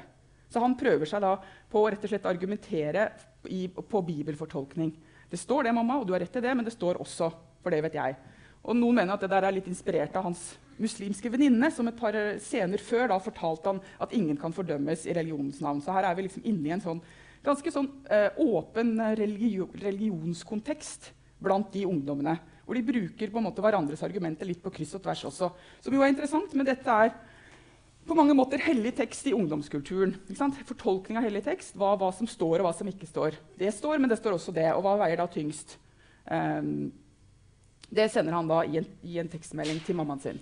Så 0.49 0.63
han 0.63 0.77
prøver 0.79 1.05
seg 1.09 1.21
da 1.21 1.35
på 1.69 1.83
å 1.83 1.89
rett 1.91 2.05
og 2.05 2.09
slett 2.09 2.25
argumentere 2.25 3.09
i, 3.45 3.67
på 3.69 4.01
bibelfortolkning. 4.07 4.95
Det 5.29 5.37
står 5.37 5.67
det, 5.67 5.75
mamma, 5.77 5.99
og 5.99 6.07
du 6.07 6.15
har 6.15 6.23
rett 6.23 6.31
til 6.33 6.41
det, 6.41 6.55
men 6.57 6.65
det 6.65 6.73
står 6.73 6.97
også. 7.03 7.29
For 7.61 7.75
det 7.75 7.83
vet 7.85 7.97
jeg. 7.99 8.15
Og 8.63 8.75
Noen 8.79 8.97
mener 8.97 9.13
at 9.13 9.23
det 9.23 9.29
der 9.31 9.45
er 9.45 9.53
litt 9.53 9.67
inspirert 9.69 10.15
av 10.17 10.25
hans 10.29 10.41
muslimske 10.79 11.29
venninne, 11.31 11.69
som 11.75 11.87
et 11.91 11.99
par 11.99 12.15
scener 12.41 12.81
før 12.81 13.11
da 13.11 13.19
fortalte 13.21 13.73
han 13.73 13.81
at 14.01 14.15
ingen 14.15 14.39
kan 14.39 14.55
fordømmes 14.55 15.05
i 15.05 15.15
religionens 15.15 15.59
navn. 15.63 15.83
Så 15.83 15.93
her 15.95 16.07
er 16.07 16.17
vi 16.17 16.25
liksom 16.25 16.45
inne 16.47 16.71
i 16.71 16.73
en 16.75 16.83
sånn, 16.83 17.01
ganske 17.45 17.73
sånn 17.75 17.91
eh, 18.11 18.31
åpen 18.41 18.95
religio 19.19 19.69
religionskontekst 19.79 21.11
blant 21.43 21.69
de 21.75 21.85
ungdommene. 21.87 22.37
Hvor 22.69 22.77
de 22.77 22.85
bruker 22.85 23.31
på 23.33 23.41
en 23.41 23.47
måte 23.47 23.63
hverandres 23.65 24.03
argumenter 24.05 24.45
litt 24.45 24.61
på 24.61 24.69
kryss 24.69 24.93
og 24.93 25.01
tvers 25.01 25.23
også. 25.25 25.47
Som 25.81 25.95
jo 25.95 26.03
er 26.05 26.11
interessant, 26.13 26.53
men 26.53 26.67
dette 26.67 26.85
er 26.85 27.15
på 28.05 28.17
mange 28.17 28.35
måter 28.37 28.61
hellig 28.61 28.91
tekst 28.97 29.25
i 29.29 29.33
ungdomskulturen. 29.33 30.13
Fortolkning 30.69 31.17
av 31.17 31.25
hellig 31.25 31.41
tekst, 31.45 31.73
hva, 31.77 31.95
hva, 31.97 32.11
som 32.13 32.29
står 32.29 32.59
og 32.59 32.67
hva 32.67 32.73
som 32.77 32.89
ikke 32.89 33.09
står. 33.09 33.39
Det 33.57 33.73
står, 33.73 33.97
men 33.97 34.13
det 34.13 34.19
står 34.21 34.37
også 34.37 34.53
det. 34.53 34.67
Og 34.75 34.85
hva 34.85 34.95
veier 35.01 35.17
da 35.17 35.25
tyngst? 35.33 35.79
Um, 36.29 36.91
det 37.89 38.05
sender 38.13 38.37
han 38.37 38.49
da 38.49 38.61
i 38.69 38.77
en, 38.83 38.89
i 39.01 39.17
en, 39.17 39.29
tekstmelding 39.33 39.81
til 39.85 39.97
mammaen 39.97 40.21
sin. 40.21 40.41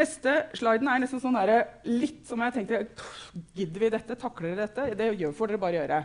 Neste 0.00 0.38
sliden 0.56 0.88
er 0.88 1.04
nesten 1.04 1.20
sånn 1.22 1.36
der, 1.36 1.68
litt 1.86 2.24
som 2.26 2.40
jeg 2.42 2.56
tenkte 2.56 2.80
Gidder 3.54 3.84
vi 3.84 3.92
dette? 3.94 4.16
Takler 4.18 4.54
dere 4.54 4.64
dette? 4.64 4.96
Det 4.96 5.34
får 5.36 5.52
dere 5.52 5.60
bare 5.60 5.82
gjøre. 5.82 6.00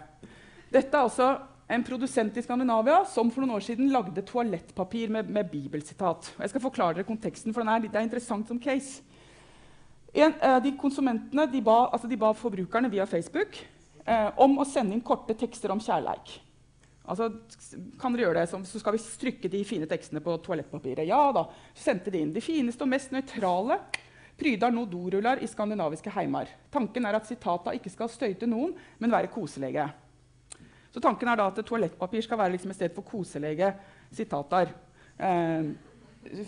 Dette 0.75 0.99
er 0.99 1.08
også 1.08 1.30
en 1.69 1.84
produsent 1.86 2.38
i 2.38 2.41
Skandinavia 2.41 3.03
som 3.05 3.29
for 3.29 3.43
noen 3.43 3.60
år 3.60 3.63
siden 3.67 3.91
lagde 3.93 4.23
toalettpapir 4.25 5.12
med, 5.13 5.29
med 5.29 5.51
bibelsitat. 5.51 6.32
Jeg 6.39 6.51
skal 6.51 6.63
forklare 6.63 6.97
dere 6.97 7.08
konteksten, 7.08 7.53
for 7.53 7.62
er, 7.62 7.86
det 7.86 7.93
er 7.93 8.08
interessant 8.08 8.49
som 8.49 8.60
case. 8.62 9.03
En, 10.10 10.34
eh, 10.34 10.58
de 10.65 10.73
konsumentene 10.82 11.45
de 11.51 11.62
ba, 11.62 11.84
altså 11.93 12.10
de 12.10 12.17
ba, 12.17 12.34
forbrukerne 12.34 12.89
via 12.89 13.05
Facebook 13.05 13.62
eh, 13.62 14.29
om 14.41 14.58
å 14.58 14.65
sende 14.65 14.97
inn 14.97 15.05
korte 15.05 15.38
tekster 15.38 15.69
om 15.69 15.82
kjærleik. 15.84 16.39
Altså, 17.10 17.29
kan 18.01 18.13
dere 18.13 18.25
gjøre 18.25 18.41
det, 18.41 18.65
så 18.69 18.82
skal 18.82 18.97
vi 18.97 19.05
strykke 19.05 19.49
de 19.49 19.63
fine 19.65 19.86
tekstene 19.89 20.21
på 20.25 20.36
toalettpapiret. 20.45 21.05
Ja 21.10 21.29
da, 21.34 21.45
så 21.77 21.91
sendte 21.91 22.13
de 22.13 22.21
inn 22.25 22.34
de 22.34 22.41
fineste 22.41 22.86
og 22.86 22.91
mest 22.91 23.13
nøytrale 23.13 23.82
Prydar 24.39 24.71
nå 24.71 24.86
doruller 24.88 25.41
i 25.43 25.47
skandinaviske 25.51 26.12
heimer. 26.15 26.47
Tanken 26.71 27.03
er 27.03 27.17
at 27.17 27.25
sitata 27.27 27.73
ikke 27.75 27.91
skal 27.91 28.08
støyte 28.08 28.47
noen, 28.47 28.71
men 28.95 29.12
være 29.12 29.27
koselige. 29.34 29.84
Så 30.89 31.02
tanken 31.04 31.30
er 31.30 31.38
da 31.38 31.49
at 31.52 31.60
toalettpapir 31.65 32.25
skal 32.25 32.39
være 32.41 32.56
liksom 32.56 32.71
et 32.73 32.80
sted 32.80 32.95
for 32.95 33.06
koselege 33.06 33.73
sitater. 34.15 34.71
Eh, 35.19 35.69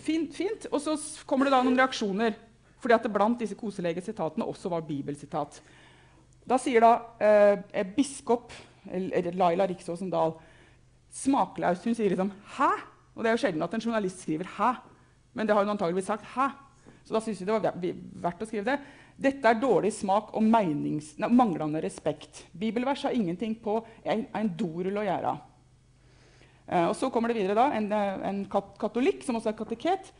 fint, 0.02 0.34
fint. 0.34 0.66
Og 0.72 0.80
så 0.82 0.96
kommer 1.26 1.46
det 1.46 1.54
da 1.54 1.62
noen 1.62 1.78
reaksjoner, 1.78 2.34
fordi 2.82 2.96
at 2.96 3.06
det 3.06 3.12
blant 3.14 3.38
disse 3.38 3.58
koselege 3.58 4.02
sitatene 4.02 4.48
også 4.48 4.72
var 4.72 4.86
bibelsitat. 4.86 5.60
Da 6.48 6.58
sier 6.58 6.82
da 6.82 6.94
eh, 7.22 7.84
biskop 7.94 8.50
Laila 8.90 9.68
Riksåsen 9.70 10.10
Dahl 10.10 10.34
smakløst. 11.12 11.84
Hun 11.86 11.94
sier 11.94 12.10
liksom 12.10 12.32
'hæ?' 12.32 12.88
Og 13.14 13.22
det 13.22 13.28
er 13.28 13.36
jo 13.36 13.42
sjelden 13.44 13.62
at 13.62 13.74
en 13.74 13.80
journalist 13.80 14.22
skriver 14.24 14.44
'hæ', 14.44 14.80
men 15.34 15.46
det 15.46 15.54
har 15.54 15.62
hun 15.62 15.70
antageligvis 15.70 16.06
sagt 16.06 16.24
'hæ'. 16.24 16.50
Så 17.04 17.14
da 17.14 17.20
syns 17.20 17.40
vi 17.40 17.46
det 17.46 17.54
var 17.54 17.74
verdt 18.22 18.42
å 18.42 18.46
skrive 18.46 18.64
det. 18.64 18.78
Dette 19.16 19.48
er 19.48 19.60
dårlig 19.60 19.92
smak 19.94 20.32
og 20.36 20.44
menings, 20.44 21.12
nei, 21.20 21.30
manglende 21.32 21.82
respekt. 21.84 22.44
Bibelvers 22.56 23.04
har 23.06 23.16
ingenting 23.16 23.54
på 23.60 23.80
en, 24.02 24.26
en 24.34 24.52
dorull 24.58 25.00
å 25.02 25.06
gjøre. 25.06 25.34
Eh, 26.66 26.86
og 26.88 26.94
så 26.98 27.10
kommer 27.12 27.32
det 27.32 27.40
videre 27.40 27.58
da, 27.58 27.68
en, 27.76 27.88
en 27.92 28.44
katolikk 28.50 29.26
som 29.26 29.38
også 29.38 29.52
er 29.52 29.58
kateket. 29.58 30.12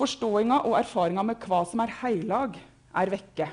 Forståinga 0.00 0.62
og 0.68 0.78
erfaringa 0.78 1.24
med 1.26 1.42
hva 1.44 1.62
som 1.68 1.82
er 1.84 1.92
heilag, 2.00 2.56
er 2.96 3.12
vekke. 3.12 3.48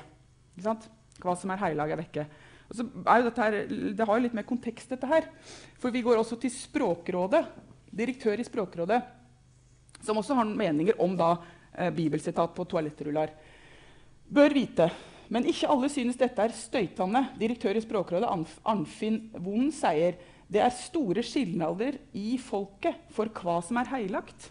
Hva 0.60 1.36
som 1.36 1.52
er 1.52 1.62
heilag, 1.66 1.92
er 1.92 2.00
vekke. 2.00 2.26
Er 2.70 3.30
her, 3.36 3.56
det 3.68 4.06
har 4.06 4.16
jo 4.16 4.24
litt 4.24 4.36
mer 4.36 4.46
kontekst, 4.48 4.92
dette 4.92 5.08
her. 5.10 5.26
For 5.82 5.92
vi 5.92 6.04
går 6.06 6.20
også 6.20 6.38
til 6.40 6.52
Språkrådet, 6.54 7.42
direktør 7.90 8.40
i 8.40 8.46
Språkrådet, 8.46 9.00
som 10.06 10.20
også 10.20 10.36
har 10.38 10.48
meninger 10.48 11.00
om 11.02 11.16
da, 11.18 11.34
eh, 11.74 11.90
bibelsitat 11.92 12.54
på 12.54 12.64
toalettruller. 12.64 13.34
Bør 14.30 14.52
vite, 14.54 14.86
men 15.26 15.46
ikke 15.50 15.66
alle 15.70 15.88
synes 15.90 16.18
dette 16.18 16.44
er 16.44 16.52
støytende. 16.54 17.24
Direktør 17.40 17.74
i 17.74 17.82
Språkrådet, 17.82 18.28
Arnfinn 18.62 19.24
Vonden 19.34 19.72
sier 19.74 20.20
det 20.50 20.60
er 20.62 20.70
store 20.74 21.24
skilnader 21.26 21.98
i 22.14 22.36
folket 22.38 23.08
for 23.14 23.30
hva 23.34 23.56
som 23.66 23.80
er 23.80 23.90
heilagt. 23.90 24.46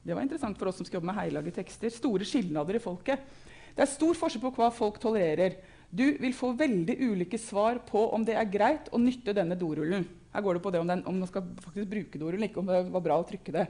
Det 0.00 0.16
var 0.16 0.24
interessant 0.24 0.56
for 0.56 0.70
oss 0.70 0.80
som 0.80 0.88
skal 0.88 1.00
jobbe 1.00 1.10
med 1.10 1.18
heilage 1.18 1.52
tekster. 1.58 1.92
Store 1.92 2.24
skilnader 2.28 2.78
i 2.78 2.80
folket. 2.80 3.26
Det 3.76 3.84
er 3.84 3.90
stor 3.92 4.16
forskjell 4.16 4.44
på 4.46 4.54
hva 4.56 4.70
folk 4.72 4.96
tolererer. 5.04 5.58
Du 5.92 6.04
vil 6.20 6.32
få 6.36 6.54
veldig 6.56 6.96
ulike 7.10 7.40
svar 7.40 7.82
på 7.84 8.06
om 8.16 8.24
det 8.24 8.38
er 8.40 8.48
greit 8.48 8.88
å 8.88 9.00
nytte 9.00 9.36
denne 9.36 9.58
dorullen. 9.58 10.08
Her 10.32 10.44
går 10.44 10.56
det 10.56 10.64
på 10.64 10.72
det 10.72 10.80
om, 10.80 10.88
den, 10.88 11.04
om 11.04 11.20
man 11.20 11.28
skal 11.28 11.44
faktisk 11.60 11.92
bruke 11.92 12.20
dorullen, 12.20 12.48
ikke 12.48 12.62
om 12.62 12.72
det 12.72 12.80
var 12.92 13.04
bra 13.04 13.20
å 13.20 13.28
trykke 13.28 13.52
det. 13.52 13.68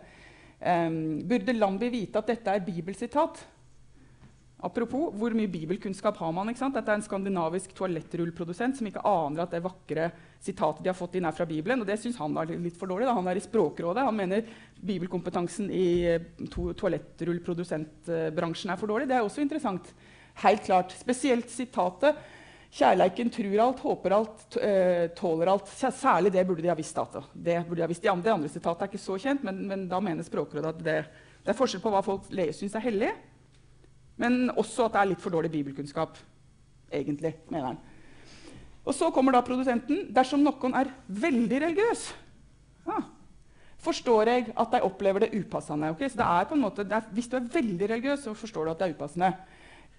Um, 0.63 1.27
burde 1.27 1.59
Lambi 1.59 1.91
vite 1.91 2.23
at 2.23 2.31
dette 2.31 2.55
er 2.55 2.65
bibelsitat? 2.65 3.43
Apropos, 4.65 5.11
hvor 5.13 5.35
mye 5.37 5.51
bibelkunnskap 5.53 6.17
har 6.17 6.33
man? 6.33 6.49
Dette 6.49 6.81
er 6.81 6.95
en 6.97 7.05
skandinavisk 7.05 7.75
toalettrullprodusent 7.77 8.79
som 8.79 8.87
ikke 8.89 9.03
aner 9.05 9.43
at 9.45 9.53
det 9.53 9.61
vakre 9.65 10.07
sitatet 10.41 10.81
de 10.81 10.89
har 10.89 10.97
fått 10.97 11.19
inn, 11.19 11.27
er 11.29 11.37
fra 11.37 11.45
Bibelen. 11.49 11.83
Og 11.83 11.89
det 11.89 11.99
syns 12.01 12.17
han 12.23 12.37
er 12.41 12.55
litt 12.55 12.79
for 12.81 12.89
dårlig. 12.89 13.05
Da. 13.05 13.17
Han 13.19 13.29
er 13.29 13.37
i 13.37 13.45
Språkrådet. 13.45 14.07
Han 14.09 14.17
mener 14.17 14.49
bibelkompetansen 14.81 15.69
i 15.69 15.89
eh, 16.09 16.25
to 16.53 16.71
toalettrullprodusentbransjen 16.81 18.73
er 18.73 18.81
for 18.81 18.89
dårlig. 18.95 19.11
Det 19.13 19.19
er 19.19 19.29
også 19.29 19.45
interessant. 19.45 19.93
Helt 20.47 20.65
klart. 20.65 20.97
Spesielt 21.05 21.53
sitatet 21.53 22.17
'Kjærleiken 22.77 23.31
trur 23.33 23.61
alt, 23.63 23.79
håper 23.81 24.13
alt, 24.13 24.57
eh, 24.61 25.07
tåler 25.17 25.47
alt'. 25.53 25.69
Særlig 25.93 26.33
det 26.33 26.47
burde 26.47 26.63
de 26.63 26.69
ha 26.69 26.75
visst. 26.75 26.99
Altså. 26.99 27.23
Det 27.33 27.65
de 27.65 27.81
ha 27.81 27.87
visst. 27.89 28.03
De 28.03 28.11
andre, 28.11 28.33
andre 28.33 28.49
sitatet 28.49 28.83
er 28.83 28.89
ikke 28.91 29.05
så 29.05 29.17
kjent, 29.21 29.45
men, 29.45 29.69
men 29.69 29.89
da 29.89 30.01
mener 30.01 30.23
Språkrådet 30.25 30.75
at 30.75 30.79
det, 30.83 31.05
det, 31.45 31.49
er 31.53 31.57
forskjell 31.57 31.81
på 31.81 31.93
hva 31.93 32.03
folk 32.05 32.23
syns 32.27 32.75
er 32.75 32.85
hellig, 32.85 33.13
men 34.17 34.49
også 34.57 34.87
at 34.87 34.95
det 34.95 35.03
er 35.03 35.11
litt 35.13 35.23
for 35.23 35.35
dårlig 35.35 35.51
bibelkunnskap. 35.53 36.17
Egentlig, 36.93 37.35
mener 37.51 37.73
han. 37.73 37.83
Og 38.87 38.95
så 38.95 39.11
kommer 39.11 39.35
da 39.35 39.43
produsenten. 39.45 40.07
Dersom 40.15 40.45
noen 40.47 40.77
er 40.79 40.93
veldig 41.11 41.61
religiøs, 41.65 42.07
ja, 42.87 43.01
forstår 43.83 44.31
jeg 44.31 44.49
at 44.55 44.73
de 44.73 44.83
opplever 44.87 45.27
det 45.27 45.35
upassende. 45.35 45.91
Okay? 45.95 46.09
Så 46.09 46.21
det 46.21 46.27
er 46.27 46.49
på 46.49 46.57
en 46.57 46.65
måte, 46.65 46.87
er, 46.87 47.09
Hvis 47.13 47.29
du 47.29 47.37
er 47.37 47.53
veldig 47.53 47.91
religiøs, 47.91 48.25
så 48.25 48.35
forstår 48.35 48.65
du 48.65 48.71
at 48.71 48.79
det 48.81 48.89
er 48.89 48.97
upassende. 48.97 49.33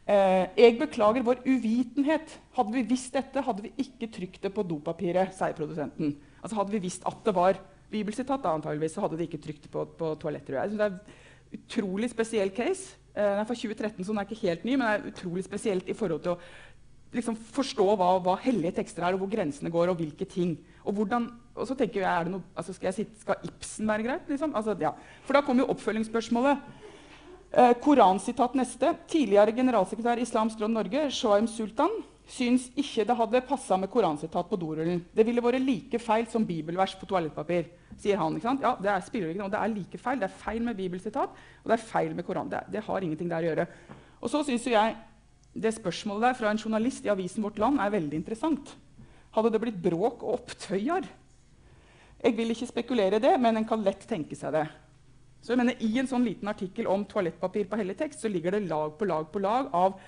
Eh, 0.07 0.45
jeg 0.55 0.77
beklager 0.79 1.25
vår 1.27 1.43
uvitenhet. 1.43 2.37
Hadde 2.55 2.73
vi 2.73 2.85
visst 2.87 3.13
dette, 3.13 3.43
hadde 3.43 3.65
vi 3.65 3.73
ikke 3.83 4.07
trykt 4.07 4.43
det 4.43 4.53
på 4.55 4.63
dopapiret, 4.63 5.35
sier 5.35 5.55
produsenten. 5.57 6.15
Altså 6.41 6.61
Hadde 6.61 6.71
vi 6.71 6.85
visst 6.87 7.03
at 7.05 7.19
det 7.25 7.35
var 7.35 7.59
bibelsitat, 7.91 8.45
antageligvis, 8.45 8.95
så 8.95 9.03
hadde 9.03 9.19
de 9.19 9.27
ikke 9.27 9.41
trykt 9.43 9.67
det 9.67 9.71
på, 9.71 9.83
på 9.99 10.13
toaletter. 10.19 10.61
Det 10.63 10.79
er 10.79 10.95
en 10.95 11.59
utrolig 11.59 12.09
spesiell 12.11 12.51
case. 12.55 12.95
Eh, 13.17 13.31
den 13.33 13.41
er 13.41 13.47
fra 13.49 13.57
2013, 13.57 14.03
så 14.05 14.13
den 14.13 14.21
er 14.21 14.27
ikke 14.27 14.43
helt 14.45 14.65
ny, 14.67 14.75
men 14.77 14.85
det 14.85 14.93
er 14.93 15.11
utrolig 15.11 15.43
spesielt 15.47 15.87
i 15.89 15.95
forhold 15.97 16.21
til 16.21 16.35
å 16.35 16.39
liksom, 17.17 17.37
forstå 17.55 17.87
hva, 17.97 18.09
hva, 18.21 18.35
hellige 18.43 18.75
tekster 18.77 19.05
er, 19.07 19.15
og 19.15 19.23
hvor 19.23 19.31
grensene 19.31 19.71
går, 19.73 19.89
og 19.89 20.01
hvilke 20.03 20.27
ting. 20.29 20.53
Og, 20.83 20.93
hvordan, 20.99 21.25
og 21.55 21.69
så 21.69 21.77
tenker 21.79 22.03
jeg, 22.03 22.33
noe, 22.33 22.45
altså 22.53 22.75
skal, 22.77 22.93
sitte, 22.93 23.17
skal, 23.23 23.41
Ibsen 23.47 23.89
være 23.89 24.05
greit? 24.05 24.29
Liksom? 24.29 24.53
Altså, 24.53 24.75
ja. 24.81 24.93
For 25.25 25.37
da 25.37 25.41
kommer 25.45 25.65
jo 25.65 25.71
oppfølgingsspørsmålet. 25.73 26.61
Eh, 27.57 27.73
koransitat 27.81 28.59
neste. 28.59 28.93
Tidligere 29.09 29.55
generalsekretær 29.55 30.21
i 30.21 30.27
Islamsk 30.27 30.61
Råd 30.61 30.75
Norge, 30.75 31.07
Shoaim 31.15 31.49
Sultan, 31.49 31.97
syns 32.27 32.67
ikke 32.75 33.05
det 33.07 33.15
hadde 33.15 33.41
passa 33.47 33.77
med 33.79 33.89
koransitat 33.91 34.49
på 34.49 34.59
dorullen. 34.59 34.99
Det 35.15 35.25
ville 35.25 35.43
vært 35.43 35.63
like 35.63 35.99
feil 36.03 36.27
som 36.31 36.45
bibelvers 36.45 36.95
på 36.99 37.07
toalettpapir. 37.07 37.69
sier 37.97 38.17
han. 38.17 38.35
ikke 38.35 38.49
sant? 38.49 38.61
Ja, 38.61 38.75
Det 38.75 38.89
er, 38.91 39.01
spiller 39.01 39.29
ikke 39.29 39.41
noe. 39.41 39.49
Det 39.49 39.59
er 39.59 39.73
like 39.73 39.97
feil. 39.97 40.19
Det 40.19 40.27
er 40.27 40.41
feil 40.43 40.61
med 40.61 40.75
bibelsitat, 40.75 41.29
og 41.63 41.71
det 41.71 41.73
er 41.73 41.87
feil 41.87 42.15
med 42.15 42.25
Koran. 42.25 42.49
Det, 42.49 42.63
det 42.71 42.83
har 42.83 43.01
ingenting 43.01 43.29
der 43.29 43.43
å 43.43 43.49
gjøre. 43.49 43.67
Og 44.21 44.29
så 44.29 44.43
syns 44.43 44.67
jeg 44.67 44.95
det 45.53 45.73
spørsmålet 45.73 46.21
der 46.21 46.33
fra 46.37 46.51
en 46.51 46.59
journalist 46.59 47.05
i 47.05 47.09
avisen 47.09 47.43
Vårt 47.43 47.57
Land 47.57 47.79
er 47.79 47.89
veldig 47.89 48.19
interessant. 48.19 48.75
Hadde 49.31 49.51
det 49.53 49.61
blitt 49.61 49.81
bråk 49.81 50.21
og 50.23 50.41
opptøyer? 50.41 51.07
Jeg 52.23 52.37
vil 52.37 52.51
ikke 52.51 52.67
spekulere 52.67 53.21
det, 53.21 53.39
men 53.39 53.57
en 53.57 53.65
kan 53.65 53.83
lett 53.85 54.05
tenke 54.09 54.35
seg 54.35 54.53
det. 54.53 54.67
Så 55.41 55.53
jeg 55.53 55.61
mener, 55.61 55.77
I 55.79 55.99
en 56.01 56.09
sånn 56.09 56.25
liten 56.25 56.49
artikkel 56.49 56.89
om 56.89 57.05
toalettpapir 57.05 57.67
på 57.69 57.77
hellig 57.79 57.95
så 58.17 58.27
ligger 58.27 58.51
det 58.57 58.67
lag 58.67 58.97
på 58.97 59.05
lag 59.05 59.29
på 59.31 59.39
lag 59.39 59.69
av 59.71 59.99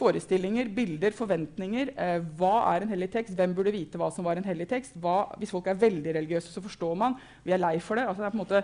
forestillinger, 0.00 0.70
bilder, 0.74 1.14
forventninger. 1.16 1.92
Eh, 1.94 2.18
hva 2.38 2.54
er 2.72 2.84
en 2.84 2.92
hellig 2.94 3.10
tekst? 3.12 3.36
Hvem 3.36 3.54
burde 3.56 3.74
vite 3.74 4.00
hva 4.00 4.10
som 4.14 4.26
var 4.26 4.40
en 4.40 4.46
hellig 4.46 4.68
tekst? 4.70 4.96
Hva, 5.00 5.32
hvis 5.40 5.52
folk 5.54 5.68
er 5.70 5.80
veldig 5.80 6.14
religiøse, 6.16 6.52
så 6.54 6.62
forstår 6.64 6.94
man. 6.98 7.18
Vi 7.44 7.54
er 7.54 7.62
lei 7.62 7.76
for 7.84 8.00
det. 8.00 8.06
Altså, 8.08 8.24
det 8.24 8.40
måte, 8.40 8.62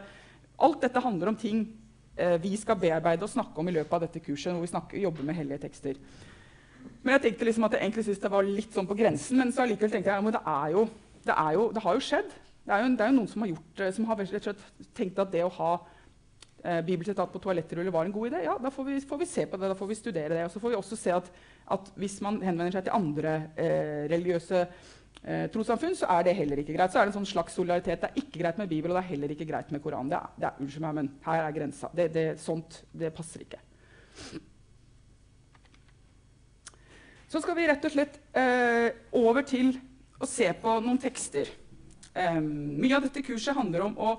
alt 0.66 0.80
dette 0.84 1.02
handler 1.04 1.32
om 1.32 1.40
ting 1.40 1.66
eh, 2.16 2.38
vi 2.42 2.54
skal 2.60 2.80
bearbeide 2.80 3.26
og 3.26 3.32
snakke 3.32 3.60
om 3.60 3.68
i 3.68 3.76
løpet 3.76 3.98
av 3.98 4.06
dette 4.06 4.24
kurset. 4.24 4.52
hvor 4.54 4.64
vi 4.64 4.72
snakker, 4.72 5.02
jobber 5.04 5.28
med 5.28 5.38
hellige 5.38 5.64
tekster. 5.66 6.00
Men 7.02 7.16
jeg 7.16 7.26
tenkte 7.26 7.48
liksom 7.48 7.66
at 7.66 7.76
jeg 7.76 7.84
egentlig 7.84 8.06
syntes 8.06 8.22
det 8.22 8.32
var 8.32 8.48
litt 8.48 8.72
sånn 8.74 8.88
på 8.88 8.98
grensen. 8.98 9.38
Men 9.38 9.52
så 9.52 9.66
allikevel 9.66 9.92
tenkte 9.92 10.10
jeg 10.10 10.24
at 10.24 10.40
det, 10.40 10.42
det, 11.26 11.36
det 11.74 11.82
har 11.84 11.98
jo 11.98 12.06
skjedd. 12.08 12.32
Det 12.66 12.74
er 12.74 12.82
jo, 12.82 12.88
det 12.98 13.04
er 13.04 13.12
jo 13.12 13.18
noen 13.20 13.30
som 13.30 13.44
har, 13.44 13.52
gjort, 13.52 13.82
eh, 13.84 13.92
som 13.94 14.08
har 14.08 14.24
tenkt 14.96 15.20
at 15.22 15.30
det 15.34 15.44
å 15.46 15.52
ha 15.60 15.74
eh, 16.66 16.82
bibelsitat 16.86 17.32
på 17.32 17.40
toalettruller 17.42 17.94
var 17.94 18.08
en 18.08 18.14
god 18.14 18.32
idé, 18.32 18.42
ja, 18.46 18.56
da 18.62 18.72
får 18.72 18.88
vi, 18.88 18.98
får 19.06 19.20
vi, 19.22 19.28
se 19.30 19.46
på 19.46 19.60
det. 19.60 19.70
da 19.70 19.78
får 19.78 19.90
vi 19.90 19.98
studere 19.98 20.34
det. 20.34 20.44
Og 20.48 20.52
så 20.52 20.62
får 20.62 20.72
vi 20.72 20.78
også 20.80 20.98
se 20.98 21.14
at, 21.14 21.30
at 21.76 21.90
hvis 21.96 22.18
man 22.24 22.40
henvender 22.42 22.74
seg 22.74 22.86
til 22.86 22.96
andre 22.96 23.34
eh, 23.54 24.04
religiøse 24.12 24.62
eh, 24.64 25.46
trossamfunn, 25.54 25.96
så 25.98 26.10
er 26.16 26.26
det 26.26 26.36
heller 26.40 26.62
ikke 26.62 26.76
greit. 26.76 26.92
Så 26.92 27.00
er 27.00 27.06
det 27.06 27.14
en 27.14 27.20
sånn 27.20 27.32
slags 27.32 27.56
solidaritet. 27.58 28.02
Det 28.02 28.10
er 28.10 28.24
ikke 28.24 28.42
greit 28.42 28.60
med 28.60 28.70
Bibel, 28.72 28.92
og 28.92 28.98
det 28.98 29.04
er 29.04 29.12
heller 29.14 29.36
ikke 29.36 29.48
greit 29.48 29.72
med 29.74 29.84
Koranen. 29.84 30.10
Det 30.12 30.18
er, 30.18 30.34
det 30.36 30.50
er, 30.50 30.60
unnskyld 30.64 30.86
meg, 30.88 30.98
men 31.00 31.12
her 31.28 31.44
er 31.44 31.56
grensa. 31.60 31.92
Det, 31.96 32.10
det, 32.14 32.26
sånt 32.42 32.80
det 32.92 33.12
passer 33.16 33.46
ikke. 33.46 33.62
Så 37.26 37.42
skal 37.42 37.56
vi 37.58 37.66
rett 37.68 37.84
og 37.84 37.92
slett 37.92 38.18
eh, 38.38 38.90
over 39.18 39.46
til 39.46 39.74
å 40.22 40.28
se 40.30 40.46
på 40.56 40.78
noen 40.80 41.00
tekster. 41.02 41.50
Eh, 42.16 42.38
mye 42.40 42.96
av 42.96 43.04
dette 43.04 43.24
kurset 43.26 43.56
handler 43.56 43.88
om 43.88 43.96
å 43.98 44.16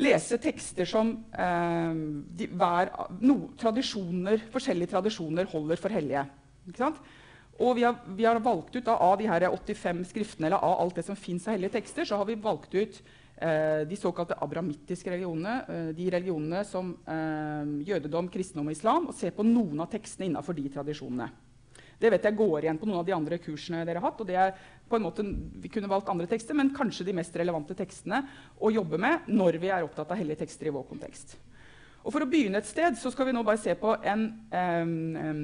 lese 0.00 0.38
tekster 0.40 0.88
som 0.88 1.10
eh, 1.36 1.96
de, 2.38 2.48
hver, 2.48 2.92
no, 3.20 3.52
tradisjoner, 3.60 4.46
forskjellige 4.52 4.94
tradisjoner 4.94 5.50
holder 5.52 5.80
for 5.80 5.92
hellige. 5.92 6.24
Og 7.62 7.76
vi 7.76 7.84
har, 7.84 7.98
vi 8.16 8.24
har, 8.24 8.40
valgt 8.40 8.76
ut 8.76 8.86
da, 8.86 8.96
Av 8.96 9.18
de 9.20 9.28
her 9.28 9.48
85 9.50 10.04
skriftene, 10.08 10.48
eller 10.48 10.62
av 10.62 10.80
alt 10.80 10.96
det 10.96 11.04
som 11.06 11.18
fins 11.18 11.46
av 11.46 11.56
hellige 11.56 11.76
tekster, 11.76 12.08
så 12.08 12.16
har 12.16 12.28
vi 12.28 12.38
valgt 12.40 12.74
ut 12.74 13.02
eh, 13.36 13.82
de 13.88 13.98
såkalte 13.98 14.38
abramittiske 14.40 15.12
religionene. 15.12 15.58
Eh, 15.68 15.88
de 15.98 16.10
religionene 16.16 16.64
som 16.68 16.94
eh, 17.04 17.72
jødedom, 17.92 18.30
kristendom 18.32 18.72
og 18.72 18.78
islam. 18.78 19.08
Og 19.12 19.18
se 19.18 19.30
på 19.34 19.46
noen 19.46 19.84
av 19.84 19.92
tekstene 19.92 20.30
innafor 20.30 20.56
de 20.56 20.68
tradisjonene. 20.72 21.28
Det 22.02 22.10
vet 22.10 22.26
jeg 22.26 22.38
går 22.38 22.66
igjen 22.66 22.80
på 22.80 22.88
noen 22.88 23.00
av 23.00 23.06
de 23.06 23.14
andre 23.14 23.38
kursene 23.42 23.84
dere 23.86 24.02
har 24.02 24.10
hatt. 24.10 24.20
og 24.20 24.26
det 24.26 24.38
er 24.38 24.56
på 24.88 24.98
en 24.98 25.06
måte, 25.06 25.22
Vi 25.62 25.70
kunne 25.72 25.88
valgt 25.88 26.10
andre 26.10 26.26
tekster, 26.26 26.54
men 26.54 26.74
kanskje 26.74 27.06
de 27.06 27.16
mest 27.16 27.36
relevante 27.36 27.74
tekstene 27.78 28.24
å 28.60 28.70
jobbe 28.70 28.98
med 28.98 29.28
når 29.28 29.58
vi 29.62 29.70
er 29.70 29.86
opptatt 29.86 30.10
av 30.10 30.18
hellige 30.18 30.42
tekster 30.44 30.66
i 30.66 30.74
vår 30.74 30.88
kontekst. 30.90 31.38
Og 32.02 32.10
For 32.10 32.24
å 32.24 32.26
begynne 32.26 32.58
et 32.58 32.66
sted 32.66 32.96
så 32.98 33.12
skal 33.14 33.28
vi 33.28 33.34
nå 33.34 33.44
bare 33.46 33.60
se 33.62 33.76
på 33.78 33.92
en 34.10 34.24
um, 34.50 34.94
um, 35.14 35.42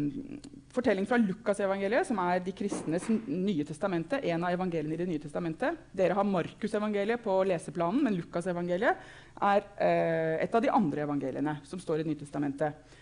fortelling 0.74 1.06
fra 1.06 1.20
Lukasevangeliet, 1.22 2.08
som 2.08 2.18
er 2.24 2.42
de 2.42 2.54
kristnes 2.56 3.06
nye 3.28 3.66
testamente, 3.66 4.18
en 4.18 4.46
av 4.46 4.56
evangeliene 4.56 4.96
i 4.96 4.98
Det 4.98 5.06
nye 5.06 5.22
testamentet. 5.22 5.78
Dere 5.94 6.18
har 6.18 6.26
Markusevangeliet 6.26 7.22
på 7.22 7.36
leseplanen, 7.46 8.02
men 8.02 8.18
Lukasevangeliet 8.18 9.06
er 9.38 9.62
uh, 9.78 10.34
et 10.42 10.58
av 10.58 10.64
de 10.64 10.74
andre 10.74 11.06
evangeliene 11.06 11.60
som 11.62 11.78
står 11.78 12.00
i 12.00 12.08
Det 12.08 12.10
nye 12.10 12.22
testamentet. 12.26 12.97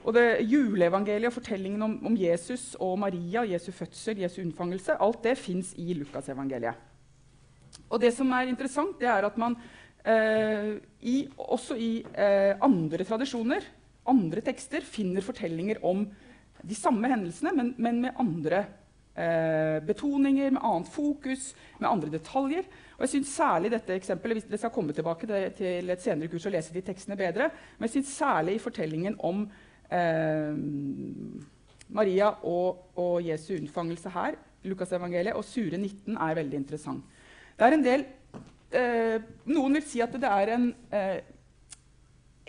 Og 0.00 0.14
det 0.16 0.24
Juleevangeliet 0.48 1.28
og 1.28 1.36
fortellingen 1.36 1.82
om, 1.84 1.98
om, 2.08 2.16
Jesus 2.16 2.72
og 2.80 2.96
Maria, 3.02 3.44
Jesu 3.48 3.68
fødsel, 3.76 4.22
Jesu 4.24 4.40
unnfangelse, 4.42 4.96
alt 4.96 5.20
det 5.24 5.36
fins 5.38 5.74
i 5.76 5.92
Lukasevangeliet. 5.98 6.88
Og 7.90 8.00
det 8.00 8.14
som 8.16 8.30
er 8.32 8.48
interessant, 8.48 8.96
det 9.00 9.10
er 9.10 9.26
at 9.26 9.36
man 9.40 9.56
eh, 10.08 10.78
i, 11.04 11.16
også 11.36 11.76
i 11.76 11.92
eh, 12.14 12.56
andre 12.64 13.04
tradisjoner, 13.04 13.66
andre 14.10 14.42
tekster, 14.46 14.84
finner 14.86 15.24
fortellinger 15.24 15.82
om 15.86 16.06
de 16.60 16.76
samme 16.76 17.08
hendelsene, 17.10 17.52
men, 17.56 17.74
men 17.78 18.00
med 18.06 18.20
andre 18.20 18.64
eh, 19.14 19.78
betoninger, 19.84 20.54
med 20.56 20.64
annet 20.64 20.92
fokus, 20.92 21.50
med 21.78 21.90
andre 21.90 22.12
detaljer. 22.16 22.68
Og 22.96 23.04
jeg 23.04 23.14
synes 23.14 23.34
særlig 23.36 23.72
dette 23.74 23.96
eksempelet, 23.96 24.38
hvis 24.38 24.48
Dere 24.48 24.62
skal 24.64 24.74
komme 24.74 24.96
tilbake 24.96 25.28
til, 25.56 25.90
et 25.90 26.02
senere 26.02 26.30
kurs 26.32 26.48
og 26.48 26.56
lese 26.56 26.74
de 26.74 26.84
tekstene 26.84 27.18
bedre. 27.20 27.50
Men 27.78 27.88
jeg 27.88 27.98
synes 27.98 28.16
særlig 28.16 28.56
i 28.56 28.62
fortellingen 28.64 29.16
om 29.18 29.46
Maria 31.90 32.30
og, 32.46 32.92
og, 32.94 33.16
Jesu 33.26 33.56
unnfangelse 33.56 34.12
her, 34.14 34.38
Lukasevangeliet, 34.62 35.34
og 35.34 35.44
Sure 35.44 35.78
19 35.78 36.14
er 36.14 36.38
veldig 36.38 36.58
interessant. 36.60 37.18
Det 37.58 37.66
er 37.66 37.76
en 37.76 37.84
del 37.84 38.04
eh, 38.76 39.16
Noen 39.50 39.76
vil 39.78 39.84
si 39.88 40.02
at 40.04 40.14
det 40.14 40.30
en 40.54 40.70
eh, 40.94 41.20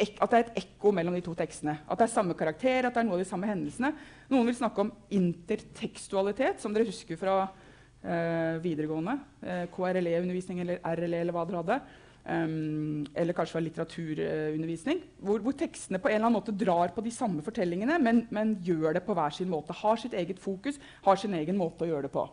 at 0.01 0.31
det 0.31 0.37
er 0.37 0.45
et 0.47 0.61
ekko 0.63 0.91
mellom 0.95 1.13
de 1.13 1.21
to 1.21 1.33
tekstene. 1.37 1.75
At 1.85 1.99
det 1.99 2.07
er 2.07 2.13
samme 2.13 2.33
karakter, 2.37 2.87
at 2.87 2.95
det 2.95 3.01
er 3.01 3.05
noe 3.05 3.19
av 3.19 3.21
de 3.21 3.27
samme 3.29 3.49
hendelsene. 3.49 3.91
Noen 4.31 4.47
vil 4.49 4.57
snakke 4.57 4.81
om 4.81 4.91
intertekstualitet, 5.13 6.61
som 6.61 6.73
dere 6.73 6.87
husker 6.87 7.19
fra 7.19 7.35
eh, 7.45 8.57
videregående. 8.63 9.17
Eh, 9.43 9.65
KRLE-undervisning 9.73 10.63
eller 10.63 10.81
RLE 10.81 11.21
eller 11.21 11.35
hva 11.35 11.45
dere 11.45 11.61
hadde. 11.61 11.79
Um, 12.21 13.01
eller 13.17 13.33
kanskje 13.33 13.55
fra 13.55 13.63
litteraturundervisning, 13.65 14.99
hvor, 15.25 15.39
hvor, 15.41 15.55
tekstene 15.57 15.97
på 15.97 16.11
en 16.11 16.19
eller 16.19 16.27
annen 16.27 16.37
måte 16.37 16.53
drar 16.53 16.91
på 16.93 17.01
de 17.01 17.09
samme 17.09 17.41
fortellingene, 17.41 17.95
men, 17.97 18.27
men, 18.29 18.51
gjør 18.61 18.93
det 18.93 19.01
på 19.07 19.15
hver 19.17 19.33
sin 19.33 19.49
måte. 19.49 19.73
Har 19.73 19.97
sitt 19.97 20.13
eget 20.13 20.37
fokus, 20.39 20.77
har 21.01 21.17
sin 21.17 21.33
egen 21.33 21.57
måte 21.57 21.87
å 21.87 21.89
gjøre 21.89 22.05
det 22.05 22.13
på. 22.13 22.27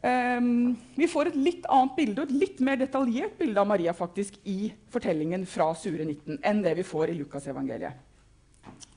Um, 0.00 0.72
vi 0.96 1.10
får 1.12 1.28
et 1.28 1.36
litt 1.36 1.68
annet 1.68 1.92
bilde, 1.98 2.22
og 2.22 2.32
et 2.32 2.40
litt 2.46 2.64
mer 2.64 2.80
detaljert 2.80 3.36
bilde 3.36 3.60
av 3.60 3.68
Maria 3.68 3.92
faktisk 3.92 4.40
i 4.48 4.72
fortellingen 4.88 5.44
fra 5.44 5.74
Sure 5.76 6.06
19 6.08 6.40
enn 6.40 6.64
det 6.64 6.72
vi 6.80 6.88
får 6.88 7.12
i 7.12 7.20
Lukasevangeliet. 7.20 8.08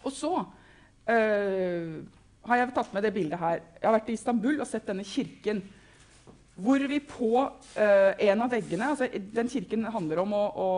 Og 0.08 0.12
så 0.16 0.38
uh, 0.40 1.96
har 2.48 2.62
jeg 2.62 2.76
tatt 2.80 2.96
med 2.96 3.04
det 3.04 3.12
bildet 3.16 3.44
her. 3.44 3.60
Jeg 3.76 3.90
har 3.90 4.00
vært 4.00 4.14
i 4.14 4.16
Istanbul 4.22 4.64
og 4.64 4.70
sett 4.72 4.88
denne 4.88 5.04
kirken 5.04 5.66
hvor 6.56 6.86
vi 6.90 7.00
på 7.02 7.32
uh, 7.42 8.12
en 8.22 8.44
av 8.46 8.52
veggene 8.54 8.92
altså 8.94 9.08
Den 9.10 9.50
kirken 9.50 9.88
handler 9.90 10.22
om 10.22 10.36
å, 10.38 10.44
å 10.54 10.70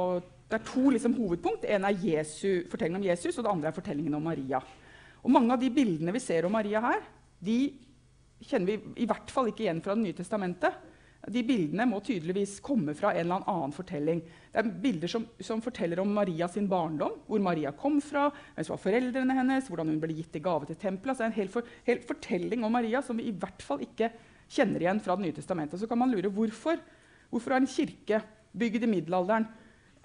Det 0.47 0.59
er 0.59 0.67
to 0.69 0.89
liksom, 0.93 1.15
hovedpunkt. 1.17 1.65
En 1.67 1.87
er 1.89 2.03
Jesu, 2.05 2.63
fortellingen 2.71 3.01
om 3.01 3.07
Jesus, 3.07 3.35
og 3.37 3.43
det 3.43 3.51
andre 3.51 3.71
er 3.71 3.75
fortellingen 3.75 4.15
om 4.15 4.23
Maria. 4.23 4.61
Og 5.25 5.31
Mange 5.33 5.55
av 5.55 5.61
de 5.61 5.71
bildene 5.73 6.13
vi 6.13 6.21
ser 6.21 6.45
om 6.45 6.53
Maria 6.53 6.83
her, 6.83 7.01
de 7.41 7.59
kjenner 8.45 8.75
vi 8.75 9.01
i 9.01 9.07
hvert 9.09 9.31
fall 9.33 9.49
ikke 9.49 9.65
igjen 9.65 9.81
fra 9.83 9.95
Det 9.97 10.03
nye 10.05 10.17
testamentet. 10.17 10.83
De 11.33 11.41
bildene 11.41 11.87
må 11.89 11.97
tydeligvis 12.05 12.59
komme 12.61 12.93
fra 12.93 13.15
en 13.15 13.23
eller 13.23 13.47
annen 13.49 13.73
fortelling. 13.73 14.19
Det 14.53 14.61
er 14.61 14.69
bilder 14.83 15.09
som, 15.09 15.25
som 15.41 15.63
forteller 15.65 15.97
om 16.03 16.11
Maria 16.13 16.45
sin 16.51 16.67
barndom, 16.69 17.15
hvor 17.25 17.41
Maria 17.41 17.71
kom 17.73 17.97
fra, 18.03 18.27
hvem 18.53 18.67
som 18.67 18.75
var 18.75 18.83
foreldrene 18.83 19.37
hennes, 19.39 19.71
hvordan 19.71 19.89
hun 19.89 20.03
ble 20.03 20.19
gitt 20.19 20.37
i 20.37 20.43
gave 20.45 20.69
til 20.69 20.77
tempelet. 20.77 21.15
Altså 21.15 21.25
en 21.25 21.35
hel, 21.39 21.49
for, 21.49 21.73
hel 21.87 22.03
fortelling 22.05 22.65
om 22.67 22.77
Maria 22.77 23.01
som 23.05 23.17
vi 23.17 23.31
i 23.31 23.33
hvert 23.33 23.65
fall 23.65 23.81
ikke 23.87 24.11
kjenner 24.51 24.83
igjen 24.83 25.01
fra 25.03 25.15
Det 25.15 25.25
nye 25.25 25.35
testamentet. 25.35 25.79
Så 25.79 25.87
kan 25.87 25.99
man 25.99 26.11
lure 26.11 26.31
hvorfor. 26.31 26.79
Hvorfor 27.31 27.55
har 27.55 27.63
en 27.63 27.69
kirke 27.69 28.21
bygd 28.55 28.85
i 28.85 28.89
middelalderen 28.89 29.47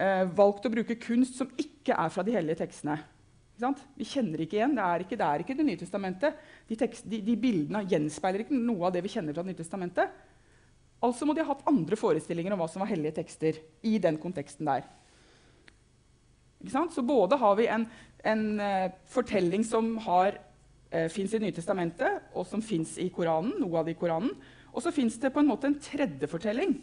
eh, 0.01 0.25
valgt 0.37 0.67
å 0.67 0.73
bruke 0.73 0.99
kunst 1.01 1.39
som 1.39 1.51
ikke 1.61 1.97
er 1.97 2.13
fra 2.13 2.25
de 2.27 2.35
hellige 2.35 2.63
tekstene? 2.63 2.99
Vi 3.61 4.07
kjenner 4.09 4.41
ikke 4.41 4.57
igjen. 4.57 4.75
Det 4.77 4.85
er 4.87 5.05
ikke, 5.05 5.19
det 5.21 5.27
er 5.27 5.45
ikke 5.45 5.57
Det 5.59 5.67
nye 5.67 5.81
testamentet. 5.81 6.45
De, 6.69 6.77
tekst, 6.81 7.05
de, 7.11 7.21
de, 7.25 7.37
bildene 7.37 7.85
gjenspeiler 7.89 8.45
ikke 8.45 8.57
noe 8.57 8.89
av 8.89 8.95
det 8.95 9.05
vi 9.05 9.13
kjenner 9.13 9.37
fra 9.37 9.45
Det 9.45 9.53
nye 9.53 9.61
testamentet. 9.61 10.15
Altså 11.05 11.25
må 11.25 11.35
de 11.37 11.45
ha 11.45 11.53
hatt 11.53 11.69
andre 11.69 11.97
forestillinger 11.97 12.53
om 12.53 12.61
hva 12.61 12.69
som 12.69 12.83
var 12.85 12.91
hellige 12.91 13.19
tekster 13.21 13.61
i 13.89 13.97
den 14.03 14.19
konteksten 14.21 14.69
der. 14.69 14.85
Så 16.93 17.05
både 17.07 17.39
har 17.41 17.55
vi 17.57 17.71
en, 17.73 17.87
en 18.29 18.45
uh, 18.61 18.93
fortelling 19.09 19.65
som 19.65 19.95
har 20.05 20.37
eh, 20.91 21.09
fins 21.13 21.33
i 21.33 21.39
Det 21.39 21.47
nye 21.47 21.57
testamentet, 21.57 22.31
og 22.35 22.47
som 22.47 22.63
fins 22.63 22.97
i 22.99 23.09
Koranen, 23.15 23.57
noe 23.63 23.81
av 23.81 23.89
det 23.89 23.97
i 23.97 24.01
Koranen. 24.01 24.35
Og 24.71 24.83
så 24.85 24.93
fins 24.95 25.17
det 25.19 25.33
på 25.35 25.43
en 25.43 25.51
måte 25.51 25.67
en 25.67 25.81
tredje 25.83 26.29
fortelling 26.31 26.77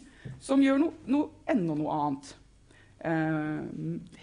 som 0.44 0.60
gjør 0.60 0.80
no, 0.82 0.90
no, 1.08 1.22
enda 1.48 1.76
noe 1.78 1.96
annet. 1.96 2.32
Eh, 2.98 3.58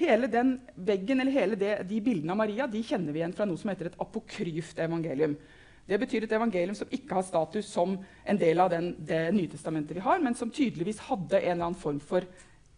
hele 0.02 0.30
den 0.32 0.58
veggen, 0.76 1.22
eller 1.24 1.32
hele 1.32 1.60
det, 1.60 1.76
de 1.90 2.02
bildene 2.04 2.36
av 2.36 2.42
Maria 2.44 2.68
de 2.68 2.84
kjenner 2.84 3.16
vi 3.16 3.22
igjen 3.24 3.36
fra 3.36 3.48
noe 3.48 3.62
som 3.62 3.72
heter 3.72 3.90
et 3.90 4.02
apokryft 4.04 4.82
evangelium. 4.84 5.38
Det 5.86 6.00
betyr 6.02 6.26
et 6.26 6.34
evangelium 6.34 6.76
som 6.78 6.90
ikke 6.94 7.14
har 7.14 7.26
status 7.26 7.70
som 7.70 7.94
en 8.26 8.42
del 8.42 8.60
av 8.60 8.72
den, 8.74 8.96
det 9.06 9.30
Nytestamentet 9.36 9.98
vi 9.98 10.04
har, 10.06 10.22
men 10.22 10.36
som 10.38 10.52
tydeligvis 10.52 11.04
hadde 11.08 11.40
en 11.40 11.52
eller 11.52 11.68
annen 11.70 11.80
form 11.80 12.02
for 12.02 12.26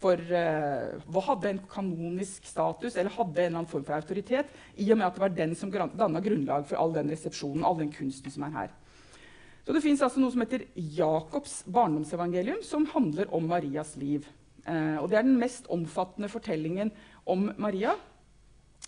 for 0.01 0.21
uh, 0.29 1.21
hadde 1.25 1.49
en 1.49 1.61
kanonisk 1.71 2.45
status 2.45 2.95
eller 2.95 3.13
hadde 3.15 3.41
en 3.41 3.45
eller 3.47 3.61
annen 3.63 3.69
form 3.71 3.85
for 3.85 3.97
autoritet, 3.97 4.49
i 4.77 4.89
og 4.91 4.99
med 4.99 5.07
at 5.07 5.15
det 5.17 5.23
var 5.23 5.33
den 5.33 5.55
som 5.57 5.71
danna 5.73 6.21
grunnlag 6.21 6.67
for 6.69 6.77
all 6.77 6.93
den 6.93 7.09
resepsjonen, 7.09 7.65
all 7.65 7.79
den 7.79 7.93
kunsten 7.93 8.33
som 8.33 8.45
er 8.45 8.53
her. 8.53 8.75
Så 9.65 9.73
Det 9.73 9.83
fins 9.83 10.01
altså 10.01 10.21
noe 10.21 10.31
som 10.31 10.43
heter 10.45 10.67
Jakobs 10.75 11.63
barndomsevangelium, 11.65 12.61
som 12.63 12.85
handler 12.93 13.33
om 13.33 13.49
Marias 13.49 13.95
liv. 13.97 14.27
Uh, 14.67 15.01
og 15.01 15.09
Det 15.09 15.17
er 15.17 15.25
den 15.25 15.39
mest 15.41 15.67
omfattende 15.73 16.29
fortellingen 16.29 16.93
om 17.25 17.49
Maria, 17.57 17.97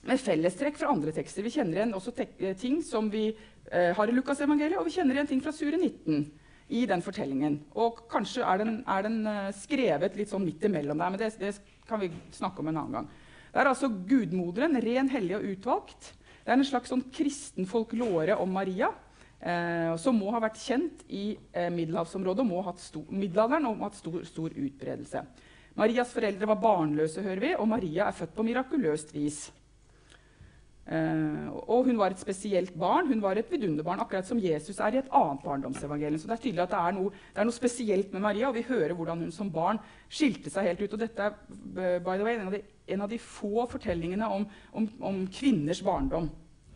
med 0.06 0.22
fellestrekk 0.22 0.78
fra 0.80 0.94
andre 0.94 1.12
tekster. 1.12 1.44
Vi 1.44 1.52
kjenner 1.52 1.82
igjen 1.82 1.96
også 1.98 2.14
ting 2.62 2.78
som 2.86 3.10
vi 3.12 3.32
uh, 3.34 3.92
har 3.98 4.08
i 4.08 4.14
Lukasevangeliet, 4.14 4.78
og 4.80 4.86
vi 4.88 4.94
kjenner 4.96 5.18
igjen 5.18 5.34
ting 5.34 5.42
fra 5.44 5.52
Sure 5.52 5.76
19 5.76 6.30
i 6.70 6.86
den 6.90 7.02
fortellingen. 7.06 7.60
Og 7.78 8.04
kanskje 8.12 8.46
er 8.46 8.62
den, 8.62 8.78
er 8.86 9.06
den 9.06 9.20
uh, 9.26 9.50
skrevet 9.58 10.16
litt 10.18 10.32
sånn 10.32 10.46
midt 10.46 10.64
imellom 10.70 11.02
der, 11.02 11.12
men 11.14 11.22
det, 11.22 11.34
det, 11.42 11.56
kan 11.90 12.02
vi 12.02 12.12
snakke 12.36 12.62
om 12.62 12.70
en 12.70 12.80
annen 12.84 12.98
gang. 13.00 13.12
Det 13.50 13.62
er 13.64 13.72
altså 13.72 13.90
gudmoderen, 13.90 14.78
ren, 14.84 15.10
hellig 15.10 15.40
og 15.40 15.48
utvalgt. 15.56 16.12
Det 16.44 16.54
er 16.54 16.60
en 16.60 16.68
slags 16.68 16.92
sånn 16.94 17.08
kristen 17.14 17.66
om 17.66 18.52
Maria. 18.54 18.92
Eh, 19.40 19.94
som 19.96 20.18
må 20.20 20.34
ha 20.36 20.42
vært 20.44 20.60
kjent 20.60 21.06
i 21.16 21.38
eh, 21.56 21.70
middelhavsområdet 21.72 22.44
og 22.44 22.50
må 22.50 22.58
ha 22.60 22.74
hatt 22.74 22.82
stor, 22.84 23.06
middelalderen 23.08 23.70
og 23.70 23.78
må 23.78 23.86
ha 23.86 23.88
hatt 23.88 24.00
stor, 24.02 24.18
stor 24.28 24.52
utbredelse. 24.52 25.22
Marias 25.80 26.12
foreldre 26.12 26.50
var 26.50 26.60
barnløse, 26.60 27.24
hører 27.24 27.44
vi, 27.46 27.54
og 27.56 27.70
Maria 27.72 28.10
er 28.10 28.18
født 28.18 28.34
på 28.36 28.44
mirakuløst 28.44 29.14
vis. 29.16 29.46
Uh, 30.90 31.54
og 31.70 31.86
hun 31.86 32.00
var 32.00 32.10
et 32.10 32.22
spesielt 32.22 32.72
barn. 32.80 33.06
Hun 33.12 33.22
var 33.22 33.38
et 33.38 33.52
vidunderbarn, 33.52 34.02
akkurat 34.02 34.26
som 34.26 34.40
Jesus 34.42 34.80
er 34.82 34.96
i 34.96 35.02
et 35.04 35.12
annet 35.14 35.44
barndomsevangelium. 35.46 36.18
Så 36.18 36.30
det 36.30 36.34
er 36.34 36.42
tydelig 36.42 36.64
at 36.64 36.74
det 36.74 36.80
er, 36.80 36.96
noe, 36.98 37.12
det 37.14 37.44
er, 37.44 37.46
noe, 37.46 37.58
spesielt 37.58 38.16
med 38.16 38.24
Maria, 38.26 38.48
og 38.50 38.58
vi 38.58 38.66
hører 38.66 38.96
hvordan 38.98 39.22
hun 39.22 39.34
som 39.36 39.52
barn 39.54 39.78
skilte 40.10 40.50
seg 40.50 40.72
helt 40.72 40.82
ut. 40.82 40.96
Og 40.98 41.04
dette 41.04 41.28
er 41.28 41.36
by 42.02 42.16
the 42.16 42.26
way, 42.26 42.40
en, 42.40 42.50
av 42.50 42.58
de, 42.58 42.64
en 42.96 43.06
av 43.06 43.14
de 43.14 43.22
få 43.22 43.68
fortellingene 43.70 44.32
om, 44.34 44.48
om, 44.82 44.90
om 45.12 45.22
kvinners 45.30 45.84
barndom 45.86 46.32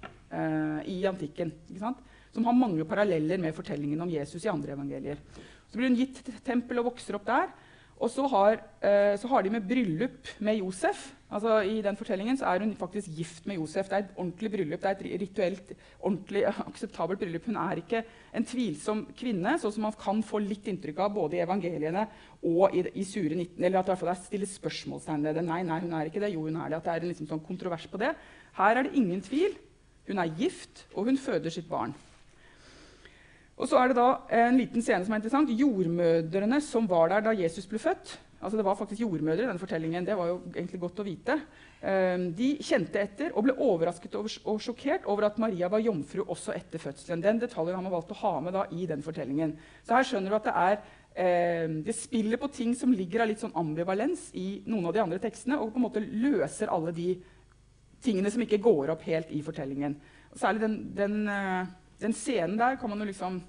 uh, 0.06 0.80
i 0.86 1.00
antikken. 1.10 1.56
Som 1.74 2.46
har 2.46 2.58
mange 2.58 2.86
paralleller 2.86 3.42
med 3.42 3.58
fortellingen 3.58 4.06
om 4.06 4.14
Jesus 4.14 4.46
i 4.46 4.54
andre 4.54 4.78
evangelier. 4.78 5.26
Så 5.72 5.80
blir 5.80 5.90
hun 5.90 5.98
gitt 5.98 6.22
til 6.22 6.38
tempel 6.46 6.84
og 6.84 6.92
vokser 6.92 7.18
opp 7.18 7.26
der. 7.26 7.50
Og 8.04 8.12
så 8.12 8.26
har, 8.28 8.60
uh, 8.84 9.14
så 9.20 9.30
har 9.32 9.44
de 9.44 9.52
med 9.54 9.68
bryllup 9.68 10.28
med 10.44 10.60
Josef. 10.60 11.14
Altså, 11.34 11.62
I 11.66 11.80
den 11.82 11.96
fortellingen 11.98 12.38
er 12.44 12.60
hun 12.60 12.76
faktisk 12.78 13.08
gift 13.16 13.48
med 13.48 13.56
Josef. 13.56 13.88
Det 13.90 13.96
er 13.96 14.04
et 14.04 14.18
ordentlig 14.18 14.52
bryllup, 14.52 14.82
det 14.82 14.90
er 14.90 14.98
et 15.00 15.22
rituelt 15.22 15.72
ordentlig 16.00 16.44
akseptabelt 16.68 17.24
bryllup. 17.24 17.48
Hun 17.48 17.58
er 17.64 17.82
ikke 17.82 18.04
en 18.36 18.46
tvilsom 18.46 19.06
kvinne, 19.18 19.56
sånn 19.58 19.74
som 19.74 19.88
man 19.88 19.98
kan 19.98 20.22
få 20.22 20.44
litt 20.44 20.68
inntrykk 20.70 21.00
av 21.06 21.16
både 21.16 21.40
i 21.40 21.44
evangeliene 21.46 22.06
og 22.44 22.76
i, 22.76 22.86
i 23.00 23.08
Sure 23.08 23.34
19. 23.34 23.58
Eller 23.64 23.80
at 23.80 23.92
det 23.94 24.18
stilles 24.28 24.58
spørsmålstegn 24.60 25.26
ved 25.26 25.40
det. 25.40 25.48
Nei, 25.48 25.64
nei, 25.66 25.82
hun 25.86 25.96
er 25.98 26.12
ikke 26.12 26.22
det. 26.22 26.36
Jo, 26.36 26.46
hun 26.50 26.60
er 26.60 26.70
det. 26.70 26.82
At 26.84 26.90
det 26.90 26.98
er 26.98 27.06
en 27.08 27.14
liksom 27.16 27.32
sånn 27.32 27.46
kontrovers 27.48 27.88
på 27.90 28.04
det. 28.04 28.14
Her 28.60 28.78
er 28.78 28.86
det 28.86 28.98
ingen 29.00 29.24
tvil. 29.24 29.56
Hun 30.10 30.20
er 30.20 30.36
gift, 30.38 30.86
og 30.94 31.08
hun 31.08 31.18
føder 31.18 31.54
sitt 31.54 31.72
barn. 31.72 31.96
Og 33.64 33.70
så 33.72 33.80
er 33.80 33.90
det 33.90 33.96
da 33.96 34.10
en 34.44 34.60
liten 34.60 34.84
scene 34.84 35.06
som 35.08 35.16
er 35.16 35.22
interessant. 35.22 35.52
Jordmødrene 35.56 36.60
som 36.64 36.88
var 36.90 37.14
der 37.14 37.24
da 37.30 37.36
Jesus 37.38 37.68
ble 37.70 37.80
født, 37.80 38.18
Altså 38.44 38.60
det 38.60 38.66
var 38.66 38.76
faktisk 38.76 39.02
jordmødre 39.02 39.46
i 39.46 39.48
denne 39.48 39.60
fortellingen. 39.60 40.06
Det 40.06 40.18
var 40.18 40.28
jo 40.28 40.40
egentlig 40.52 40.80
godt 40.82 41.00
å 41.00 41.06
vite. 41.08 41.38
Um, 41.80 42.26
de 42.36 42.50
kjente 42.64 43.00
etter 43.00 43.36
og 43.38 43.46
ble 43.46 43.56
overrasket 43.56 44.18
og 44.20 44.60
sjokkert 44.64 45.08
over 45.12 45.30
at 45.30 45.40
Maria 45.40 45.70
var 45.72 45.84
jomfru 45.84 46.26
også 46.26 46.56
etter 46.56 46.82
fødselen. 46.82 47.24
Den 47.24 47.40
detaljen 47.40 47.78
har 47.78 47.86
man 47.86 47.94
valgt 47.94 48.12
å 48.12 48.20
ha 48.20 48.34
med 48.44 48.56
da, 48.56 48.66
i 48.76 48.88
den 48.90 49.04
fortellingen. 49.06 49.56
Så 49.88 49.96
her 49.96 50.10
skjønner 50.10 50.34
du 50.34 50.38
at 50.40 50.50
det 50.50 50.56
er 50.64 51.70
um, 51.70 51.78
det 51.88 51.96
spiller 51.96 52.42
på 52.42 52.52
ting 52.52 52.76
som 52.76 52.92
ligger 52.92 53.24
av 53.24 53.32
litt 53.32 53.44
sånn 53.44 53.56
ambivalens 53.60 54.28
i 54.40 54.48
noen 54.68 54.90
av 54.92 54.98
de 54.98 55.04
andre 55.06 55.22
tekstene, 55.24 55.62
og 55.62 55.72
på 55.72 55.80
en 55.80 55.88
måte 55.88 56.04
løser 56.04 56.74
alle 56.74 56.92
de 56.96 57.14
tingene 58.04 58.32
som 58.34 58.44
ikke 58.44 58.60
går 58.64 58.92
opp 58.92 59.08
helt 59.08 59.32
i 59.32 59.40
fortellingen. 59.46 59.96
Særlig 60.36 60.66
den, 60.66 60.78
den, 61.00 61.18
uh, 61.32 61.64
den 62.04 62.18
scenen 62.18 62.60
der 62.60 62.76
kan 62.82 62.92
man 62.92 63.06
jo 63.06 63.08
liksom 63.08 63.40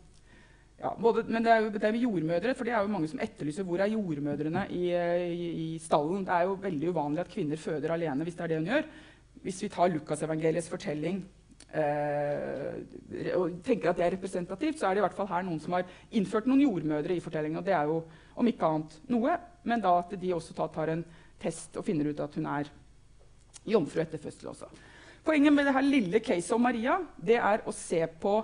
ja, 0.80 0.90
både, 1.00 1.22
men 1.30 1.44
det 1.44 1.52
er 1.52 1.62
jo 1.62 1.70
det 1.70 1.84
er 1.86 1.96
jordmødre, 2.02 2.54
for 2.54 2.66
det 2.66 2.74
er 2.74 2.82
jo 2.82 2.92
mange 2.92 3.08
som 3.08 3.22
etterlyser 3.22 3.66
hvor 3.66 3.80
er 3.80 3.92
jordmødrene 3.92 4.66
i, 4.74 4.82
i, 4.90 5.46
i, 5.64 5.68
stallen. 5.78 6.26
Det 6.26 6.34
er 6.34 6.48
jo 6.48 6.58
veldig 6.60 6.90
uvanlig 6.90 7.22
at 7.22 7.30
kvinner 7.30 7.60
føder 7.60 7.94
alene 7.94 8.26
hvis 8.26 8.36
det 8.36 8.44
er 8.44 8.52
det 8.52 8.58
hun 8.58 8.70
gjør. 8.72 8.90
hvis 9.44 9.62
vi 9.62 9.68
tar 9.68 9.92
Lukasevangeliets 9.92 10.68
fortelling 10.72 11.18
eh, 11.76 13.34
og 13.36 13.58
tenker 13.64 13.90
at 13.90 13.98
det 13.98 14.06
er 14.06 14.14
representativt, 14.16 14.78
så 14.80 14.88
er 14.88 14.94
det 14.94 15.02
i 15.02 15.06
hvert 15.06 15.16
fall 15.16 15.28
her 15.28 15.44
noen 15.44 15.60
som 15.60 15.76
har 15.76 15.84
innført 16.10 16.48
noen 16.48 16.64
jordmødre 16.64 17.16
i 17.16 17.20
fortellingen. 17.20 17.60
Og 17.60 17.66
det 17.66 17.74
er 17.76 17.90
jo 17.90 18.00
om 18.34 18.48
ikke 18.48 18.70
annet 18.70 18.96
noe, 19.12 19.36
men 19.64 19.84
da 19.84 19.98
at 20.00 20.16
de 20.20 20.32
også 20.34 20.56
tar 20.56 20.92
en 20.94 21.04
test 21.40 21.76
og 21.76 21.84
finner 21.86 22.10
ut 22.10 22.24
at 22.24 22.34
hun 22.40 22.48
er 22.50 22.72
jomfru 23.68 24.02
etter 24.02 24.20
fødsel 24.20 24.50
også. 24.52 24.68
Poenget 25.24 25.52
med 25.52 25.64
det 25.64 25.76
her 25.76 25.86
lille 25.86 26.20
caset 26.20 26.52
om 26.56 26.64
Maria 26.64 26.98
det 27.16 27.38
er 27.38 27.64
å 27.64 27.72
se 27.72 28.02
på 28.20 28.34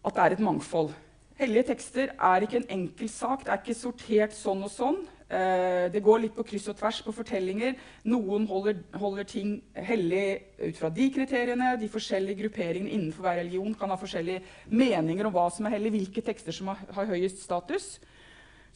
at 0.00 0.16
det 0.16 0.24
er 0.24 0.36
et 0.36 0.44
mangfold. 0.44 0.92
Hellige 1.40 1.70
tekster 1.70 2.10
er 2.12 2.44
ikke 2.44 2.58
en 2.60 2.68
enkel 2.74 3.08
sak. 3.08 3.46
Det 3.46 3.52
er 3.52 3.60
ikke 3.62 3.74
sortert 3.78 4.34
sånn 4.36 4.60
og 4.66 4.70
sånn. 4.74 4.98
Eh, 5.30 5.86
det 5.88 6.02
går 6.04 6.18
litt 6.20 6.34
på 6.36 6.44
kryss 6.44 6.66
og 6.68 6.76
tvers 6.76 6.98
på 7.06 7.14
fortellinger. 7.16 7.78
Noen 8.12 8.44
holder, 8.50 8.82
holder, 9.00 9.24
ting 9.30 9.54
hellig 9.72 10.24
ut 10.58 10.76
fra 10.76 10.90
de 10.92 11.06
kriteriene. 11.14 11.70
De 11.80 11.88
forskjellige 11.88 12.42
grupperingene 12.42 12.92
innenfor 12.92 13.24
hver 13.24 13.38
religion 13.40 13.72
kan 13.78 13.88
ha 13.88 13.96
forskjellige 13.96 14.42
meninger 14.68 15.30
om 15.30 15.32
hva 15.32 15.46
som 15.54 15.64
er 15.64 15.78
hellig, 15.78 15.94
hvilke 15.94 16.26
tekster 16.28 16.52
som 16.52 16.74
har, 16.74 16.82
har 16.98 17.08
høyest 17.08 17.40
status. 17.46 17.88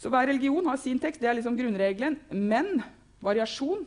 Så 0.00 0.08
hver 0.08 0.30
religion 0.32 0.64
har 0.72 0.80
sin 0.80 1.02
tekst. 1.02 1.20
Det 1.20 1.28
er 1.28 1.36
liksom 1.36 1.60
grunnregelen. 1.60 2.16
Men 2.32 2.78
variasjon 3.20 3.84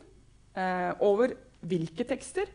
eh, 0.54 0.92
over 1.02 1.34
hvilke 1.66 2.06
tekster 2.06 2.46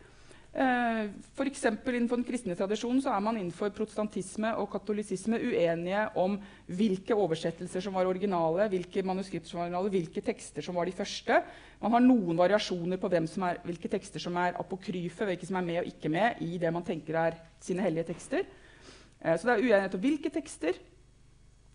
Eh, 0.54 1.08
F.eks. 1.34 1.64
innenfor 1.66 2.20
den 2.20 2.26
kristne 2.28 2.54
tradisjonen 2.54 3.00
så 3.02 3.10
er 3.10 3.22
man 3.26 3.40
innenfor 3.40 3.72
protestantisme 3.74 4.52
og 4.62 4.68
katolisisme 4.70 5.40
uenige 5.42 6.04
om 6.22 6.36
hvilke 6.70 7.16
oversettelser 7.18 7.82
som 7.82 7.96
var 7.98 8.06
originale, 8.06 8.68
hvilke 8.70 9.02
manuskripter 9.02 9.50
som 9.50 9.64
var 9.64 9.72
originale, 9.72 9.90
hvilke 9.96 10.22
tekster 10.22 10.62
som 10.62 10.78
var 10.78 10.86
de 10.86 10.94
første. 10.94 11.40
Man 11.82 11.96
har 11.98 12.04
noen 12.06 12.38
variasjoner 12.38 13.02
på 13.02 13.10
er, 13.10 13.64
hvilke 13.66 13.90
tekster 13.90 14.22
som 14.22 14.38
er 14.38 14.60
apokryfe, 14.62 15.26
hvilke 15.26 15.50
som 15.50 15.58
er 15.58 15.66
med 15.72 15.80
og 15.82 15.90
ikke 15.90 16.12
med 16.14 16.46
i 16.46 16.60
det 16.62 16.74
man 16.76 16.86
tenker 16.86 17.18
er 17.18 17.40
sine 17.60 17.82
hellige 17.82 18.12
tekster. 18.12 18.46
Eh, 18.46 19.34
så 19.34 19.50
det 19.50 19.56
er 19.56 19.66
uenighet 19.66 19.98
om 19.98 20.06
hvilke 20.06 20.34
tekster. 20.38 20.78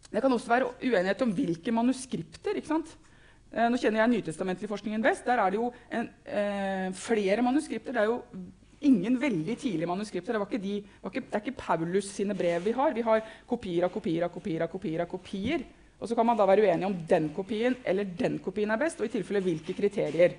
Det 0.08 0.22
kan 0.22 0.32
også 0.32 0.54
være 0.54 0.70
uenighet 0.86 1.26
om 1.26 1.34
hvilke 1.34 1.74
manuskripter. 1.74 2.54
ikke 2.54 2.70
sant? 2.70 2.94
Eh, 3.50 3.66
nå 3.66 3.74
kjenner 3.74 4.04
jeg 4.04 4.14
nytestamentlig 4.14 4.70
forskningen 4.70 5.02
best. 5.02 5.26
Der 5.26 5.42
er 5.42 5.50
det 5.50 5.58
jo 5.58 5.72
en, 5.90 6.08
flere 6.94 7.42
manuskripter. 7.42 7.90
Det 7.90 8.06
er 8.06 8.12
jo 8.14 8.22
ingen 8.80 9.18
veldig 9.20 9.56
tidlige 9.58 9.88
manuskripter. 9.90 10.38
Det, 10.38 10.60
de, 10.62 10.76
ikke, 10.82 11.24
det, 11.24 11.34
er 11.34 11.42
ikke 11.42 11.58
Paulus 11.58 12.10
sine 12.14 12.36
brev 12.38 12.64
vi 12.68 12.74
har. 12.76 12.94
Vi 12.94 13.04
har 13.06 13.24
kopier 13.48 13.86
av 13.88 13.92
kopier 13.94 14.26
av 14.26 14.32
kopier 14.34 14.64
av 14.64 14.72
kopier. 14.72 15.02
av 15.02 15.10
kopier. 15.10 15.66
Og 15.98 16.06
så 16.06 16.14
kan 16.14 16.26
man 16.26 16.38
da 16.38 16.46
være 16.46 16.62
uenig 16.62 16.86
om 16.86 16.94
den 17.10 17.30
kopien 17.34 17.74
eller 17.86 18.06
den 18.06 18.38
kopien 18.38 18.70
er 18.70 18.78
best, 18.78 19.00
og 19.00 19.08
i 19.08 19.12
tilfelle 19.16 19.42
hvilke 19.42 19.74
kriterier 19.74 20.36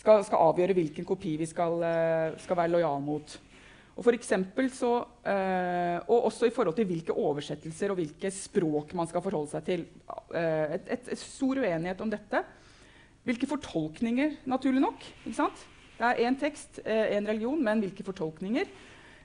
skal, 0.00 0.22
skal 0.24 0.44
avgjøre 0.48 0.76
hvilken 0.78 1.04
kopi 1.04 1.34
vi 1.36 1.48
skal, 1.48 1.76
eh, 1.84 2.38
skal 2.40 2.56
være 2.56 2.72
lojal 2.72 3.02
mot. 3.04 3.34
Og, 3.92 4.00
for 4.06 4.16
så, 4.72 4.92
øh, 5.28 5.98
og 6.08 6.24
også 6.24 6.46
i 6.46 6.50
forhold 6.50 6.74
til 6.74 6.86
hvilke 6.88 7.12
oversettelser 7.12 7.90
og 7.90 7.98
hvilke 8.00 8.30
språk 8.30 8.94
man 8.94 9.06
skal 9.06 9.20
forholde 9.20 9.50
seg 9.50 9.64
til. 9.66 9.84
Et, 10.32 10.88
et, 10.88 11.10
et, 11.12 11.18
stor 11.18 11.60
uenighet 11.60 12.00
om 12.00 12.10
dette. 12.10 12.40
Hvilke 13.22 13.46
fortolkninger, 13.46 14.30
naturlig 14.46 14.80
nok. 14.80 15.04
ikke 15.26 15.36
sant? 15.36 15.66
Det 15.98 16.08
er 16.08 16.22
én 16.26 16.38
tekst, 16.40 16.80
én 16.84 17.22
eh, 17.22 17.28
religion, 17.28 17.60
men 17.62 17.82
hvilke 17.84 18.04
fortolkninger? 18.06 18.70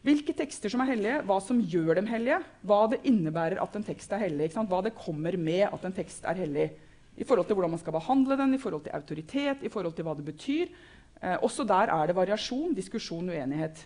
Hvilke 0.06 0.36
tekster 0.38 0.72
som 0.72 0.84
er 0.84 0.92
hellige, 0.94 1.22
hva 1.28 1.40
som 1.44 1.60
gjør 1.60 1.98
dem 1.98 2.08
hellige, 2.08 2.38
hva 2.68 2.84
det 2.92 3.02
innebærer 3.10 3.60
at 3.60 3.74
en 3.76 3.86
tekst 3.88 4.14
er 4.14 4.22
hellig. 4.28 4.52
Hva 4.54 4.84
det 4.86 4.96
kommer 4.96 5.36
med 5.36 5.66
at 5.68 5.88
en 5.88 5.96
tekst 5.96 6.28
er 6.28 6.38
hellig. 6.44 6.70
I 7.18 7.26
forhold 7.26 7.50
til 7.50 7.58
hvordan 7.58 7.74
man 7.74 7.82
skal 7.82 7.96
behandle 7.98 8.38
den, 8.38 8.54
i 8.54 8.62
forhold 8.62 8.86
til 8.86 8.96
autoritet, 8.96 9.66
i 9.66 9.74
forhold 9.74 9.98
til 9.98 10.06
hva 10.08 10.14
det 10.16 10.28
betyr. 10.28 10.74
Eh, 11.22 11.38
også 11.42 11.66
der 11.68 11.92
er 11.92 12.08
det 12.08 12.16
variasjon, 12.16 12.76
diskusjon, 12.78 13.30
uenighet. 13.34 13.84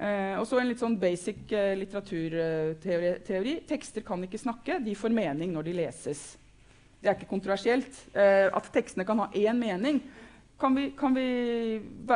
Eh, 0.00 0.38
og 0.38 0.46
så 0.48 0.60
en 0.60 0.70
litt 0.70 0.80
sånn 0.80 0.96
basic 1.00 1.50
eh, 1.52 1.74
litteraturteori. 1.76 3.56
Tekster 3.68 4.06
kan 4.06 4.22
ikke 4.24 4.40
snakke, 4.40 4.78
de 4.80 4.94
får 4.96 5.12
mening 5.12 5.52
når 5.52 5.66
de 5.66 5.74
leses. 5.82 6.22
Det 7.00 7.10
er 7.10 7.18
ikke 7.18 7.32
kontroversielt. 7.32 7.98
Eh, 8.14 8.46
at 8.46 8.70
tekstene 8.72 9.04
kan 9.08 9.20
ha 9.20 9.28
én 9.34 9.58
mening, 9.60 10.00
kan 10.60 10.76
vi, 10.76 10.90
kan 10.96 11.14
vi, 11.16 11.26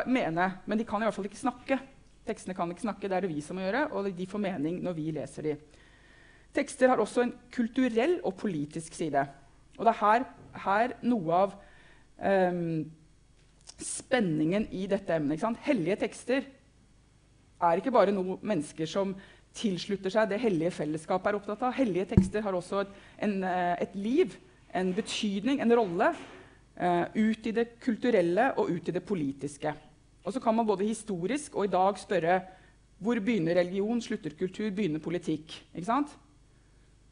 mene, 0.06 0.48
men 0.66 0.78
de 0.78 0.86
kan 0.88 1.02
i 1.02 1.08
hvert 1.08 1.16
fall 1.16 1.28
ikke 1.28 1.40
snakke. 1.40 1.78
Tekstene 2.24 2.56
kan 2.56 2.70
ikke 2.72 2.86
snakke, 2.86 3.08
det 3.08 3.16
er 3.16 3.24
det 3.24 3.32
vi 3.32 3.42
som 3.44 3.58
må 3.58 3.64
gjøre, 3.64 3.86
og 3.92 4.08
de 4.16 4.26
får 4.28 4.42
mening 4.44 4.80
når 4.84 4.96
vi 4.96 5.10
leser 5.16 5.48
de. 5.48 5.54
Tekster 6.54 6.92
har 6.92 7.00
også 7.02 7.24
en 7.24 7.32
kulturell 7.52 8.18
og 8.24 8.36
politisk 8.40 8.94
side. 8.94 9.24
Og 9.78 9.86
det 9.86 9.94
er 9.94 10.00
her, 10.00 10.26
her 10.64 10.94
noe 11.02 11.40
av 11.40 11.56
um, 12.54 12.84
spenningen 13.80 14.68
i 14.72 14.84
dette 14.90 15.16
emnet. 15.16 15.42
Hellige 15.66 15.98
tekster 16.04 16.46
er 17.64 17.80
ikke 17.80 17.94
bare 17.94 18.14
noe 18.14 18.38
mennesker 18.44 18.88
som 18.88 19.16
tilslutter 19.54 20.10
seg 20.10 20.30
det 20.30 20.40
hellige 20.42 20.72
fellesskapet 20.74 21.30
er 21.30 21.38
opptatt 21.38 21.62
av. 21.66 21.74
Hellige 21.76 22.08
tekster 22.14 22.42
har 22.44 22.56
også 22.56 22.84
et, 22.84 22.94
en, 23.26 23.36
eh, 23.46 23.74
et 23.84 23.94
liv, 23.98 24.34
en 24.74 24.90
betydning, 24.94 25.60
en 25.62 25.74
rolle 25.78 26.10
ut 26.74 27.46
i 27.46 27.52
det 27.54 27.68
kulturelle 27.78 28.48
og 28.58 28.70
ut 28.74 28.88
i 28.90 28.94
det 28.96 29.04
politiske. 29.06 29.70
Og 30.24 30.32
så 30.34 30.40
kan 30.42 30.56
man 30.56 30.66
både 30.66 30.88
historisk 30.88 31.54
og 31.54 31.68
i 31.68 31.72
dag 31.72 31.98
spørre 32.00 32.40
hvor 33.02 33.18
begynner 33.20 33.58
religion, 33.58 34.00
slutter 34.02 34.32
kultur, 34.38 34.70
begynner 34.72 35.02
politikk? 35.02 35.52
Ikke 35.74 35.86
sant? 35.86 36.12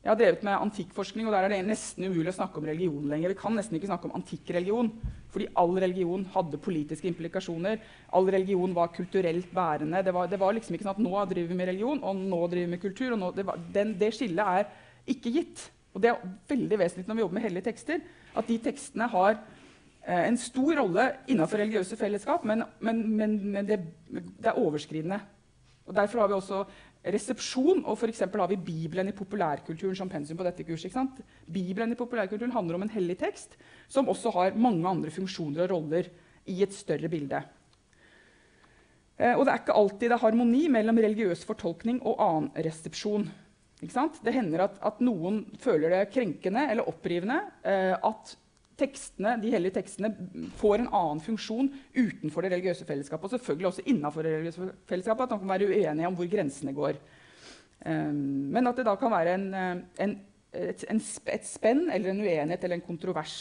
Jeg 0.02 0.10
har 0.10 0.16
drevet 0.18 0.40
med 0.42 0.58
antikkforskning, 0.58 1.28
og 1.28 1.34
der 1.34 1.44
er 1.46 1.52
det 1.52 1.60
nesten 1.62 2.08
umulig 2.08 2.32
å 2.32 2.34
snakke 2.34 2.58
om 2.58 2.64
religion 2.66 3.04
lenger. 3.06 3.30
Vi 3.30 3.38
kan 3.38 3.54
nesten 3.54 3.76
ikke 3.78 3.86
snakke 3.86 4.08
om 4.08 4.16
antikk 4.18 4.48
religion, 4.50 4.88
fordi 5.30 5.46
all 5.62 5.76
religion 5.78 6.24
hadde 6.34 6.58
politiske 6.62 7.06
implikasjoner. 7.06 7.78
All 8.18 8.26
religion 8.34 8.74
var 8.74 8.90
kulturelt 8.96 9.52
bærende. 9.54 10.02
Det 10.02 10.14
var, 10.16 10.26
det 10.32 10.40
var 10.42 10.56
liksom 10.56 10.74
ikke 10.74 10.88
sånn 10.88 10.96
at 10.96 11.04
nå 11.04 11.22
driver 11.30 11.52
vi 11.52 11.60
med 11.60 11.70
religion, 11.70 12.02
og 12.02 12.18
nå 12.18 12.40
driver 12.48 12.66
vi 12.66 12.74
med 12.74 12.82
kultur. 12.82 13.14
nå, 13.14 13.30
det, 13.36 13.46
var, 13.46 13.62
den, 13.76 13.94
det 14.00 14.10
skillet 14.16 14.58
er 14.58 15.14
ikke 15.14 15.34
gitt. 15.36 15.68
Og 15.92 16.02
det 16.02 16.10
er 16.10 16.34
veldig 16.50 16.80
vesentlig 16.82 17.06
når 17.06 17.20
vi 17.20 17.26
jobber 17.26 17.38
med 17.38 17.46
hellige 17.46 17.68
tekster, 17.68 18.02
at 18.34 18.48
de 18.48 18.58
tekstene 18.64 19.10
har 19.12 19.36
eh, 19.36 19.51
en 20.02 20.38
stor 20.40 20.74
rolle 20.80 21.04
innenfor 21.30 21.60
religiøse 21.62 21.96
fellesskap, 21.96 22.42
men, 22.48 22.64
men, 22.82 23.02
men, 23.16 23.36
men 23.52 23.68
det, 23.68 23.76
det, 24.10 24.48
er 24.50 24.58
overskridende. 24.58 25.20
Og 25.86 25.94
Derfor 25.94 26.22
har 26.22 26.30
vi 26.30 26.34
også 26.34 26.64
resepsjon, 27.02 27.84
og 27.84 27.98
f.eks. 27.98 28.24
har 28.26 28.50
vi 28.50 28.56
Bibelen 28.56 29.10
i 29.10 29.14
populærkulturen 29.16 29.96
som 29.98 30.10
pensum 30.10 30.38
på 30.38 30.46
dette 30.46 30.66
kurset. 30.66 30.94
Bibelen 31.46 31.92
i 31.92 31.98
populærkulturen 31.98 32.54
handler 32.54 32.78
om 32.78 32.86
en 32.86 32.94
hellig 32.94 33.18
tekst 33.22 33.56
som 33.90 34.08
også 34.08 34.30
har 34.36 34.58
mange 34.58 34.86
andre 34.88 35.10
funksjoner 35.10 35.66
og 35.66 35.76
roller 35.76 36.10
i 36.46 36.62
et 36.62 36.74
større 36.74 37.10
bilde. 37.10 37.42
Eh, 39.18 39.34
og 39.36 39.44
det 39.44 39.52
er 39.52 39.62
ikke 39.62 39.78
alltid 39.78 40.08
det 40.08 40.16
er 40.16 40.24
harmoni 40.24 40.66
mellom 40.72 41.00
religiøs 41.02 41.44
fortolkning 41.46 42.00
og 42.02 42.22
annen 42.22 42.52
resepsjon. 42.66 43.28
Det 43.82 44.34
hender 44.34 44.62
at, 44.68 44.76
at, 44.78 45.00
noen 45.02 45.42
føler 45.58 45.90
det 45.90 46.12
krenkende 46.14 46.68
eller 46.70 46.86
opprivende 46.86 47.40
eh, 47.66 47.96
at 47.98 48.36
tekstene, 48.78 49.36
de 49.42 49.52
hellige 49.52 49.76
tekstene 49.78 50.10
får 50.60 50.80
en 50.80 50.90
annen 50.90 51.22
funksjon 51.22 51.70
utenfor 51.94 52.44
det 52.44 52.52
religiøse 52.54 52.86
fellesskapet. 52.88 53.26
Og 53.26 53.34
selvfølgelig 53.36 53.70
også 53.70 53.86
innenfor 53.86 54.26
det 54.26 54.34
religiøse 54.36 54.68
fellesskapet, 54.90 55.24
at 55.24 55.34
man 55.34 55.42
kan 55.42 55.54
være 55.54 55.70
uenige 55.70 56.10
om 56.10 56.18
hvor 56.18 56.30
grensene 56.30 56.74
går. 56.76 57.00
Um, 57.86 58.14
men 58.54 58.66
at 58.66 58.78
det 58.78 58.86
da 58.86 58.94
kan 58.94 59.10
være 59.10 59.34
en, 59.34 59.48
eh, 59.54 60.04
en, 60.04 60.14
et, 60.54 60.84
en, 60.90 61.02
et, 61.34 61.46
spenn 61.46 61.88
eller 61.90 62.12
en 62.12 62.22
uenighet 62.22 62.64
eller 62.64 62.78
en 62.78 62.86
kontrovers. 62.86 63.36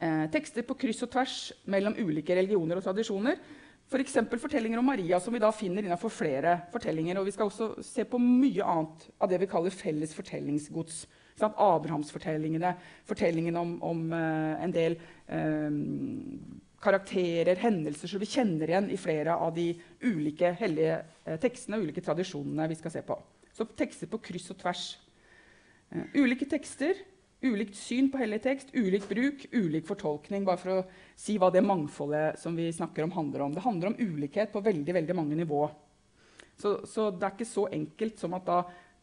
Uh, 0.00 0.26
tekster 0.32 0.64
på 0.66 0.74
kryss 0.80 1.04
og 1.04 1.12
tvers 1.12 1.38
mellom 1.68 1.94
ulike 2.00 2.34
religioner 2.34 2.80
og 2.80 2.86
tradisjoner 2.86 3.36
F.eks. 3.90 4.20
For 4.30 4.38
fortellinger 4.44 4.78
om 4.78 4.86
Maria, 4.86 5.18
som 5.18 5.34
vi 5.34 5.40
da 5.42 5.50
finner 5.50 5.82
innenfor 5.82 6.12
flere 6.14 6.60
fortellinger. 6.70 7.18
Og 7.18 7.26
vi 7.26 7.34
skal 7.34 7.48
også 7.50 7.72
se 7.82 8.04
på 8.06 8.20
mye 8.22 8.62
annet 8.62 9.08
av 9.18 9.30
det 9.32 9.40
vi 9.42 9.48
kaller 9.50 9.74
felles 9.74 10.14
fortellingsgods. 10.14 11.02
Abrahamsfortellingene, 11.48 12.74
fortellingen 13.08 13.56
om, 13.56 13.76
om 13.86 14.02
uh, 14.12 14.62
en 14.62 14.74
del 14.74 14.96
um, 15.26 15.78
karakterer, 16.80 17.60
hendelser 17.60 18.10
som 18.10 18.22
vi 18.22 18.28
kjenner 18.30 18.70
igjen 18.70 18.90
i 18.92 18.98
flere 19.00 19.36
av 19.36 19.54
de 19.56 19.70
ulike 20.04 20.52
hellige 20.60 21.00
uh, 21.26 21.36
tekstene 21.40 21.78
og 21.78 21.88
ulike 21.88 22.04
tradisjonene 22.04 22.68
vi 22.70 22.80
skal 22.80 22.94
se 22.96 23.04
på. 23.06 23.18
Så 23.56 23.68
tekster 23.76 24.10
på 24.10 24.22
kryss 24.30 24.50
og 24.54 24.60
tvers. 24.60 24.84
Ulike 26.14 26.46
tekster 26.46 26.94
Ulikt 27.40 27.76
syn 27.80 28.10
på 28.12 28.18
hellig 28.20 28.42
tekst, 28.44 28.68
ulik 28.76 29.06
bruk, 29.08 29.46
ulik 29.56 29.86
fortolkning. 29.88 30.44
Bare 30.44 30.60
for 30.60 30.72
å 30.74 30.80
si 31.16 31.38
hva 31.40 31.48
det 31.52 31.62
mangfoldet 31.64 32.36
som 32.40 32.56
vi 32.56 32.66
snakker 32.76 33.06
om, 33.06 33.14
handler 33.14 33.46
om. 33.46 33.54
Det 33.54 33.64
handler 33.64 33.90
om 33.90 33.96
ulikhet 33.96 34.52
på 34.52 34.60
veldig, 34.60 34.92
veldig 34.98 35.16
mange 35.16 35.38
nivå. 35.38 35.62
Så, 36.60 36.74
så 36.84 37.08
det 37.14 37.24
er 37.24 37.32
ikke 37.32 37.48
så 37.48 37.64
enkelt 37.72 38.20
som 38.20 38.36
at 38.36 38.44
da 38.44 38.58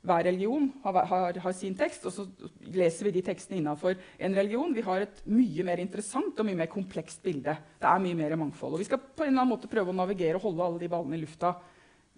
hver 0.07 0.25
religion 0.29 0.67
har, 0.83 0.99
har, 1.09 1.39
har, 1.43 1.55
sin 1.55 1.75
tekst, 1.77 2.05
og 2.07 2.13
så 2.15 2.25
leser 2.73 3.07
vi 3.07 3.15
de 3.17 3.23
tekstene 3.27 3.59
innafor 3.61 3.95
en 3.95 4.35
religion. 4.37 4.75
Vi 4.75 4.85
har 4.85 5.03
et 5.03 5.23
mye 5.29 5.65
mer 5.67 5.81
interessant 5.83 6.37
og 6.39 6.47
mye 6.47 6.61
mer 6.63 6.71
komplekst 6.71 7.23
bilde. 7.25 7.55
Det 7.77 7.89
er 7.89 8.03
mye 8.03 8.17
mer 8.17 8.37
mangfold. 8.39 8.77
Og 8.77 8.83
vi 8.83 8.87
skal 8.89 9.01
på 9.01 9.25
en 9.25 9.33
eller 9.33 9.43
annen 9.43 9.55
måte 9.55 9.71
prøve 9.71 9.93
å 9.93 9.97
navigere 9.97 10.39
og 10.39 10.47
holde 10.47 10.67
alle 10.67 10.83
de 10.83 10.91
ballene 10.91 11.19
i 11.19 11.23
lufta 11.23 11.53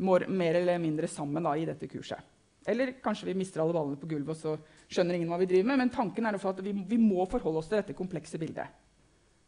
mer, 0.06 0.28
mer 0.28 0.60
eller 0.62 0.82
mindre 0.82 1.10
sammen 1.12 1.46
da, 1.46 1.56
i 1.58 1.68
dette 1.68 1.90
kurset. 1.92 2.36
Eller 2.70 2.94
kanskje 3.02 3.30
vi 3.30 3.38
mister 3.40 3.64
alle 3.64 3.74
ballene 3.74 3.98
på 4.00 4.10
gulvet, 4.10 4.36
og 4.36 4.38
så 4.38 4.92
skjønner 4.92 5.18
ingen 5.18 5.32
hva 5.32 5.40
vi 5.42 5.48
driver 5.50 5.72
med. 5.72 5.82
Men 5.84 5.94
tanken 5.94 6.28
er 6.28 6.38
at 6.38 6.62
vi, 6.64 6.76
vi, 6.76 7.00
må 7.02 7.26
forholde 7.32 7.64
oss 7.64 7.72
til 7.72 7.80
dette 7.80 7.98
komplekse 7.98 8.42
bildet. 8.42 8.76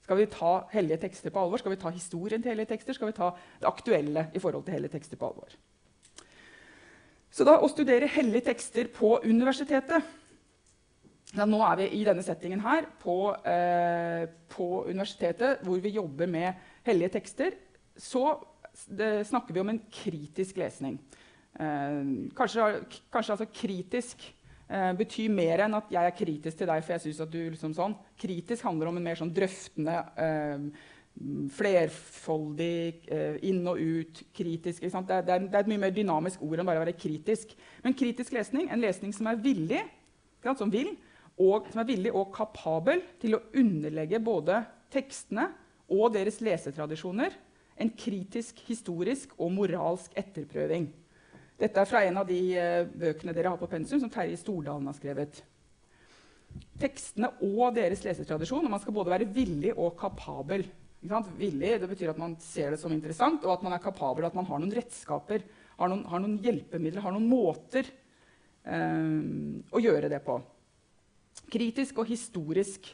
Skal 0.02 0.18
vi 0.18 0.32
ta 0.32 0.54
hellige 0.72 1.04
tekster 1.04 1.34
på 1.34 1.44
alvor? 1.44 1.62
Skal 1.62 1.76
vi 1.76 1.82
ta 1.84 1.92
historien 1.94 2.42
til 2.42 2.56
hellige 2.56 2.72
tekster? 2.74 2.98
Skal 2.98 3.12
vi 3.12 3.20
ta 3.20 3.30
det 3.62 3.70
aktuelle 3.70 4.30
i 4.34 4.42
forhold 4.42 4.66
til 4.66 4.80
hellige 4.80 4.96
tekster 4.98 5.20
på 5.20 5.30
alvor? 5.30 5.54
Så 7.32 7.48
da 7.48 7.56
å 7.64 7.70
studere 7.72 8.10
hellige 8.12 8.50
tekster 8.52 8.90
på 8.92 9.16
universitetet 9.24 10.18
ja, 11.32 11.46
Nå 11.48 11.62
er 11.64 11.78
vi 11.80 11.86
i 11.96 12.04
denne 12.04 12.24
settingen 12.26 12.60
her 12.60 12.90
på, 13.00 13.32
eh, 13.48 14.26
på 14.52 14.66
universitetet 14.90 15.62
hvor 15.64 15.80
vi 15.80 15.94
jobber 15.96 16.28
med 16.28 16.60
hellige 16.84 17.14
tekster. 17.14 17.56
Så 17.96 18.26
det, 18.88 19.24
snakker 19.30 19.56
vi 19.56 19.62
om 19.64 19.72
en 19.72 19.80
kritisk 19.88 20.60
lesning. 20.60 20.98
Eh, 21.56 22.02
kanskje, 22.36 22.68
kanskje 23.14 23.38
altså 23.38 23.48
kritisk 23.48 24.26
eh, 24.68 24.92
betyr 25.00 25.32
mer 25.32 25.64
enn 25.64 25.80
at 25.80 25.92
jeg 25.96 26.10
er 26.10 26.18
kritisk 26.20 26.60
til 26.60 26.68
deg. 26.68 26.84
for 26.84 26.98
jeg 26.98 27.06
synes 27.06 27.24
at 27.24 27.32
du 27.32 27.40
liksom 27.46 27.78
sånn. 27.80 27.96
Kritisk 28.20 28.68
handler 28.68 28.92
om 28.92 29.00
en 29.00 29.08
mer 29.08 29.20
sånn 29.20 29.32
drøftende, 29.32 29.98
eh, 30.20 30.68
flerfoldig, 31.56 32.82
eh, 33.12 33.38
inn 33.50 33.62
og 33.70 33.80
ut, 33.80 34.24
kritisk. 34.36 34.82
Det 34.82 34.92
er, 34.92 35.26
det, 35.28 35.38
er, 35.38 35.60
et 35.62 35.72
mye 35.72 35.84
mer 35.86 35.96
dynamisk 35.96 36.42
ord 36.46 36.62
enn 36.62 36.70
bare 36.70 36.82
å 36.82 36.86
være 36.86 36.98
kritisk. 37.00 37.56
Men 37.86 37.98
kritisk 37.98 38.36
lesning, 38.36 38.70
en 38.70 38.84
lesning 38.84 39.14
som 39.16 39.30
er 39.32 39.40
villig, 39.42 39.84
som 40.46 40.72
vil, 40.74 40.96
og 41.42 41.70
som 41.72 41.84
er 41.84 41.90
villig 41.90 42.12
og 42.14 42.34
kapabel 42.36 43.04
til 43.22 43.38
å 43.38 43.44
underlegge 43.58 44.20
både 44.24 44.64
tekstene 44.92 45.48
og 45.92 46.14
deres 46.16 46.40
lesetradisjoner 46.44 47.34
en 47.82 47.92
kritisk, 47.98 48.60
historisk 48.68 49.34
og 49.40 49.54
moralsk 49.56 50.14
etterprøving. 50.20 50.90
Dette 51.62 51.82
er 51.82 51.90
fra 51.90 52.04
en 52.06 52.20
av 52.22 52.28
de 52.30 52.40
uh, 52.58 52.90
bøkene 52.90 53.34
dere 53.38 53.54
har 53.54 53.62
på 53.62 53.70
pensum, 53.70 54.02
som 54.02 54.12
Terje 54.12 54.38
Stordalen 54.40 54.90
har 54.90 54.98
skrevet. 54.98 55.42
Tekstene 56.82 57.32
og 57.46 57.76
deres 57.78 58.04
lesetradisjon, 58.06 58.66
og 58.66 58.74
Man 58.74 58.82
skal 58.82 58.96
både 58.96 59.14
være 59.14 59.30
villig 59.34 59.76
og 59.78 59.94
kapabel. 60.00 60.66
Villig 61.02 61.74
det 61.82 61.89
betyr 61.89 62.12
at 62.12 62.20
man 62.22 62.36
ser 62.43 62.74
det 62.74 62.80
som 62.82 62.93
interessant, 62.93 63.43
og 63.45 63.56
at 63.56 63.64
man 63.66 63.74
er 63.74 63.82
kapabel, 63.82 64.28
at 64.28 64.38
man 64.38 64.45
har 64.45 64.62
noen 64.62 64.74
redskaper, 64.76 65.45
har 65.80 65.89
noen, 65.89 66.04
har 66.10 66.22
noen 66.22 66.38
hjelpemidler, 66.43 67.02
har 67.02 67.16
noen 67.16 67.30
måter 67.30 67.88
eh, 68.70 69.22
å 69.74 69.82
gjøre 69.82 70.12
det 70.14 70.22
på. 70.26 70.38
Kritisk 71.52 72.04
og 72.04 72.12
historisk. 72.12 72.91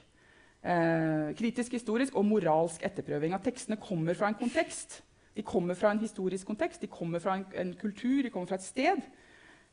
Eh, 0.63 1.33
kritisk, 1.37 1.75
historisk 1.75 2.15
og 2.15 2.25
moralsk 2.29 2.85
etterprøving. 2.87 3.35
At 3.35 3.43
tekstene 3.45 3.79
kommer 3.81 4.15
fra 4.17 4.31
en 4.31 4.39
kontekst 4.39 5.01
de 5.37 5.43
kommer 5.45 5.77
fra 5.77 5.91
en 5.91 5.99
historisk 6.01 6.47
kontekst, 6.49 6.81
de 6.81 6.87
kommer 6.89 7.21
fra 7.21 7.35
en, 7.37 7.45
en 7.53 7.73
kultur, 7.77 8.23
de 8.23 8.29
kommer 8.33 8.49
fra 8.49 8.57
et 8.57 8.65
sted. 8.65 9.03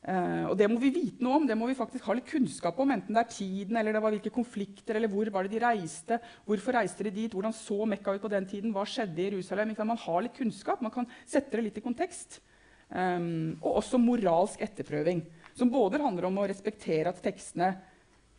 Uh, 0.05 0.51
og 0.51 0.57
det 0.59 0.67
må 0.69 0.77
vi 0.77 0.91
vite 0.93 1.25
noe 1.25 1.39
om, 1.39 1.45
det 1.49 1.55
må 1.57 1.65
vi 1.65 1.77
faktisk 1.77 2.05
ha 2.05 2.13
litt 2.13 2.27
kunnskap 2.29 2.77
om. 2.81 2.91
Enten 2.93 3.15
det 3.15 3.23
er 3.23 3.31
tiden, 3.31 3.79
eller 3.79 3.95
det 3.95 4.01
var 4.03 4.13
hvilke 4.13 4.33
konflikter, 4.33 4.99
eller 4.99 5.09
hvor 5.09 5.31
var 5.33 5.47
det 5.47 5.55
de 5.55 5.61
reiste. 5.63 6.19
Hvorfor 6.45 6.77
reiste 6.77 7.07
de 7.07 7.13
dit? 7.15 7.33
Hvordan 7.33 7.55
så 7.57 7.79
Mekka 7.89 8.13
ut 8.13 8.21
på 8.21 8.29
den 8.29 8.45
tiden? 8.49 8.73
Hva 8.75 8.85
skjedde 8.85 9.23
i 9.23 9.31
Jerusalem? 9.31 9.73
Man 9.81 10.03
har 10.03 10.21
litt 10.21 10.37
kunnskap, 10.37 10.83
man 10.85 10.93
kan 10.93 11.09
sette 11.25 11.57
det 11.57 11.65
litt 11.71 11.81
i 11.81 11.85
kontekst. 11.85 12.37
Um, 12.85 13.57
og 13.63 13.81
også 13.81 13.97
moralsk 13.97 14.61
etterprøving, 14.61 15.23
som 15.57 15.73
både 15.73 15.97
handler 16.03 16.29
om 16.29 16.37
å 16.37 16.45
respektere 16.51 17.09
at 17.09 17.23
tekstene 17.25 17.73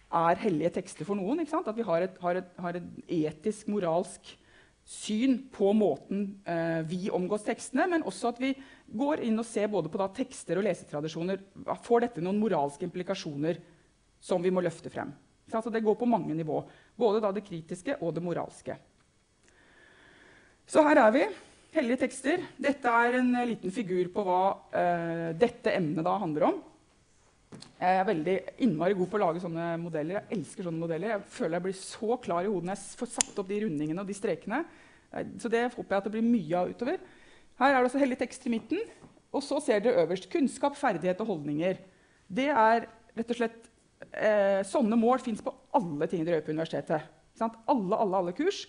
er 0.07 0.39
hellige 0.39 0.77
tekster 0.79 1.09
for 1.09 1.19
noen. 1.19 1.43
At 1.43 1.75
vi 1.75 1.87
har 1.87 2.07
et, 2.07 2.19
har 2.23 2.39
et, 2.45 2.59
har 2.63 2.79
et 2.79 3.15
etisk, 3.25 3.67
moralsk 3.75 4.37
syn 4.87 5.41
på 5.51 5.73
måten 5.75 6.27
eh, 6.47 6.81
vi 6.87 7.11
omgås 7.11 7.43
tekstene, 7.47 7.89
men 7.91 8.05
også 8.07 8.31
at 8.31 8.39
vi 8.39 8.53
går 8.87 9.25
inn 9.27 9.43
og 9.43 9.47
ser 9.49 9.67
både 9.73 9.91
på 9.91 9.99
da, 9.99 10.07
tekster 10.15 10.61
og 10.61 10.67
lesetradisjoner. 10.69 11.43
Får 11.83 12.05
dette 12.05 12.23
noen 12.23 12.39
moralske 12.39 12.87
implikasjoner 12.87 13.59
som 14.23 14.45
vi 14.45 14.53
må 14.55 14.63
løfte 14.63 14.93
frem? 14.95 15.11
Så 15.51 15.59
altså, 15.59 15.73
det 15.75 15.83
går 15.83 15.99
på 15.99 16.07
mange 16.11 16.35
nivå. 16.39 16.61
Både 16.99 17.23
da, 17.23 17.33
det 17.35 17.45
kritiske 17.47 17.99
og 17.99 18.15
det 18.15 18.23
moralske. 18.23 18.79
Så 20.67 20.83
her 20.87 21.03
er 21.03 21.13
vi. 21.15 21.27
Hellige 21.75 22.05
tekster. 22.07 22.47
Dette 22.59 22.91
er 22.91 23.19
en 23.19 23.35
liten 23.47 23.75
figur 23.75 24.09
på 24.15 24.23
hva 24.27 24.41
eh, 24.71 25.29
dette 25.39 25.75
emnet 25.75 26.07
da 26.07 26.15
handler 26.23 26.49
om. 26.53 26.63
Jeg 27.77 28.01
er 28.01 28.07
veldig 28.09 28.35
innmari 28.65 28.95
god 28.97 29.09
på 29.13 29.19
å 29.19 29.21
lage 29.21 29.41
sånne 29.43 29.65
modeller. 29.83 30.23
Jeg 30.23 30.39
elsker 30.39 30.65
sånne 30.65 30.81
modeller. 30.81 31.13
Jeg 31.13 31.25
føler 31.35 31.59
jeg 31.59 31.65
blir 31.67 31.77
så 31.77 32.17
klar 32.25 32.47
i 32.47 32.49
hodet 32.49 32.71
når 32.71 32.79
jeg 32.79 33.01
får 33.03 33.11
satt 33.13 33.41
opp 33.43 33.51
de 33.51 33.59
rundingene 33.67 34.01
og 34.01 34.09
de 34.09 34.17
strekene. 34.17 34.63
Så 35.41 35.51
det 35.53 35.67
håper 35.75 35.85
jeg 35.85 35.99
at 35.99 36.09
det 36.09 36.13
blir 36.15 36.25
mye 36.25 36.63
av 36.63 36.73
utover. 36.73 37.03
Her 37.61 37.75
er 37.75 37.77
det 37.77 37.91
også 37.91 38.01
hellig 38.01 38.19
tekst 38.21 38.47
i 38.49 38.53
midten. 38.55 38.81
Og 39.37 39.45
så 39.45 39.61
ser 39.61 39.85
dere 39.85 40.07
øverst 40.07 40.31
kunnskap, 40.33 40.79
ferdighet 40.81 41.21
og 41.21 41.35
holdninger. 41.35 41.83
Det 42.27 42.49
er 42.49 42.89
rett 43.17 43.35
og 43.35 43.39
slett 43.39 43.69
eh, 44.17 44.63
Sånne 44.67 44.97
mål 44.97 45.21
fins 45.25 45.45
på 45.45 45.53
alle 45.77 46.09
ting 46.09 46.25
dere 46.25 46.41
gjør 46.41 46.49
på 46.49 46.57
universitetet. 46.57 47.13
Alle, 47.45 48.01
alle, 48.01 48.23
alle 48.23 48.37
kurs. 48.37 48.65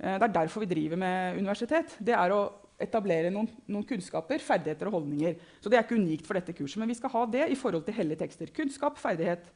Eh, 0.00 0.16
det 0.16 0.26
er 0.26 0.34
derfor 0.40 0.64
vi 0.64 0.72
driver 0.74 0.98
med 0.98 1.38
universitet. 1.38 1.94
Det 2.02 2.18
er 2.18 2.34
å 2.34 2.42
etablere 2.82 3.30
noen, 3.32 3.48
noen, 3.70 3.84
kunnskaper, 3.86 4.42
ferdigheter 4.44 4.88
og 4.90 4.98
holdninger. 4.98 5.36
Så 5.60 5.70
det 5.70 5.78
er 5.78 5.86
ikke 5.86 5.98
unikt 6.00 6.26
for 6.28 6.38
dette 6.38 6.54
kurset, 6.56 6.80
men 6.82 6.90
vi 6.90 6.98
skal 6.98 7.12
ha 7.14 7.26
det 7.30 7.46
i 7.52 7.58
forhold 7.58 7.84
til 7.86 7.96
hellige 7.96 8.22
tekster. 8.22 8.52
Kunnskap, 8.56 8.98
ferdighet 9.00 9.46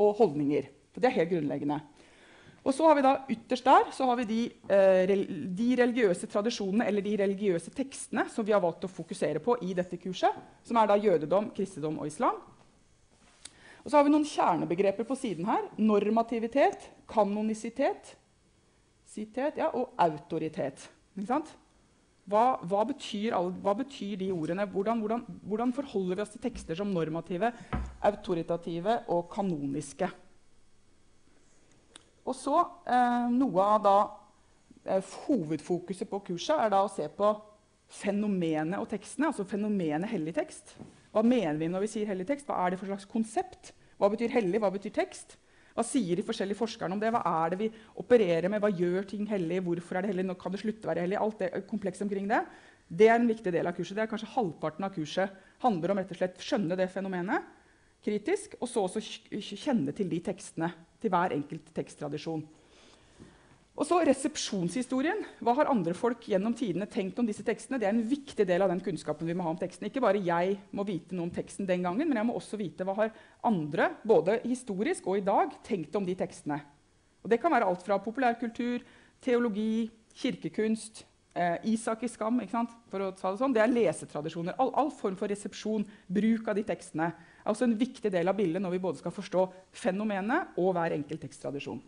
og 0.00 0.16
holdninger. 0.20 0.70
For 0.94 1.02
det 1.02 1.10
er 1.10 1.18
helt 1.18 1.32
grunnleggende. 1.34 1.80
Og 2.64 2.72
så 2.72 2.86
har 2.88 2.96
vi 2.96 3.04
da 3.04 3.12
Ytterst 3.28 3.66
der 3.66 3.90
så 3.92 4.06
har 4.08 4.16
vi 4.22 4.24
de, 4.24 4.40
eh, 4.72 5.04
de, 5.58 5.68
religiøse 5.76 6.30
tradisjonene 6.32 6.86
eller 6.88 7.04
de 7.04 7.12
religiøse 7.20 7.74
tekstene 7.76 8.24
som 8.32 8.46
vi 8.46 8.54
har 8.56 8.62
valgt 8.64 8.86
å 8.86 8.92
fokusere 8.92 9.42
på 9.44 9.58
i 9.66 9.74
dette 9.76 10.00
kurset, 10.00 10.32
som 10.64 10.80
er 10.80 10.88
da 10.88 10.96
jødedom, 10.96 11.50
kristendom 11.52 11.98
og 12.00 12.08
islam. 12.08 12.40
Og 13.84 13.90
så 13.90 13.98
har 13.98 14.06
vi 14.06 14.14
noen 14.14 14.24
kjernebegreper 14.24 15.04
på 15.04 15.16
siden 15.20 15.44
her. 15.44 15.66
Normativitet, 15.76 16.88
kanonisitet 17.06 18.14
sitet, 19.14 19.60
ja, 19.60 19.70
og 19.74 19.94
autoritet. 20.00 20.88
Ikke 21.14 21.28
sant? 21.28 21.52
Hva, 22.24 22.56
hva, 22.64 22.82
betyr, 22.88 23.34
hva, 23.60 23.74
betyr, 23.76 24.16
de 24.22 24.30
ordene? 24.32 24.64
Hvordan, 24.72 25.00
hvordan, 25.02 25.24
hvordan, 25.44 25.72
forholder 25.76 26.16
vi 26.16 26.24
oss 26.24 26.32
til 26.32 26.40
tekster 26.46 26.78
som 26.78 26.92
normative, 26.92 27.50
autoritative 28.00 29.02
og 29.12 29.26
kanoniske? 29.32 30.08
Og 32.24 32.36
så 32.38 32.56
eh, 32.88 33.26
Noe 33.34 33.66
av 33.74 33.82
da, 33.84 33.96
eh, 34.88 35.12
hovedfokuset 35.26 36.08
på 36.08 36.22
kurset 36.30 36.64
er 36.64 36.72
da 36.72 36.80
å 36.86 36.92
se 36.92 37.10
på 37.12 37.34
fenomenet 37.92 38.80
og 38.80 38.88
tekstene. 38.88 39.28
Altså 39.28 39.44
fenomenet 39.48 40.08
hellig 40.14 40.32
tekst. 40.40 40.78
Hva 41.12 41.22
mener 41.22 41.60
vi 41.60 41.68
når 41.68 41.84
vi 41.84 41.92
sier 41.92 42.08
hellig 42.08 42.26
tekst? 42.30 42.48
Hva 42.48 42.62
er 42.64 42.72
det 42.72 42.80
for 42.80 42.88
slags 42.88 43.08
konsept? 43.10 43.74
Hva 44.00 44.08
betyr 44.10 44.32
hellig? 44.32 44.64
Hva 44.64 44.72
betyr 44.72 44.96
tekst? 44.96 45.36
Hva 45.74 45.82
sier 45.86 46.18
de 46.18 46.24
forskjellige 46.26 46.60
forskerne 46.60 46.94
om 46.94 47.00
det? 47.02 47.10
Hva 47.10 47.24
er 47.44 47.54
det 47.54 47.58
vi 47.64 47.70
opererer 47.98 48.46
med? 48.52 48.62
Hva 48.62 48.70
gjør 48.70 49.08
ting 49.10 49.26
hellig? 49.26 49.58
Hvorfor 49.66 49.98
er 49.98 50.06
det 50.06 50.12
hellig? 50.12 50.26
Nå 50.28 50.36
kan 50.38 50.54
det 50.54 50.62
slutte 50.62 50.86
å 50.86 50.92
være 50.92 51.02
hellig? 51.02 51.18
Alt 51.18 51.42
det 51.42 51.64
komplekse 51.70 52.06
omkring 52.06 52.30
det. 52.30 52.44
Det 52.86 53.08
er 53.08 53.18
en 53.18 53.26
viktig 53.26 53.50
del 53.54 53.66
av 53.66 53.74
kurset. 53.74 53.96
Det 53.98 54.04
er 54.04 54.10
kanskje 54.12 54.30
Halvparten 54.36 54.86
av 54.86 54.94
kurset 54.94 55.34
handler 55.64 55.94
om 55.94 56.00
rett 56.00 56.14
og 56.14 56.20
slett 56.20 56.42
skjønne 56.46 56.78
det 56.78 56.90
fenomenet 56.92 57.50
kritisk, 58.04 58.58
og 58.60 58.68
så 58.68 58.84
også 58.84 59.00
kjenne 59.40 59.94
til 59.96 60.10
de 60.10 60.20
tekstene. 60.24 60.70
Til 61.00 61.12
hver 61.12 61.34
enkelt 61.36 61.72
teksttradisjon. 61.76 62.44
Og 63.74 63.86
så 63.88 63.96
resepsjonshistorien. 64.06 65.24
Hva 65.42 65.56
har 65.58 65.70
andre 65.72 65.96
folk 65.98 66.28
gjennom 66.30 66.54
tidene 66.54 66.86
tenkt 66.90 67.18
om 67.18 67.26
disse 67.26 67.42
tekstene? 67.46 67.80
Det 67.82 67.88
er 67.88 67.96
en 67.96 68.04
viktig 68.06 68.44
del 68.46 68.62
av 68.62 68.70
den 68.70 68.82
kunnskapen 68.84 69.26
vi 69.26 69.34
må 69.34 69.42
ha 69.42 69.50
om 69.50 69.58
teksten. 69.58 69.88
Ikke 69.88 70.02
bare 70.04 70.20
jeg 70.22 70.60
må 70.70 70.84
vite 70.86 71.16
noe 71.16 71.26
om 71.26 71.32
teksten 71.34 71.66
den 71.66 71.82
gangen, 71.82 72.06
men 72.06 72.20
jeg 72.20 72.28
må 72.28 72.36
også 72.38 72.58
vite 72.60 72.86
hva 72.86 72.94
har 73.00 73.10
andre, 73.42 73.88
både 74.06 74.38
historisk 74.44 75.08
og 75.10 75.18
i 75.18 75.24
dag, 75.26 75.56
tenkt 75.66 75.98
om 75.98 76.06
de 76.06 76.14
tekstene. 76.18 76.60
Og 77.24 77.32
det 77.32 77.40
kan 77.42 77.50
være 77.50 77.66
alt 77.66 77.82
fra 77.82 77.98
populærkultur, 78.04 78.84
teologi, 79.24 79.88
kirkekunst, 80.22 81.02
eh, 81.34 81.58
Isak 81.72 82.04
i 82.04 82.08
Skam. 82.08 82.38
for 82.88 83.00
å 83.00 83.10
ta 83.10 83.32
Det 83.32 83.40
sånn. 83.40 83.54
Det 83.54 83.62
er 83.62 83.74
lesetradisjoner. 83.74 84.54
All, 84.56 84.70
all, 84.74 84.90
form 84.90 85.16
for 85.16 85.26
resepsjon, 85.26 85.84
bruk 86.08 86.46
av 86.46 86.54
de 86.54 86.62
tekstene, 86.62 87.12
er 87.44 87.50
også 87.50 87.64
en 87.64 87.76
viktig 87.76 88.12
del 88.12 88.28
av 88.28 88.36
bildet 88.36 88.62
når 88.62 88.70
vi 88.70 88.78
både 88.78 88.98
skal 88.98 89.10
forstå 89.10 89.52
fenomenet 89.72 90.54
og 90.56 90.74
hver 90.74 90.92
enkelt 90.92 91.20
teksttradisjon. 91.20 91.82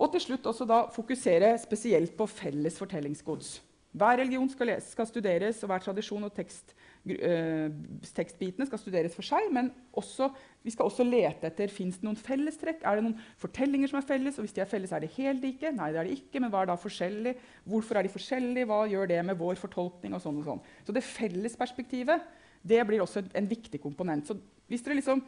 Og 0.00 0.08
til 0.14 0.22
slutt 0.24 0.46
også 0.48 0.64
da 0.68 0.84
fokusere 0.94 1.52
spesielt 1.60 2.16
på 2.16 2.28
felles 2.30 2.78
fortellingsgods. 2.80 3.58
Hver 3.90 4.20
religion 4.20 4.46
skal, 4.46 4.68
lese, 4.70 4.92
skal 4.92 5.06
studeres, 5.08 5.58
og 5.64 5.72
hver 5.72 5.82
tradisjon 5.82 6.22
og 6.22 6.30
tekst, 6.32 6.76
øh, 7.10 7.72
tekstbitene 8.14 8.68
skal 8.68 8.78
studeres 8.78 9.16
for 9.18 9.26
seg. 9.26 9.48
Men 9.50 9.72
også, 9.98 10.28
vi 10.62 10.70
skal 10.70 10.86
også 10.86 11.04
lete 11.04 11.50
etter 11.50 11.74
fins 11.74 11.98
det 11.98 12.06
noen 12.06 12.18
fellestrekk. 12.18 12.84
Er 12.86 13.00
det 13.00 13.04
noen 13.08 13.18
fortellinger 13.42 13.90
som 13.90 13.98
er 13.98 14.06
felles? 14.06 14.38
Og 14.38 14.46
hvis 14.46 14.54
de 14.54 14.62
er 14.62 14.70
felles, 14.70 14.94
er 14.94 15.02
det 15.02 15.10
helt 15.16 15.42
like? 15.42 15.74
Nei, 15.74 15.90
det 15.90 16.00
er 16.00 16.06
de 16.06 16.16
ikke. 16.20 16.38
Men 16.38 16.54
hva 16.54 16.62
er 16.62 16.70
da 16.70 16.78
forskjellig? 16.78 17.34
Hvorfor 17.66 17.98
er 17.98 18.06
de 18.06 18.14
forskjellige? 18.14 18.70
Hva 18.70 18.84
gjør 18.92 19.10
det 19.10 19.20
med 19.26 19.42
vår 19.42 19.58
fortolkning? 19.58 20.14
og 20.14 20.22
sånn 20.22 20.38
og 20.38 20.46
sånn. 20.52 20.64
Så 20.86 20.94
det 20.94 21.06
fellesperspektivet 21.10 22.30
det 22.62 22.82
blir 22.86 23.02
også 23.02 23.24
en, 23.24 23.34
en 23.42 23.50
viktig 23.50 23.82
komponent. 23.82 24.30
Så 24.30 24.38
hvis 24.70 24.86
dere 24.86 25.00
liksom 25.00 25.24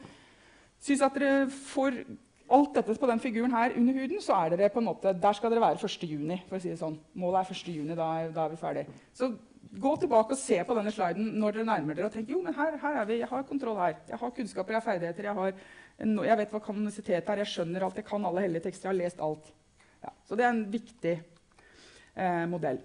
syns 0.82 1.02
at 1.02 1.18
dere 1.18 1.48
får 1.50 2.04
alt 2.52 2.74
dette 2.76 2.98
på 3.00 3.08
den 3.08 3.22
figuren 3.22 3.54
her 3.54 3.76
under 3.78 3.96
huden, 3.96 4.20
så 4.22 4.36
er 4.36 4.56
dere 4.56 4.72
på 4.72 4.82
en 4.82 4.88
måte, 4.90 5.14
der 5.22 5.36
skal 5.36 5.52
dere 5.52 5.62
være 5.62 5.88
1. 5.88 6.04
juni. 6.10 6.42
for 6.48 6.58
å 6.58 6.62
si 6.62 6.70
det 6.72 6.80
sånn. 6.80 6.98
Målet 7.18 7.40
er 7.40 7.56
1. 7.56 7.72
juni, 7.76 7.96
da 7.96 8.10
da 8.34 8.44
er 8.44 8.52
vi 8.52 8.60
ferdige. 8.60 9.00
Så 9.16 9.30
gå 9.80 9.96
tilbake 9.96 10.36
og 10.36 10.38
se 10.38 10.58
på 10.68 10.76
denne 10.76 10.92
sliden 10.92 11.32
når 11.40 11.56
dere 11.56 11.68
nærmer 11.70 11.96
dere 11.96 12.10
og 12.10 12.12
tenk 12.12 12.28
jo, 12.28 12.42
men 12.44 12.54
her, 12.54 12.76
her, 12.82 13.00
er 13.00 13.08
vi, 13.08 13.18
jeg 13.22 13.30
har 13.30 13.48
kontroll 13.48 13.80
her. 13.80 13.96
Jeg 14.08 14.20
har 14.20 14.36
kunnskaper, 14.36 14.74
jeg 14.74 14.80
har 14.80 14.86
ferdigheter, 14.86 15.28
jeg, 15.30 15.34
har, 15.34 15.66
jeg 16.28 16.38
vet 16.42 16.54
hva 16.54 16.62
kanonisitet 16.66 17.28
er, 17.28 17.42
jeg 17.44 17.52
skjønner 17.54 17.86
alt, 17.86 18.00
jeg 18.00 18.08
kan 18.08 18.28
alle 18.28 18.44
hellige 18.44 18.68
tekster, 18.68 18.90
jeg 18.90 18.92
har 18.92 19.00
lest 19.00 19.22
alt. 19.24 19.52
Ja, 20.02 20.14
så 20.28 20.36
det 20.36 20.44
er 20.44 20.52
en 20.52 20.64
viktig 20.72 21.14
eh, 21.16 22.46
modell. 22.50 22.80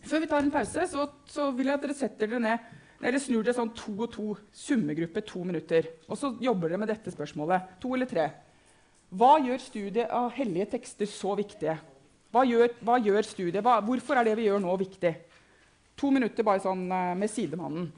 Før 0.00 0.22
vi 0.22 0.28
tar 0.30 0.44
en 0.44 0.52
pause, 0.54 0.86
så, 0.88 1.08
så 1.28 1.50
vil 1.52 1.68
jeg 1.68 1.76
at 1.76 1.84
dere 1.84 1.98
setter 1.98 2.30
dere 2.30 2.44
ned 2.46 2.76
dere 3.00 3.20
snur 3.20 3.44
dere 3.44 3.56
sånn 3.56 3.72
to 3.72 3.94
og 3.96 4.10
to, 4.12 4.26
summegruppe 4.52 5.22
to 5.24 5.40
minutter. 5.48 5.88
Og 6.08 6.18
så 6.20 6.34
jobber 6.42 6.68
dere 6.68 6.80
med 6.82 6.90
dette 6.92 7.12
spørsmålet. 7.14 7.78
To 7.80 7.94
eller 7.96 8.08
tre. 8.08 8.26
Hva 9.10 9.36
gjør 9.42 9.58
studiet 9.58 10.12
av 10.14 10.30
hellige 10.36 10.68
tekster 10.76 11.08
så 11.10 11.34
viktige? 11.38 11.74
Hva 12.30 12.44
gjør, 12.46 12.76
hva 12.86 12.98
gjør 13.02 13.26
studiet? 13.26 13.62
Hva, 13.66 13.80
hvorfor 13.82 14.20
er 14.20 14.28
det 14.28 14.36
vi 14.38 14.46
gjør 14.46 14.62
nå, 14.62 14.76
viktig? 14.78 15.10
To 15.98 16.12
minutter 16.14 16.46
bare 16.46 16.62
sånn 16.62 16.84
uh, 16.86 17.10
med 17.18 17.32
sidemannen. 17.32 17.88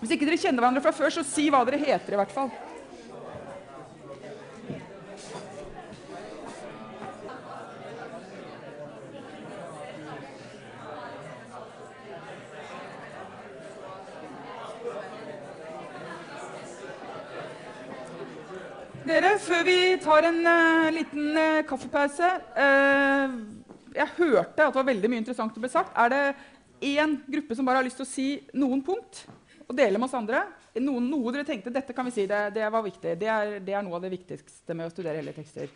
Hvis 0.00 0.14
ikke 0.16 0.24
dere 0.24 0.40
kjenner 0.40 0.64
hverandre 0.64 0.82
fra 0.86 0.94
før, 0.96 1.12
så 1.12 1.24
si 1.26 1.50
hva 1.52 1.60
dere 1.68 1.82
heter. 1.82 2.16
i 2.16 2.20
hvert 2.22 2.32
fall. 2.32 2.48
Dere, 19.20 19.36
før 19.36 19.66
vi 19.66 19.80
tar 20.00 20.24
en 20.30 20.38
uh, 20.48 20.86
liten 20.96 21.34
uh, 21.36 21.58
kaffepause 21.68 22.28
uh, 22.56 23.34
Jeg 23.92 24.14
hørte 24.16 24.64
at 24.64 24.70
det 24.72 24.78
var 24.78 24.86
veldig 24.88 25.10
mye 25.12 25.20
interessant 25.20 25.52
som 25.52 25.60
ble 25.60 25.68
sagt. 25.68 25.92
Er 25.92 26.08
det 26.08 26.20
én 26.88 27.18
gruppe 27.26 27.58
som 27.58 27.68
bare 27.68 27.82
har 27.82 27.84
lyst 27.84 28.00
til 28.00 28.06
å 28.06 28.08
si 28.08 28.24
noen 28.56 28.80
punkt 28.86 29.26
og 29.66 29.76
dele 29.76 30.00
med 30.00 30.08
oss 30.08 30.16
andre? 30.16 30.40
Noen, 30.80 31.10
noe 31.12 31.34
dere 31.36 31.44
tenkte 31.44 31.74
dette 31.74 31.92
kan 31.92 32.08
vi 32.08 32.14
si, 32.16 32.24
det, 32.30 32.38
det 32.56 32.64
var 32.72 32.86
viktig. 32.86 33.12
Det 33.20 33.28
er, 33.28 33.52
det 33.60 33.76
er, 33.76 33.84
noe 33.84 34.00
av 34.00 34.06
det 34.06 34.14
viktigste 34.14 34.78
med 34.78 34.88
å 34.88 34.94
studere 34.94 35.20
hele 35.20 35.36
tekster. 35.36 35.68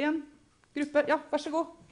Én 0.00 0.22
gruppe. 0.80 1.04
Ja, 1.12 1.20
vær 1.28 1.44
så 1.44 1.52
god. 1.52 1.83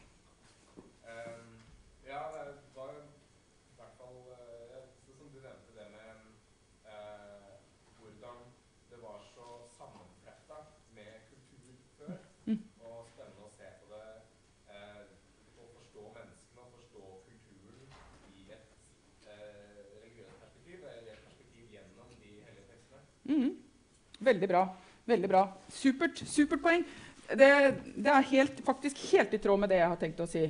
Veldig 24.23 24.49
bra. 24.51 24.67
Veldig 25.09 25.31
bra. 25.31 25.47
Supert. 25.73 26.23
Supert 26.31 26.63
poeng. 26.63 26.85
Det, 27.33 27.49
det 27.97 28.13
er 28.13 28.29
helt, 28.33 28.61
faktisk 28.67 28.99
helt 29.13 29.33
i 29.35 29.41
tråd 29.41 29.63
med 29.63 29.73
det 29.73 29.81
jeg 29.81 29.93
har 29.95 30.01
tenkt 30.01 30.21
å 30.23 30.29
si. 30.31 30.45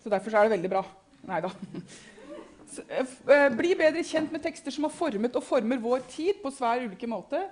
Så 0.00 0.12
derfor 0.12 0.34
er 0.34 0.46
det 0.46 0.56
veldig 0.56 0.72
bra. 0.72 0.86
Nei 1.30 1.42
da. 1.44 1.52
Eh, 2.70 3.48
bli 3.50 3.72
bedre 3.74 4.04
kjent 4.06 4.30
med 4.30 4.44
tekster 4.44 4.70
som 4.70 4.84
har 4.86 4.92
formet 4.94 5.34
og 5.34 5.42
former 5.42 5.80
vår 5.82 6.04
tid 6.06 6.36
på 6.38 6.52
svær 6.54 6.84
ulike 6.84 7.08
måter. 7.10 7.48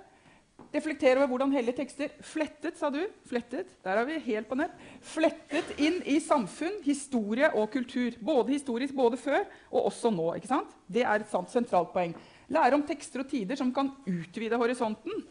Reflektere 0.69 1.17
over 1.17 1.31
hvordan 1.31 1.51
hellige 1.55 1.79
tekster 1.79 2.11
flettet, 2.23 2.77
sa 2.77 2.91
du. 2.93 3.01
Flettet, 3.27 3.71
der 3.83 3.99
er 3.99 4.05
vi 4.07 4.19
helt 4.29 4.47
på 4.47 4.57
nett. 4.59 4.75
Flettet 5.01 5.71
inn 5.81 5.97
i 6.05 6.19
samfunn, 6.21 6.77
historie 6.85 7.49
og 7.51 7.71
kultur. 7.73 8.15
Både 8.21 8.53
historisk, 8.53 8.93
både 8.95 9.17
før 9.17 9.41
og 9.71 9.89
også 9.89 10.11
nå. 10.13 10.27
ikke 10.37 10.51
sant? 10.51 10.75
Det 10.87 11.03
er 11.03 11.23
et 11.23 11.31
sant 11.31 11.49
sentralt 11.51 11.91
poeng. 11.91 12.13
Lære 12.49 12.77
om 12.77 12.85
tekster 12.85 13.21
og 13.23 13.29
tider 13.29 13.59
som 13.59 13.71
kan 13.73 13.91
utvide 14.09 14.57
horisonten. 14.57 15.23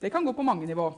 Det 0.00 0.10
kan 0.12 0.24
gå 0.24 0.32
på 0.32 0.44
mange 0.46 0.66
nivå. 0.66 0.88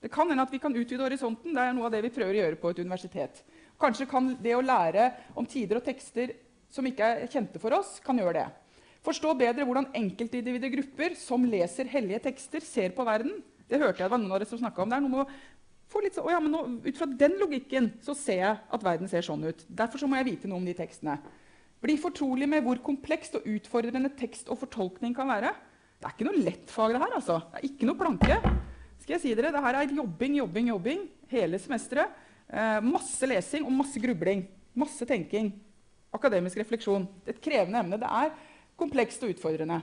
Det 0.00 0.10
kan 0.12 0.28
hende 0.30 0.44
at 0.46 0.52
vi 0.52 0.60
kan 0.62 0.74
utvide 0.74 1.04
horisonten. 1.04 1.54
Det 1.54 1.62
er 1.62 1.74
noe 1.76 1.88
av 1.88 1.94
det 1.94 2.04
vi 2.06 2.12
prøver 2.14 2.36
å 2.36 2.42
gjøre 2.44 2.60
på 2.60 2.70
et 2.72 2.80
universitet. 2.80 3.42
Kanskje 3.78 4.08
kan 4.10 4.32
det 4.42 4.54
å 4.56 4.62
lære 4.64 5.10
om 5.38 5.46
tider 5.46 5.80
og 5.80 5.84
tekster 5.86 6.32
som 6.72 6.86
ikke 6.86 7.04
er 7.04 7.30
kjente 7.32 7.60
for 7.62 7.74
oss, 7.76 7.98
kan 8.04 8.18
gjøre 8.18 8.40
det. 8.40 8.46
Forstå 9.06 9.34
bedre 9.38 9.64
hvordan 9.64 9.88
enkeltindivider 9.96 10.72
grupper 10.72 11.14
som 11.18 11.46
leser 11.48 11.88
hellige 11.88 12.24
tekster, 12.26 12.64
ser 12.64 12.92
på 12.96 13.06
verden. 13.06 13.38
Det 13.68 13.78
hørte 13.80 14.02
jeg 14.02 14.08
det 14.08 14.12
var 14.12 14.20
noen 14.20 14.34
av 14.34 14.42
dere 14.42 14.50
som 14.50 14.64
om. 14.64 14.90
Det 14.90 14.96
er 14.96 15.04
noe 15.04 15.12
med 15.12 15.22
å 15.22 15.28
få 15.88 16.02
litt 16.04 16.16
så, 16.16 16.24
ja, 16.28 16.40
men 16.42 16.52
nå, 16.52 16.62
Ut 16.84 16.98
fra 16.98 17.08
den 17.20 17.36
logikken 17.40 17.92
så 18.04 18.16
ser 18.16 18.42
jeg 18.42 18.56
at 18.58 18.84
verden 18.84 19.10
ser 19.10 19.24
sånn 19.24 19.46
ut. 19.48 19.64
Derfor 19.68 20.08
må 20.08 20.18
jeg 20.20 20.28
vite 20.32 20.50
noe 20.50 20.60
om 20.60 20.68
de 20.68 20.76
tekstene. 20.76 21.18
Bli 21.78 21.94
fortrolig 22.00 22.48
med 22.50 22.64
hvor 22.66 22.80
komplekst 22.82 23.36
og 23.38 23.46
utfordrende 23.46 24.10
tekst 24.18 24.48
og 24.50 24.58
fortolkning 24.64 25.14
kan 25.14 25.28
være. 25.30 25.52
Det 25.98 26.08
er 26.08 26.14
ikke 26.14 26.26
noe 26.26 26.40
lett 26.42 26.72
fag, 26.72 26.94
det 26.94 27.02
her. 27.02 27.14
altså. 27.14 27.38
Det 27.52 27.60
er 27.60 27.68
ikke 27.68 27.86
noe 27.86 27.98
planke. 27.98 28.38
Skal 28.98 29.14
jeg 29.14 29.22
si 29.22 29.34
dere, 29.38 29.52
det 29.54 29.62
her 29.62 29.78
er 29.78 29.94
jobbing, 29.94 30.40
jobbing, 30.40 30.72
jobbing 30.72 31.04
hele 31.30 31.60
semesteret. 31.62 32.14
Eh, 32.48 32.78
masse 32.82 33.28
lesing 33.30 33.66
og 33.66 33.76
masse 33.78 34.02
grubling. 34.02 34.42
Masse 34.78 35.06
tenking. 35.06 35.52
Akademisk 36.14 36.58
refleksjon. 36.58 37.06
Et 37.30 37.38
krevende 37.42 37.82
emne. 37.82 38.00
Det 38.00 38.10
er 38.10 38.34
komplekst 38.78 39.22
og 39.22 39.34
utfordrende. 39.36 39.78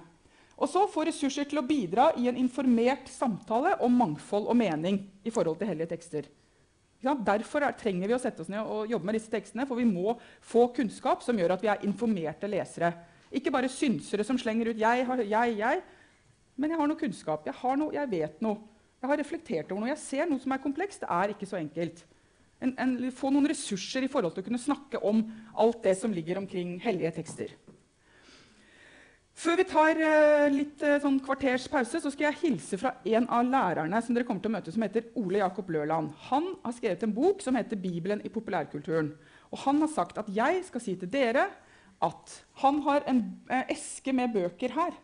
Og 0.56 0.72
så 0.72 0.86
få 0.88 1.04
ressurser 1.08 1.48
til 1.48 1.60
å 1.60 1.68
bidra 1.68 2.10
i 2.20 2.30
en 2.32 2.40
informert 2.40 3.10
samtale 3.12 3.76
om 3.84 3.96
mangfold 4.04 4.48
og 4.52 4.56
mening 4.60 5.02
i 5.24 5.32
forhold 5.32 5.60
til 5.60 5.72
hellige 5.72 5.92
tekster. 5.92 6.28
Derfor 7.06 7.62
er, 7.62 7.76
trenger 7.78 8.10
vi 8.10 8.16
å 8.16 8.22
sette 8.22 8.42
oss 8.42 8.50
ned 8.50 8.66
og 8.66 8.90
jobbe 8.90 9.06
med 9.06 9.18
disse 9.20 9.30
tekstene, 9.30 9.68
for 9.70 9.78
vi 9.78 9.86
må 9.86 10.16
få 10.42 10.68
kunnskap 10.74 11.22
som 11.22 11.38
gjør 11.38 11.54
at 11.54 11.62
vi 11.62 11.70
er 11.70 11.86
informerte 11.86 12.50
lesere. 12.50 12.94
Ikke 13.36 13.54
bare 13.54 13.70
synsere 13.70 14.24
som 14.26 14.38
slenger 14.38 14.72
ut 14.72 14.80
'jeg, 14.80 15.06
jeg, 15.30 15.58
jeg', 15.58 15.84
men 16.56 16.72
jeg 16.72 16.80
har 16.80 16.88
noe 16.88 17.00
kunnskap. 17.00 17.46
Jeg, 17.46 17.54
har 17.54 17.78
noe, 17.78 17.94
jeg 17.94 18.12
vet 18.12 18.42
noe. 18.42 18.58
Jeg 19.02 19.10
har 19.10 19.18
reflektert 19.18 19.72
over 19.72 19.84
noe. 19.84 19.92
Jeg 19.92 20.02
ser 20.02 20.30
noe 20.30 20.40
som 20.40 20.52
er 20.52 20.64
komplekst. 20.64 21.04
Det 21.04 21.10
er 21.12 21.34
ikke 21.34 21.46
så 21.50 21.60
enkelt. 21.60 22.06
En, 22.64 22.72
en, 22.80 23.12
få 23.12 23.30
noen 23.30 23.50
ressurser 23.52 24.06
i 24.06 24.10
forhold 24.12 24.34
til 24.34 24.46
å 24.46 24.48
kunne 24.48 24.62
snakke 24.62 25.02
om 25.04 25.22
alt 25.62 25.84
det 25.84 25.98
som 26.00 26.14
ligger 26.16 26.40
omkring 26.40 26.80
hellige 26.82 27.12
tekster. 27.20 27.52
Før 29.36 29.58
vi 29.60 29.66
tar 29.68 30.00
uh, 30.00 30.46
litt 30.48 30.84
uh, 30.86 30.96
sånn 31.04 31.18
kvarters 31.24 31.66
pause, 31.72 32.00
så 32.00 32.12
skal 32.12 32.30
jeg 32.30 32.40
hilse 32.46 32.80
fra 32.80 32.94
en 33.04 33.26
av 33.28 33.44
lærerne 33.44 34.00
som 34.02 34.16
dere 34.16 34.24
kommer 34.28 34.44
til 34.44 34.54
å 34.54 34.56
møte, 34.56 34.72
som 34.72 34.86
heter 34.86 35.10
Ole 35.20 35.42
Jakob 35.42 35.72
Løland. 35.76 36.14
Han 36.30 36.54
har 36.64 36.76
skrevet 36.78 37.04
en 37.04 37.16
bok 37.18 37.44
som 37.44 37.58
heter 37.60 37.76
'Bibelen 37.76 38.24
i 38.24 38.32
populærkulturen'. 38.32 39.12
Og 39.52 39.60
han 39.66 39.84
har 39.84 39.92
sagt 39.92 40.18
at 40.18 40.32
jeg 40.32 40.64
skal 40.70 40.82
si 40.82 40.96
til 40.96 41.12
dere 41.12 41.50
at 42.04 42.38
han 42.64 42.80
har 42.88 43.04
en 43.12 43.26
uh, 43.52 43.64
eske 43.68 44.16
med 44.16 44.32
bøker 44.34 44.72
her. 44.72 44.96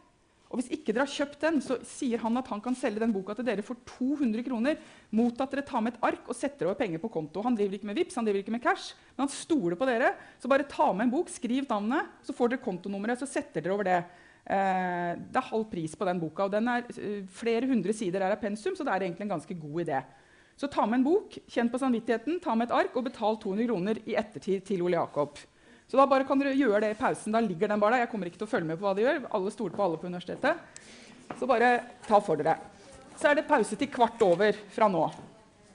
Og 0.51 0.59
hvis 0.59 0.71
ikke 0.75 0.91
dere 0.91 1.05
har 1.05 1.11
kjøpt 1.11 1.43
den, 1.45 1.59
så 1.63 1.77
sier 1.87 2.19
han 2.19 2.35
at 2.39 2.49
han 2.51 2.59
kan 2.63 2.75
selge 2.75 2.99
den 2.99 3.13
boka 3.15 3.35
til 3.37 3.47
dere 3.47 3.63
for 3.63 3.79
200 3.87 4.43
kroner 4.43 4.79
mot 5.15 5.39
at 5.39 5.53
dere 5.53 5.63
tar 5.67 5.83
med 5.83 5.95
et 5.95 6.03
ark 6.09 6.27
og 6.27 6.35
setter 6.35 6.67
over 6.67 6.79
penger 6.79 6.99
på 6.99 7.11
konto. 7.11 7.43
Han 7.45 7.55
driver 7.55 7.77
ikke 7.77 7.87
med 7.87 7.95
VIPs, 7.95 8.17
han 8.19 8.27
driver 8.27 8.43
ikke 8.43 8.55
med 8.57 8.63
cash, 8.63 8.97
men 9.15 9.23
han 9.23 9.31
stoler 9.31 9.79
på 9.79 9.87
dere. 9.87 10.11
Så 10.43 10.51
bare 10.51 10.67
ta 10.67 10.89
med 10.91 11.07
en 11.07 11.13
bok, 11.13 11.31
skriv 11.31 11.63
navnet, 11.71 12.11
så 12.27 12.35
får 12.35 12.51
dere 12.51 12.65
kontonummeret, 12.65 13.23
så 13.23 13.29
setter 13.31 13.63
dere 13.63 13.77
over 13.77 13.87
det. 13.87 14.01
Eh, 14.41 15.11
det 15.21 15.37
er 15.37 15.49
halv 15.51 15.67
pris 15.69 15.93
på 15.95 16.07
den 16.07 16.19
boka, 16.21 16.47
og 16.47 16.55
den 16.55 16.67
er 16.71 16.87
eh, 16.97 17.21
flere 17.35 17.69
hundre 17.69 17.93
sider 17.93 18.25
er 18.25 18.33
av 18.33 18.41
pensum, 18.41 18.75
så 18.75 18.85
det 18.87 18.95
er 18.95 19.05
egentlig 19.07 19.27
en 19.27 19.35
ganske 19.35 19.57
god 19.61 19.83
idé. 19.85 20.01
Så 20.57 20.69
ta 20.69 20.85
med 20.85 20.99
en 20.99 21.05
bok, 21.05 21.37
kjenn 21.49 21.69
på 21.71 21.79
samvittigheten, 21.81 22.41
ta 22.41 22.55
med 22.57 22.69
et 22.69 22.75
ark 22.81 22.97
og 22.97 23.07
betal 23.07 23.39
200 23.41 23.69
kroner 23.69 24.01
i 24.05 24.17
ettertid 24.19 24.65
til 24.67 24.83
Ole 24.85 24.99
Jakob. 24.99 25.39
Så 25.89 25.97
da 25.99 26.05
bare 26.07 26.25
kan 26.27 26.39
dere 26.39 26.55
gjøre 26.55 26.83
det 26.85 26.93
i 26.93 26.99
pausen. 26.99 27.33
Da 27.35 27.41
ligger 27.43 27.67
den 27.67 27.81
bare 27.81 27.97
der. 27.97 28.05
Jeg 28.05 28.11
kommer 28.13 28.29
ikke 28.29 28.39
til 28.39 28.47
å 28.47 28.51
følge 28.51 28.69
med 28.69 28.77
på 28.79 28.85
hva 28.85 28.93
de 28.95 29.03
gjør. 29.03 29.25
Alle 29.35 29.51
stoler 29.51 29.73
på 29.75 29.83
alle 29.83 29.97
på 29.99 30.07
universitetet. 30.07 30.85
Så 31.35 31.49
bare 31.49 31.71
ta 32.05 32.19
for 32.23 32.39
dere. 32.39 32.53
Så 33.19 33.27
er 33.27 33.35
det 33.35 33.47
pause 33.49 33.75
til 33.75 33.89
kvart 33.91 34.23
over 34.23 34.55
fra 34.71 34.87
nå. 34.87 35.01